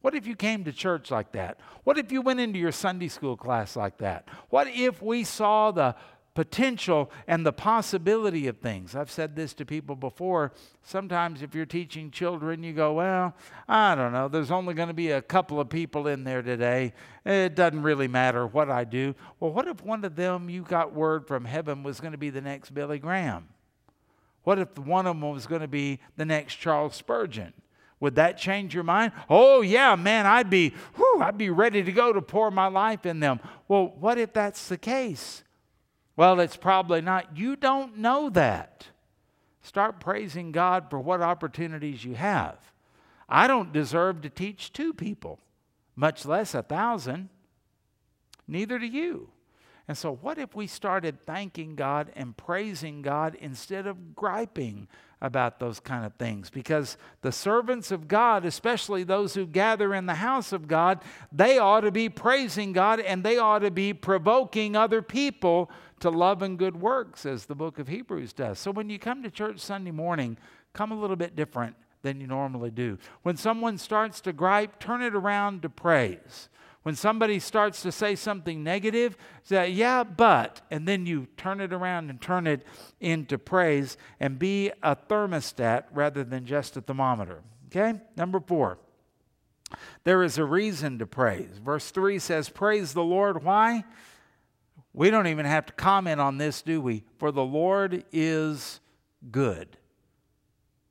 What 0.00 0.14
if 0.14 0.26
you 0.26 0.34
came 0.34 0.64
to 0.64 0.72
church 0.72 1.10
like 1.10 1.32
that? 1.32 1.60
What 1.84 1.98
if 1.98 2.10
you 2.10 2.22
went 2.22 2.40
into 2.40 2.58
your 2.58 2.72
Sunday 2.72 3.08
school 3.08 3.36
class 3.36 3.76
like 3.76 3.98
that? 3.98 4.26
What 4.48 4.68
if 4.68 5.02
we 5.02 5.24
saw 5.24 5.70
the 5.70 5.94
potential 6.34 7.10
and 7.26 7.44
the 7.44 7.52
possibility 7.52 8.46
of 8.46 8.58
things. 8.58 8.94
I've 8.94 9.10
said 9.10 9.34
this 9.34 9.52
to 9.54 9.64
people 9.64 9.96
before. 9.96 10.52
Sometimes, 10.82 11.42
if 11.42 11.54
you're 11.54 11.66
teaching 11.66 12.10
children, 12.10 12.62
you 12.62 12.72
go, 12.72 12.94
Well, 12.94 13.34
I 13.68 13.94
don't 13.94 14.12
know, 14.12 14.28
there's 14.28 14.50
only 14.50 14.74
going 14.74 14.88
to 14.88 14.94
be 14.94 15.10
a 15.10 15.22
couple 15.22 15.60
of 15.60 15.68
people 15.68 16.06
in 16.06 16.24
there 16.24 16.42
today. 16.42 16.92
It 17.24 17.54
doesn't 17.54 17.82
really 17.82 18.08
matter 18.08 18.46
what 18.46 18.70
I 18.70 18.84
do. 18.84 19.14
Well, 19.38 19.52
what 19.52 19.68
if 19.68 19.82
one 19.82 20.04
of 20.04 20.16
them 20.16 20.48
you 20.48 20.62
got 20.62 20.94
word 20.94 21.26
from 21.26 21.44
heaven 21.44 21.82
was 21.82 22.00
going 22.00 22.12
to 22.12 22.18
be 22.18 22.30
the 22.30 22.40
next 22.40 22.70
Billy 22.70 22.98
Graham? 22.98 23.48
What 24.44 24.58
if 24.58 24.78
one 24.78 25.06
of 25.06 25.20
them 25.20 25.30
was 25.30 25.46
going 25.46 25.60
to 25.60 25.68
be 25.68 26.00
the 26.16 26.24
next 26.24 26.56
Charles 26.56 26.94
Spurgeon? 26.94 27.52
Would 28.00 28.14
that 28.14 28.38
change 28.38 28.74
your 28.74 28.84
mind? 28.84 29.12
Oh 29.28 29.60
yeah, 29.60 29.94
man, 29.94 30.26
I'd 30.26 30.48
be, 30.48 30.72
whew, 30.94 31.20
I'd 31.20 31.36
be 31.36 31.50
ready 31.50 31.82
to 31.82 31.92
go 31.92 32.14
to 32.14 32.22
pour 32.22 32.50
my 32.50 32.66
life 32.66 33.04
in 33.04 33.20
them. 33.20 33.40
Well, 33.68 33.94
what 34.00 34.16
if 34.16 34.32
that's 34.32 34.68
the 34.68 34.78
case? 34.78 35.44
Well, 36.20 36.38
it's 36.40 36.58
probably 36.58 37.00
not. 37.00 37.38
You 37.38 37.56
don't 37.56 37.96
know 37.96 38.28
that. 38.28 38.88
Start 39.62 40.00
praising 40.00 40.52
God 40.52 40.90
for 40.90 41.00
what 41.00 41.22
opportunities 41.22 42.04
you 42.04 42.12
have. 42.12 42.58
I 43.26 43.46
don't 43.46 43.72
deserve 43.72 44.20
to 44.20 44.28
teach 44.28 44.74
two 44.74 44.92
people, 44.92 45.38
much 45.96 46.26
less 46.26 46.54
a 46.54 46.62
thousand. 46.62 47.30
Neither 48.46 48.78
do 48.78 48.84
you. 48.84 49.30
And 49.88 49.96
so, 49.96 50.14
what 50.14 50.38
if 50.38 50.54
we 50.54 50.66
started 50.66 51.22
thanking 51.22 51.74
God 51.74 52.12
and 52.14 52.36
praising 52.36 53.00
God 53.00 53.34
instead 53.40 53.86
of 53.86 54.14
griping 54.14 54.88
about 55.22 55.58
those 55.58 55.80
kind 55.80 56.04
of 56.04 56.14
things? 56.14 56.50
Because 56.50 56.98
the 57.22 57.32
servants 57.32 57.90
of 57.90 58.08
God, 58.08 58.44
especially 58.44 59.04
those 59.04 59.34
who 59.34 59.46
gather 59.46 59.94
in 59.94 60.04
the 60.06 60.14
house 60.14 60.52
of 60.52 60.68
God, 60.68 61.02
they 61.32 61.58
ought 61.58 61.80
to 61.80 61.90
be 61.90 62.08
praising 62.08 62.72
God 62.72 63.00
and 63.00 63.24
they 63.24 63.38
ought 63.38 63.60
to 63.60 63.70
be 63.70 63.92
provoking 63.92 64.76
other 64.76 65.02
people 65.02 65.70
to 66.00 66.10
love 66.10 66.42
and 66.42 66.58
good 66.58 66.80
works, 66.80 67.24
as 67.24 67.46
the 67.46 67.54
book 67.54 67.78
of 67.78 67.88
Hebrews 67.88 68.32
does. 68.32 68.58
So, 68.58 68.70
when 68.70 68.90
you 68.90 68.98
come 68.98 69.22
to 69.22 69.30
church 69.30 69.60
Sunday 69.60 69.90
morning, 69.90 70.36
come 70.72 70.92
a 70.92 71.00
little 71.00 71.16
bit 71.16 71.36
different 71.36 71.76
than 72.02 72.20
you 72.20 72.26
normally 72.26 72.70
do. 72.70 72.98
When 73.22 73.36
someone 73.36 73.78
starts 73.78 74.20
to 74.22 74.32
gripe, 74.32 74.78
turn 74.78 75.02
it 75.02 75.14
around 75.14 75.62
to 75.62 75.68
praise. 75.68 76.48
When 76.82 76.96
somebody 76.96 77.38
starts 77.40 77.82
to 77.82 77.92
say 77.92 78.14
something 78.14 78.64
negative, 78.64 79.16
say, 79.42 79.68
yeah, 79.68 80.02
but, 80.02 80.62
and 80.70 80.88
then 80.88 81.04
you 81.04 81.28
turn 81.36 81.60
it 81.60 81.74
around 81.74 82.08
and 82.08 82.20
turn 82.20 82.46
it 82.46 82.64
into 83.00 83.36
praise 83.36 83.98
and 84.18 84.38
be 84.38 84.70
a 84.82 84.96
thermostat 84.96 85.84
rather 85.92 86.24
than 86.24 86.46
just 86.46 86.78
a 86.78 86.80
thermometer. 86.80 87.42
Okay? 87.66 88.00
Number 88.16 88.40
four, 88.40 88.78
there 90.04 90.22
is 90.22 90.38
a 90.38 90.44
reason 90.44 90.98
to 91.00 91.06
praise. 91.06 91.58
Verse 91.62 91.90
3 91.90 92.18
says, 92.18 92.48
Praise 92.48 92.94
the 92.94 93.04
Lord. 93.04 93.44
Why? 93.44 93.84
We 94.92 95.10
don't 95.10 95.28
even 95.28 95.46
have 95.46 95.66
to 95.66 95.72
comment 95.72 96.20
on 96.20 96.38
this, 96.38 96.62
do 96.62 96.80
we? 96.80 97.04
For 97.18 97.30
the 97.30 97.44
Lord 97.44 98.04
is 98.12 98.80
good. 99.30 99.76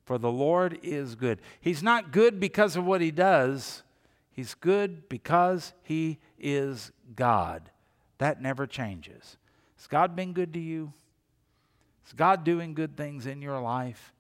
For 0.06 0.18
the 0.18 0.32
Lord 0.32 0.80
is 0.82 1.16
good. 1.16 1.42
He's 1.60 1.84
not 1.84 2.12
good 2.12 2.40
because 2.40 2.76
of 2.76 2.86
what 2.86 3.02
he 3.02 3.12
does, 3.12 3.84
He's 4.32 4.54
good 4.54 5.10
because 5.10 5.74
He 5.84 6.18
is 6.40 6.94
God. 7.14 7.72
That 8.20 8.42
never 8.42 8.66
changes. 8.66 9.36
Has 9.76 9.86
God 9.88 10.16
been 10.16 10.32
good 10.32 10.54
to 10.54 10.60
you? 10.62 10.94
Is 12.08 12.14
God 12.14 12.46
doing 12.46 12.74
good 12.74 12.96
things 12.96 13.26
in 13.26 13.42
your 13.42 13.60
life? 13.60 14.14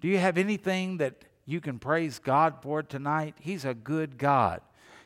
Do 0.00 0.06
you 0.06 0.18
have 0.18 0.38
anything 0.38 0.98
that 0.98 1.24
you 1.44 1.60
can 1.60 1.80
praise 1.80 2.20
God 2.20 2.62
for 2.62 2.84
tonight? 2.84 3.34
He's 3.40 3.64
a 3.64 3.74
good 3.74 4.16
God. 4.16 4.60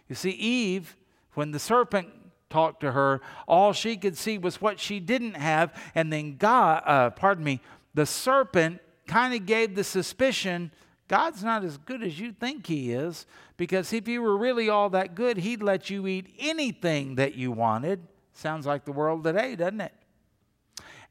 You 0.06 0.14
see, 0.14 0.32
Eve, 0.32 0.96
when 1.32 1.52
the 1.52 1.58
serpent 1.58 2.08
talked 2.52 2.80
to 2.80 2.92
her, 2.92 3.20
all 3.48 3.72
she 3.72 3.96
could 3.96 4.16
see 4.16 4.38
was 4.38 4.60
what 4.60 4.78
she 4.78 5.00
didn't 5.00 5.34
have. 5.34 5.74
And 5.94 6.12
then 6.12 6.36
God, 6.36 6.82
uh, 6.86 7.10
pardon 7.10 7.42
me, 7.42 7.60
the 7.94 8.06
serpent 8.06 8.80
kind 9.06 9.34
of 9.34 9.46
gave 9.46 9.74
the 9.74 9.84
suspicion 9.84 10.70
God's 11.12 11.44
not 11.44 11.62
as 11.62 11.76
good 11.76 12.02
as 12.02 12.18
you 12.18 12.32
think 12.32 12.66
He 12.66 12.90
is, 12.90 13.26
because 13.58 13.92
if 13.92 14.06
He 14.06 14.18
were 14.18 14.34
really 14.34 14.70
all 14.70 14.88
that 14.90 15.14
good, 15.14 15.36
He'd 15.36 15.62
let 15.62 15.90
you 15.90 16.06
eat 16.06 16.34
anything 16.38 17.16
that 17.16 17.34
you 17.34 17.52
wanted. 17.52 18.00
Sounds 18.32 18.64
like 18.64 18.86
the 18.86 18.92
world 18.92 19.22
today, 19.22 19.54
doesn't 19.54 19.82
it? 19.82 19.92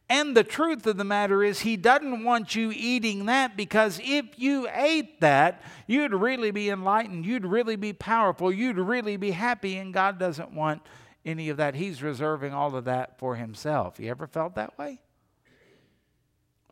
And 0.10 0.36
the 0.36 0.44
truth 0.44 0.88
of 0.88 0.98
the 0.98 1.04
matter 1.04 1.44
is, 1.44 1.60
He 1.60 1.78
doesn't 1.78 2.24
want 2.24 2.56
you 2.56 2.72
eating 2.76 3.28
that 3.28 3.56
because 3.56 4.00
if 4.04 4.26
you 4.38 4.68
ate 4.74 5.22
that, 5.22 5.62
you'd 5.86 6.14
really 6.14 6.50
be 6.50 6.72
enlightened, 6.72 7.24
you'd 7.24 7.46
really 7.46 7.76
be 7.76 7.94
powerful, 7.94 8.52
you'd 8.52 8.80
really 8.80 9.18
be 9.18 9.30
happy, 9.30 9.78
and 9.78 9.94
God 9.94 10.18
doesn't 10.18 10.52
want 10.52 10.82
any 11.26 11.50
of 11.50 11.58
that. 11.58 11.76
He's 11.76 12.02
reserving 12.02 12.54
all 12.54 12.76
of 12.76 12.86
that 12.86 13.18
for 13.20 13.36
Himself. 13.36 14.00
You 14.00 14.10
ever 14.10 14.28
felt 14.28 14.56
that 14.56 14.78
way? 14.78 15.02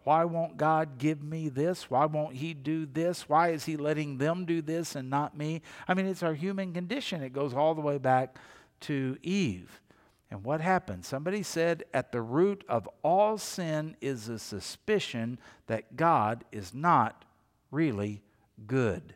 Why 0.03 0.25
won't 0.25 0.57
God 0.57 0.97
give 0.97 1.21
me 1.21 1.49
this? 1.49 1.89
Why 1.89 2.05
won't 2.05 2.35
He 2.35 2.53
do 2.53 2.85
this? 2.85 3.27
Why 3.27 3.49
is 3.49 3.65
He 3.65 3.77
letting 3.77 4.17
them 4.17 4.45
do 4.45 4.61
this 4.61 4.95
and 4.95 5.09
not 5.09 5.37
me? 5.37 5.61
I 5.87 5.93
mean, 5.93 6.05
it's 6.05 6.23
our 6.23 6.33
human 6.33 6.73
condition. 6.73 7.21
It 7.21 7.33
goes 7.33 7.53
all 7.53 7.75
the 7.75 7.81
way 7.81 7.97
back 7.97 8.37
to 8.81 9.17
Eve. 9.21 9.81
And 10.31 10.43
what 10.43 10.61
happened? 10.61 11.05
Somebody 11.05 11.43
said, 11.43 11.83
at 11.93 12.11
the 12.11 12.21
root 12.21 12.63
of 12.69 12.87
all 13.03 13.37
sin 13.37 13.95
is 13.99 14.29
a 14.29 14.39
suspicion 14.39 15.39
that 15.67 15.95
God 15.95 16.45
is 16.51 16.73
not 16.73 17.25
really 17.71 18.21
good. 18.67 19.15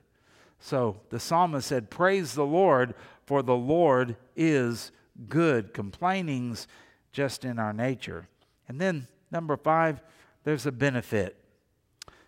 So 0.60 1.02
the 1.10 1.20
psalmist 1.20 1.68
said, 1.68 1.90
Praise 1.90 2.34
the 2.34 2.46
Lord, 2.46 2.96
for 3.26 3.42
the 3.42 3.56
Lord 3.56 4.16
is 4.36 4.92
good. 5.28 5.74
Complaining's 5.74 6.68
just 7.12 7.46
in 7.46 7.60
our 7.60 7.74
nature. 7.74 8.28
And 8.68 8.80
then, 8.80 9.08
number 9.32 9.58
five, 9.58 10.02
there's 10.44 10.66
a 10.66 10.72
benefit. 10.72 11.38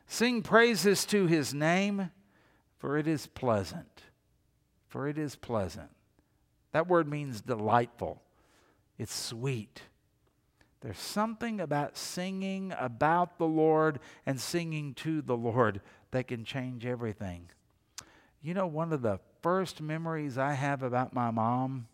Sing 0.07 0.41
praises 0.41 1.05
to 1.05 1.25
his 1.25 1.53
name, 1.53 2.11
for 2.77 2.97
it 2.97 3.07
is 3.07 3.27
pleasant. 3.27 4.03
For 4.87 5.07
it 5.07 5.17
is 5.17 5.35
pleasant. 5.35 5.89
That 6.71 6.87
word 6.87 7.07
means 7.07 7.41
delightful. 7.41 8.21
It's 8.97 9.13
sweet. 9.13 9.81
There's 10.81 10.99
something 10.99 11.59
about 11.59 11.97
singing 11.97 12.73
about 12.79 13.39
the 13.39 13.47
Lord 13.47 13.99
and 14.25 14.39
singing 14.39 14.93
to 14.95 15.21
the 15.21 15.35
Lord 15.35 15.81
that 16.11 16.27
can 16.27 16.45
change 16.45 16.85
everything. 16.85 17.49
You 18.41 18.53
know, 18.53 18.67
one 18.67 18.93
of 18.93 19.01
the 19.01 19.19
first 19.41 19.81
memories 19.81 20.37
I 20.37 20.53
have 20.53 20.83
about 20.83 21.13
my 21.13 21.31
mom, 21.31 21.87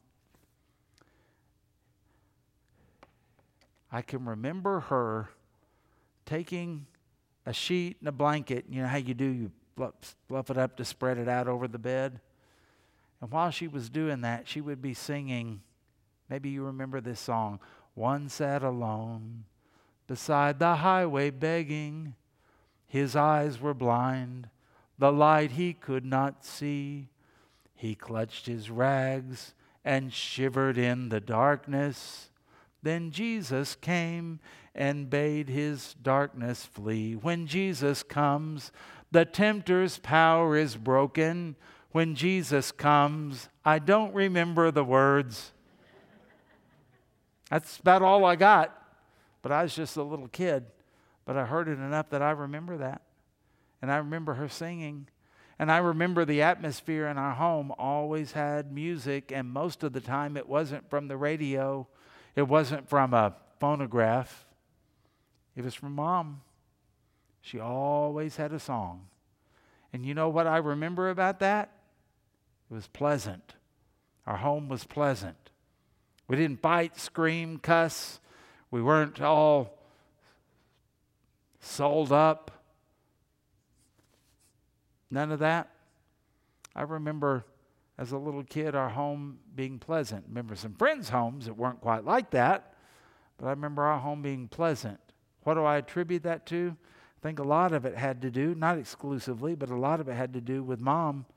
I 3.92 4.02
can 4.02 4.26
remember 4.26 4.82
her 4.82 5.30
taking 6.26 6.86
a 7.46 7.54
sheet 7.54 7.98
and 8.00 8.08
a 8.08 8.12
blanket. 8.12 8.66
You 8.70 8.84
know 8.84 8.88
how 8.88 8.98
you 8.98 9.14
do, 9.14 9.26
you 9.26 9.52
fluff, 9.76 9.94
fluff 10.28 10.50
it 10.50 10.58
up 10.58 10.78
to 10.78 10.86
spread 10.86 11.18
it 11.18 11.28
out 11.28 11.48
over 11.48 11.68
the 11.68 11.80
bed. 11.80 12.20
And 13.20 13.32
while 13.32 13.52
she 13.52 13.68
was 13.68 13.90
doing 13.90 14.22
that, 14.22 14.48
she 14.48 14.62
would 14.62 14.82
be 14.82 14.94
singing 14.94 15.62
Maybe 16.32 16.48
you 16.48 16.64
remember 16.64 17.02
this 17.02 17.20
song. 17.20 17.60
One 17.94 18.30
sat 18.30 18.64
alone 18.64 19.44
beside 20.08 20.60
the 20.60 20.76
highway 20.76 21.30
begging. 21.30 22.16
His 22.88 23.18
eyes 23.18 23.60
were 23.60 23.74
blind, 23.74 24.48
the 24.98 25.12
light 25.12 25.52
he 25.52 25.74
could 25.74 26.06
not 26.06 26.46
see. 26.46 27.10
He 27.76 27.96
clutched 27.96 28.46
his 28.46 28.72
rags 28.72 29.54
and 29.84 30.14
shivered 30.14 30.78
in 30.78 31.10
the 31.10 31.20
darkness. 31.20 32.31
Then 32.84 33.12
Jesus 33.12 33.76
came 33.76 34.40
and 34.74 35.10
bade 35.10 35.50
his 35.50 35.96
darkness 36.02 36.66
flee. 36.66 37.14
When 37.14 37.46
Jesus 37.46 38.04
comes, 38.04 38.72
the 39.12 39.26
tempter's 39.26 40.00
power 40.00 40.56
is 40.56 40.76
broken. 40.76 41.56
When 41.92 42.16
Jesus 42.16 42.72
comes, 42.72 43.50
I 43.66 43.80
don't 43.80 44.14
remember 44.14 44.72
the 44.72 44.84
words. 44.84 45.52
That's 47.50 47.78
about 47.80 48.02
all 48.02 48.26
I 48.26 48.36
got. 48.36 48.78
But 49.42 49.52
I 49.52 49.64
was 49.64 49.76
just 49.76 49.98
a 49.98 50.04
little 50.04 50.30
kid. 50.30 50.66
But 51.26 51.38
I 51.38 51.46
heard 51.46 51.68
it 51.68 51.74
enough 51.74 52.10
that 52.10 52.22
I 52.22 52.32
remember 52.32 52.78
that. 52.78 53.02
And 53.82 53.92
I 53.92 53.98
remember 53.98 54.36
her 54.36 54.48
singing. 54.48 55.08
And 55.60 55.72
I 55.72 55.78
remember 55.78 56.26
the 56.26 56.42
atmosphere 56.42 57.08
in 57.08 57.20
our 57.20 57.36
home 57.36 57.72
always 57.78 58.32
had 58.32 58.72
music, 58.72 59.32
and 59.32 59.48
most 59.48 59.84
of 59.84 59.94
the 59.94 60.02
time 60.02 60.36
it 60.36 60.50
wasn't 60.50 60.90
from 60.90 61.08
the 61.08 61.18
radio, 61.18 61.88
it 62.36 62.44
wasn't 62.44 62.90
from 62.90 63.14
a 63.14 63.36
phonograph, 63.60 64.46
it 65.56 65.64
was 65.64 65.76
from 65.76 65.96
mom. 65.96 66.42
She 67.42 67.60
always 67.60 68.36
had 68.36 68.54
a 68.54 68.60
song. 68.60 69.08
And 69.92 70.06
you 70.06 70.14
know 70.14 70.30
what 70.30 70.48
I 70.48 70.58
remember 70.58 71.10
about 71.10 71.40
that? 71.40 71.72
It 72.70 72.74
was 72.74 72.88
pleasant. 72.88 73.56
Our 74.26 74.38
home 74.38 74.70
was 74.70 74.84
pleasant. 74.84 75.50
We 76.28 76.38
didn't 76.38 76.62
bite, 76.62 76.98
scream, 76.98 77.58
cuss. 77.58 78.20
We 78.70 78.82
weren't 78.82 79.20
all 79.22 79.78
sold 81.60 82.12
up. 82.12 82.64
None 85.10 85.32
of 85.32 85.40
that. 85.40 85.70
I 86.74 86.84
remember 86.84 87.44
as 88.02 88.12
a 88.12 88.18
little 88.18 88.44
kid 88.44 88.74
our 88.74 88.90
home 88.90 89.38
being 89.54 89.78
pleasant. 89.78 90.26
Remember 90.28 90.56
some 90.56 90.74
friends' 90.74 91.10
homes 91.10 91.46
that 91.46 91.54
weren't 91.54 91.82
quite 91.82 92.04
like 92.04 92.32
that, 92.32 92.74
but 93.38 93.46
I 93.46 93.52
remember 93.52 93.84
our 93.84 94.00
home 94.00 94.24
being 94.24 94.48
pleasant. 94.48 95.00
What 95.44 95.54
do 95.54 95.64
I 95.64 95.78
attribute 95.78 96.24
that 96.24 96.48
to? 96.48 96.76
I 96.76 97.20
think 97.22 97.38
a 97.38 97.44
lot 97.44 97.74
of 97.74 97.86
it 97.86 97.96
had 97.96 98.24
to 98.24 98.32
do, 98.32 98.56
not 98.56 98.80
exclusively, 98.80 99.54
but 99.54 99.70
a 99.70 99.76
lot 99.76 100.00
of 100.00 100.10
it 100.10 100.16
had 100.16 100.34
to 100.34 100.42
do 100.42 100.64
with 100.64 100.82
mom 100.82 101.28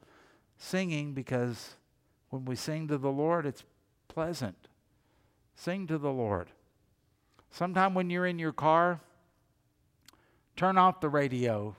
singing 0.56 1.12
because 1.12 1.74
when 2.30 2.46
we 2.46 2.56
sing 2.56 2.88
to 2.88 2.96
the 2.96 3.12
Lord, 3.12 3.44
it's 3.44 3.64
pleasant. 4.08 4.56
Sing 5.54 5.86
to 5.88 5.98
the 5.98 6.12
Lord. 6.12 6.48
Sometime 7.50 7.92
when 7.92 8.08
you're 8.08 8.24
in 8.24 8.38
your 8.38 8.54
car, 8.54 9.00
turn 10.56 10.78
off 10.78 11.02
the 11.02 11.10
radio 11.10 11.76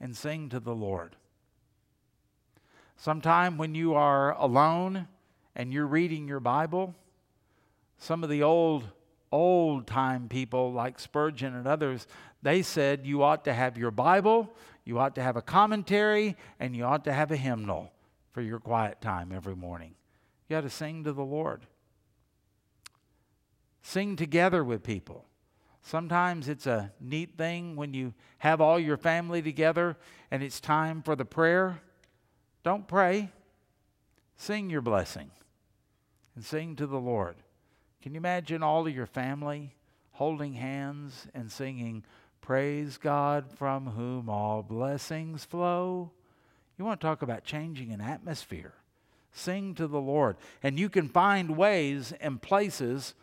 and 0.00 0.16
sing 0.16 0.48
to 0.48 0.58
the 0.58 0.74
Lord. 0.74 1.14
Sometime 2.98 3.58
when 3.58 3.76
you 3.76 3.94
are 3.94 4.36
alone 4.38 5.06
and 5.54 5.72
you're 5.72 5.86
reading 5.86 6.26
your 6.26 6.40
Bible, 6.40 6.96
some 7.96 8.24
of 8.24 8.28
the 8.28 8.42
old, 8.42 8.90
old 9.30 9.86
time 9.86 10.28
people 10.28 10.72
like 10.72 10.98
Spurgeon 10.98 11.54
and 11.54 11.68
others, 11.68 12.08
they 12.42 12.60
said 12.60 13.06
you 13.06 13.22
ought 13.22 13.44
to 13.44 13.54
have 13.54 13.78
your 13.78 13.92
Bible, 13.92 14.52
you 14.84 14.98
ought 14.98 15.14
to 15.14 15.22
have 15.22 15.36
a 15.36 15.42
commentary, 15.42 16.36
and 16.58 16.74
you 16.74 16.82
ought 16.82 17.04
to 17.04 17.12
have 17.12 17.30
a 17.30 17.36
hymnal 17.36 17.92
for 18.32 18.42
your 18.42 18.58
quiet 18.58 19.00
time 19.00 19.30
every 19.32 19.54
morning. 19.54 19.94
You 20.48 20.56
ought 20.56 20.62
to 20.62 20.70
sing 20.70 21.04
to 21.04 21.12
the 21.12 21.22
Lord. 21.22 21.66
Sing 23.80 24.16
together 24.16 24.64
with 24.64 24.82
people. 24.82 25.24
Sometimes 25.82 26.48
it's 26.48 26.66
a 26.66 26.90
neat 27.00 27.38
thing 27.38 27.76
when 27.76 27.94
you 27.94 28.12
have 28.38 28.60
all 28.60 28.78
your 28.78 28.96
family 28.96 29.40
together 29.40 29.96
and 30.32 30.42
it's 30.42 30.58
time 30.58 31.00
for 31.00 31.14
the 31.14 31.24
prayer. 31.24 31.80
Don't 32.62 32.86
pray, 32.86 33.30
sing 34.36 34.70
your 34.70 34.80
blessing 34.80 35.30
and 36.34 36.44
sing 36.44 36.76
to 36.76 36.86
the 36.86 36.98
Lord. 36.98 37.36
Can 38.02 38.14
you 38.14 38.18
imagine 38.18 38.62
all 38.62 38.86
of 38.86 38.94
your 38.94 39.06
family 39.06 39.74
holding 40.12 40.54
hands 40.54 41.26
and 41.34 41.50
singing, 41.50 42.04
Praise 42.40 42.96
God 42.96 43.50
from 43.56 43.86
whom 43.86 44.28
all 44.28 44.62
blessings 44.62 45.44
flow? 45.44 46.12
You 46.78 46.84
want 46.84 47.00
to 47.00 47.06
talk 47.06 47.22
about 47.22 47.44
changing 47.44 47.92
an 47.92 48.00
atmosphere. 48.00 48.74
Sing 49.32 49.74
to 49.74 49.86
the 49.86 50.00
Lord. 50.00 50.36
And 50.62 50.78
you 50.78 50.88
can 50.88 51.08
find 51.08 51.56
ways 51.56 52.12
and 52.20 52.40
places 52.40 53.14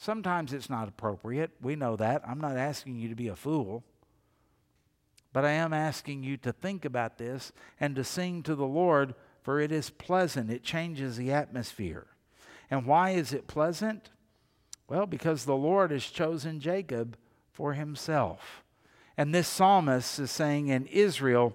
Sometimes 0.00 0.54
it's 0.54 0.70
not 0.70 0.88
appropriate. 0.88 1.50
We 1.60 1.76
know 1.76 1.94
that. 1.96 2.22
I'm 2.26 2.40
not 2.40 2.56
asking 2.56 2.96
you 2.96 3.10
to 3.10 3.14
be 3.14 3.28
a 3.28 3.36
fool. 3.36 3.84
But 5.32 5.44
I 5.44 5.52
am 5.52 5.72
asking 5.72 6.24
you 6.24 6.36
to 6.38 6.52
think 6.52 6.84
about 6.84 7.18
this 7.18 7.52
and 7.78 7.94
to 7.96 8.04
sing 8.04 8.42
to 8.42 8.54
the 8.54 8.66
Lord, 8.66 9.14
for 9.42 9.60
it 9.60 9.70
is 9.70 9.90
pleasant. 9.90 10.50
It 10.50 10.64
changes 10.64 11.16
the 11.16 11.32
atmosphere. 11.32 12.06
And 12.70 12.86
why 12.86 13.10
is 13.10 13.32
it 13.32 13.46
pleasant? 13.46 14.10
Well, 14.88 15.06
because 15.06 15.44
the 15.44 15.56
Lord 15.56 15.92
has 15.92 16.04
chosen 16.04 16.60
Jacob 16.60 17.16
for 17.52 17.74
himself. 17.74 18.64
And 19.16 19.34
this 19.34 19.48
psalmist 19.48 20.18
is 20.18 20.30
saying 20.30 20.68
in 20.68 20.86
Israel 20.86 21.54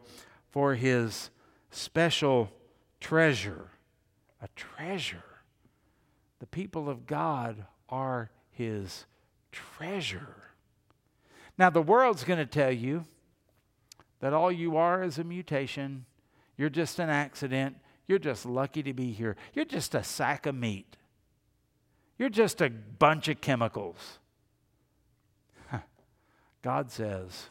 for 0.49 0.75
his 0.75 1.29
special 1.69 2.49
treasure. 3.01 3.69
A 4.41 4.47
treasure. 4.55 5.23
The 6.39 6.45
people 6.45 6.89
of 6.89 7.07
God 7.07 7.65
are 7.89 8.29
his 8.51 9.05
treasure. 9.51 10.53
Now, 11.57 11.69
the 11.69 11.81
world's 11.81 12.23
going 12.23 12.39
to 12.39 12.45
tell 12.45 12.71
you 12.71 13.05
that 14.25 14.33
all 14.33 14.51
you 14.51 14.75
are 14.75 15.03
is 15.03 15.19
a 15.19 15.23
mutation. 15.23 16.03
You're 16.57 16.71
just 16.71 16.97
an 16.97 17.11
accident. 17.11 17.75
You're 18.07 18.17
just 18.17 18.43
lucky 18.43 18.81
to 18.81 18.91
be 18.91 19.11
here. 19.11 19.35
You're 19.53 19.65
just 19.65 19.93
a 19.93 20.03
sack 20.03 20.47
of 20.47 20.55
meat. 20.55 20.97
You're 22.17 22.29
just 22.29 22.59
a 22.59 22.71
bunch 22.71 23.27
of 23.27 23.39
chemicals. 23.39 24.17
God 26.63 26.89
says, 26.89 27.49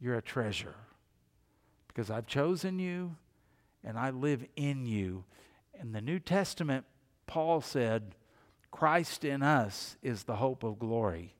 You're 0.00 0.16
a 0.16 0.22
treasure 0.22 0.74
because 1.86 2.10
I've 2.10 2.26
chosen 2.26 2.80
you 2.80 3.14
and 3.84 3.96
I 3.96 4.10
live 4.10 4.44
in 4.56 4.86
you. 4.86 5.22
In 5.80 5.92
the 5.92 6.00
New 6.00 6.18
Testament, 6.18 6.84
Paul 7.28 7.60
said, 7.60 8.16
Christ 8.72 9.24
in 9.24 9.44
us 9.44 9.96
is 10.02 10.24
the 10.24 10.34
hope 10.34 10.64
of 10.64 10.80
glory. 10.80 11.36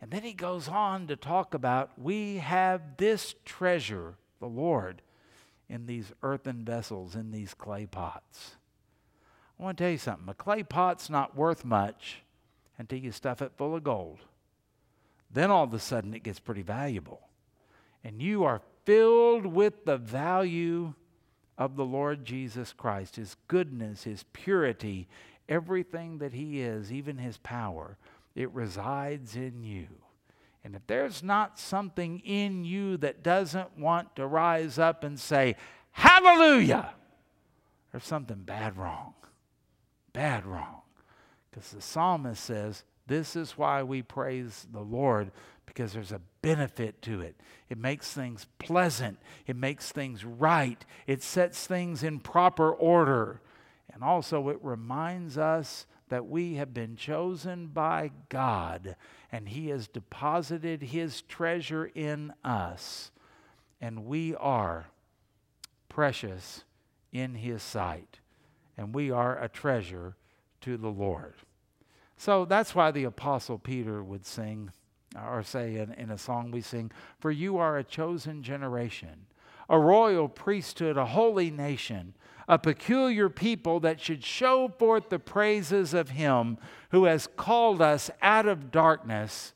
And 0.00 0.10
then 0.10 0.22
he 0.22 0.32
goes 0.32 0.68
on 0.68 1.06
to 1.08 1.16
talk 1.16 1.54
about 1.54 1.98
we 1.98 2.38
have 2.38 2.96
this 2.96 3.34
treasure, 3.44 4.14
the 4.38 4.46
Lord, 4.46 5.02
in 5.68 5.86
these 5.86 6.12
earthen 6.22 6.64
vessels, 6.64 7.14
in 7.14 7.30
these 7.30 7.54
clay 7.54 7.86
pots. 7.86 8.56
I 9.58 9.62
want 9.62 9.76
to 9.76 9.84
tell 9.84 9.90
you 9.90 9.98
something 9.98 10.28
a 10.28 10.34
clay 10.34 10.62
pot's 10.62 11.10
not 11.10 11.36
worth 11.36 11.64
much 11.64 12.22
until 12.78 12.98
you 12.98 13.12
stuff 13.12 13.42
it 13.42 13.52
full 13.56 13.76
of 13.76 13.84
gold. 13.84 14.20
Then 15.30 15.50
all 15.50 15.64
of 15.64 15.74
a 15.74 15.78
sudden 15.78 16.14
it 16.14 16.22
gets 16.22 16.40
pretty 16.40 16.62
valuable. 16.62 17.20
And 18.02 18.22
you 18.22 18.42
are 18.44 18.62
filled 18.84 19.44
with 19.44 19.84
the 19.84 19.98
value 19.98 20.94
of 21.58 21.76
the 21.76 21.84
Lord 21.84 22.24
Jesus 22.24 22.72
Christ, 22.72 23.16
His 23.16 23.36
goodness, 23.46 24.04
His 24.04 24.24
purity, 24.32 25.06
everything 25.46 26.18
that 26.18 26.32
He 26.32 26.62
is, 26.62 26.90
even 26.90 27.18
His 27.18 27.36
power. 27.36 27.98
It 28.40 28.54
resides 28.54 29.36
in 29.36 29.62
you. 29.62 29.86
And 30.64 30.74
if 30.74 30.86
there's 30.86 31.22
not 31.22 31.58
something 31.58 32.20
in 32.20 32.64
you 32.64 32.96
that 32.96 33.22
doesn't 33.22 33.78
want 33.78 34.16
to 34.16 34.26
rise 34.26 34.78
up 34.78 35.04
and 35.04 35.20
say, 35.20 35.56
Hallelujah, 35.90 36.94
there's 37.92 38.06
something 38.06 38.38
bad 38.38 38.78
wrong. 38.78 39.12
Bad 40.14 40.46
wrong. 40.46 40.80
Because 41.50 41.70
the 41.72 41.82
psalmist 41.82 42.42
says, 42.42 42.84
This 43.06 43.36
is 43.36 43.58
why 43.58 43.82
we 43.82 44.00
praise 44.00 44.66
the 44.72 44.80
Lord, 44.80 45.32
because 45.66 45.92
there's 45.92 46.12
a 46.12 46.22
benefit 46.40 47.02
to 47.02 47.20
it. 47.20 47.38
It 47.68 47.76
makes 47.76 48.10
things 48.10 48.46
pleasant, 48.58 49.18
it 49.46 49.56
makes 49.56 49.92
things 49.92 50.24
right, 50.24 50.82
it 51.06 51.22
sets 51.22 51.66
things 51.66 52.02
in 52.02 52.20
proper 52.20 52.72
order. 52.72 53.42
And 53.92 54.02
also, 54.02 54.48
it 54.48 54.60
reminds 54.62 55.36
us 55.36 55.84
that 56.10 56.26
we 56.26 56.56
have 56.56 56.74
been 56.74 56.96
chosen 56.96 57.68
by 57.68 58.10
God 58.28 58.96
and 59.32 59.48
He 59.48 59.68
has 59.68 59.88
deposited 59.88 60.82
His 60.82 61.22
treasure 61.22 61.90
in 61.94 62.32
us, 62.44 63.10
and 63.80 64.04
we 64.04 64.34
are 64.34 64.88
precious 65.88 66.64
in 67.12 67.36
His 67.36 67.62
sight, 67.62 68.18
and 68.76 68.94
we 68.94 69.10
are 69.10 69.42
a 69.42 69.48
treasure 69.48 70.16
to 70.60 70.76
the 70.76 70.88
Lord. 70.88 71.34
So 72.16 72.44
that's 72.44 72.74
why 72.74 72.90
the 72.90 73.04
Apostle 73.04 73.58
Peter 73.58 74.02
would 74.02 74.26
sing, 74.26 74.72
or 75.16 75.42
say 75.42 75.76
in, 75.76 75.94
in 75.94 76.10
a 76.10 76.18
song 76.18 76.50
we 76.50 76.60
sing, 76.60 76.90
For 77.20 77.30
you 77.30 77.56
are 77.56 77.78
a 77.78 77.84
chosen 77.84 78.42
generation, 78.42 79.26
a 79.68 79.78
royal 79.78 80.28
priesthood, 80.28 80.96
a 80.96 81.06
holy 81.06 81.50
nation 81.50 82.14
a 82.50 82.58
peculiar 82.58 83.28
people 83.28 83.78
that 83.78 84.00
should 84.00 84.24
show 84.24 84.66
forth 84.76 85.08
the 85.08 85.20
praises 85.20 85.94
of 85.94 86.10
Him 86.10 86.58
who 86.90 87.04
has 87.04 87.28
called 87.36 87.80
us 87.80 88.10
out 88.20 88.48
of 88.48 88.72
darkness 88.72 89.54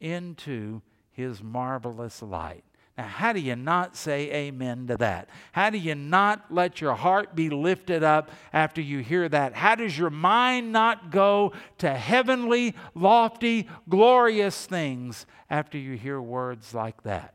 into 0.00 0.80
His 1.10 1.42
marvelous 1.42 2.22
light. 2.22 2.62
Now, 2.96 3.08
how 3.08 3.32
do 3.32 3.40
you 3.40 3.56
not 3.56 3.96
say 3.96 4.30
amen 4.32 4.86
to 4.86 4.96
that? 4.98 5.28
How 5.50 5.70
do 5.70 5.76
you 5.76 5.96
not 5.96 6.44
let 6.48 6.80
your 6.80 6.94
heart 6.94 7.34
be 7.34 7.50
lifted 7.50 8.04
up 8.04 8.30
after 8.52 8.80
you 8.80 9.00
hear 9.00 9.28
that? 9.28 9.54
How 9.54 9.74
does 9.74 9.98
your 9.98 10.08
mind 10.08 10.70
not 10.70 11.10
go 11.10 11.52
to 11.78 11.92
heavenly, 11.92 12.76
lofty, 12.94 13.66
glorious 13.88 14.66
things 14.66 15.26
after 15.50 15.76
you 15.78 15.96
hear 15.96 16.20
words 16.22 16.72
like 16.72 17.02
that? 17.02 17.34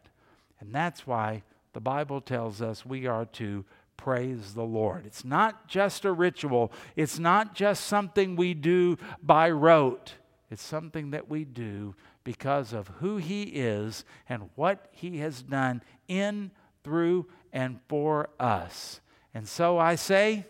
And 0.61 0.73
that's 0.73 1.05
why 1.05 1.43
the 1.73 1.81
Bible 1.81 2.21
tells 2.21 2.61
us 2.61 2.85
we 2.85 3.07
are 3.07 3.25
to 3.25 3.65
praise 4.01 4.55
the 4.55 4.63
Lord. 4.63 5.05
It's 5.05 5.23
not 5.23 5.67
just 5.67 6.05
a 6.05 6.11
ritual, 6.11 6.71
it's 6.95 7.19
not 7.19 7.53
just 7.53 7.85
something 7.85 8.35
we 8.35 8.55
do 8.55 8.97
by 9.21 9.51
rote. 9.51 10.15
It's 10.49 10.63
something 10.63 11.11
that 11.11 11.29
we 11.29 11.45
do 11.45 11.95
because 12.23 12.73
of 12.73 12.87
who 12.99 13.17
He 13.17 13.43
is 13.43 14.03
and 14.27 14.49
what 14.55 14.87
He 14.91 15.19
has 15.19 15.43
done 15.43 15.83
in, 16.07 16.49
through, 16.83 17.27
and 17.53 17.79
for 17.87 18.29
us. 18.39 19.01
And 19.35 19.47
so 19.47 19.77
I 19.77 19.95
say, 19.95 20.45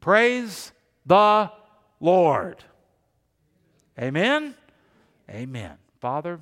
Praise 0.00 0.72
the 1.04 1.50
Lord. 2.00 2.62
Amen? 3.98 4.54
Amen. 5.28 5.72
Father, 6.00 6.40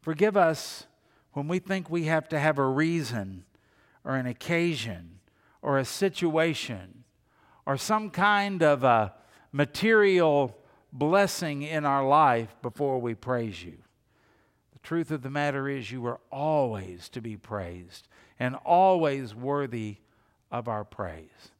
forgive 0.00 0.36
us 0.36 0.86
when 1.32 1.46
we 1.46 1.60
think 1.60 1.88
we 1.88 2.04
have 2.04 2.28
to 2.28 2.38
have 2.38 2.58
a 2.58 2.66
reason 2.66 3.44
or 4.04 4.16
an 4.16 4.26
occasion 4.26 5.20
or 5.60 5.78
a 5.78 5.84
situation 5.84 7.04
or 7.66 7.76
some 7.76 8.10
kind 8.10 8.62
of 8.62 8.84
a 8.84 9.14
material 9.52 10.56
blessing 10.92 11.62
in 11.62 11.84
our 11.84 12.06
life 12.06 12.54
before 12.62 12.98
we 13.00 13.14
praise 13.14 13.62
you. 13.62 13.78
The 14.72 14.78
truth 14.80 15.10
of 15.10 15.22
the 15.22 15.30
matter 15.30 15.68
is, 15.68 15.90
you 15.90 16.04
are 16.06 16.20
always 16.30 17.08
to 17.10 17.20
be 17.20 17.36
praised 17.36 18.08
and 18.38 18.56
always 18.56 19.34
worthy 19.34 19.98
of 20.50 20.68
our 20.68 20.84
praise. 20.84 21.50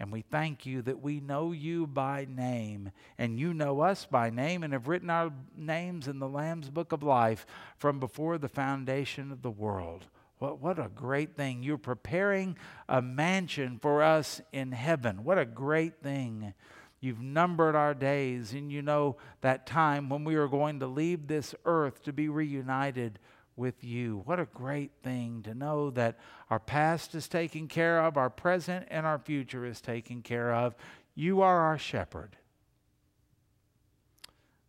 And 0.00 0.10
we 0.10 0.22
thank 0.22 0.66
you 0.66 0.82
that 0.82 1.00
we 1.00 1.20
know 1.20 1.52
you 1.52 1.86
by 1.86 2.26
name, 2.28 2.90
and 3.16 3.38
you 3.38 3.54
know 3.54 3.82
us 3.82 4.04
by 4.04 4.30
name, 4.30 4.64
and 4.64 4.72
have 4.72 4.88
written 4.88 5.10
our 5.10 5.30
names 5.56 6.08
in 6.08 6.18
the 6.18 6.28
Lamb's 6.28 6.70
book 6.70 6.90
of 6.90 7.04
life 7.04 7.46
from 7.76 8.00
before 8.00 8.36
the 8.36 8.48
foundation 8.48 9.30
of 9.30 9.42
the 9.42 9.50
world. 9.50 10.06
What, 10.42 10.60
what 10.60 10.78
a 10.80 10.88
great 10.88 11.36
thing. 11.36 11.62
You're 11.62 11.78
preparing 11.78 12.58
a 12.88 13.00
mansion 13.00 13.78
for 13.78 14.02
us 14.02 14.40
in 14.50 14.72
heaven. 14.72 15.22
What 15.22 15.38
a 15.38 15.44
great 15.44 16.02
thing. 16.02 16.52
You've 16.98 17.20
numbered 17.20 17.76
our 17.76 17.94
days, 17.94 18.52
and 18.52 18.72
you 18.72 18.82
know 18.82 19.18
that 19.42 19.68
time 19.68 20.08
when 20.08 20.24
we 20.24 20.34
are 20.34 20.48
going 20.48 20.80
to 20.80 20.88
leave 20.88 21.28
this 21.28 21.54
earth 21.64 22.02
to 22.02 22.12
be 22.12 22.28
reunited 22.28 23.20
with 23.54 23.84
you. 23.84 24.22
What 24.24 24.40
a 24.40 24.46
great 24.46 24.90
thing 25.04 25.44
to 25.44 25.54
know 25.54 25.90
that 25.90 26.18
our 26.50 26.58
past 26.58 27.14
is 27.14 27.28
taken 27.28 27.68
care 27.68 28.02
of, 28.02 28.16
our 28.16 28.28
present 28.28 28.88
and 28.90 29.06
our 29.06 29.20
future 29.20 29.64
is 29.64 29.80
taken 29.80 30.22
care 30.22 30.52
of. 30.52 30.74
You 31.14 31.42
are 31.42 31.60
our 31.60 31.78
shepherd. 31.78 32.36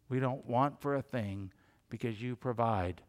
We 0.07 0.19
don't 0.19 0.45
want 0.45 0.81
for 0.81 0.93
a 0.93 1.01
thing 1.01 1.51
because 1.89 2.21
you 2.21 2.35
provide 2.35 3.01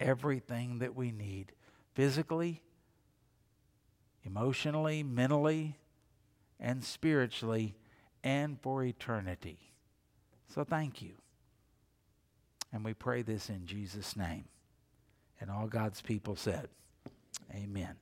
everything 0.00 0.78
that 0.78 0.96
we 0.96 1.12
need 1.12 1.52
physically, 1.94 2.62
emotionally, 4.24 5.02
mentally, 5.02 5.76
and 6.58 6.82
spiritually, 6.82 7.76
and 8.24 8.60
for 8.60 8.82
eternity. 8.82 9.58
So 10.52 10.64
thank 10.64 11.00
you. 11.00 11.12
And 12.72 12.84
we 12.84 12.94
pray 12.94 13.22
this 13.22 13.48
in 13.48 13.66
Jesus' 13.66 14.16
name. 14.16 14.44
And 15.40 15.50
all 15.50 15.66
God's 15.66 16.00
people 16.00 16.36
said, 16.36 16.68
Amen. 17.54 17.96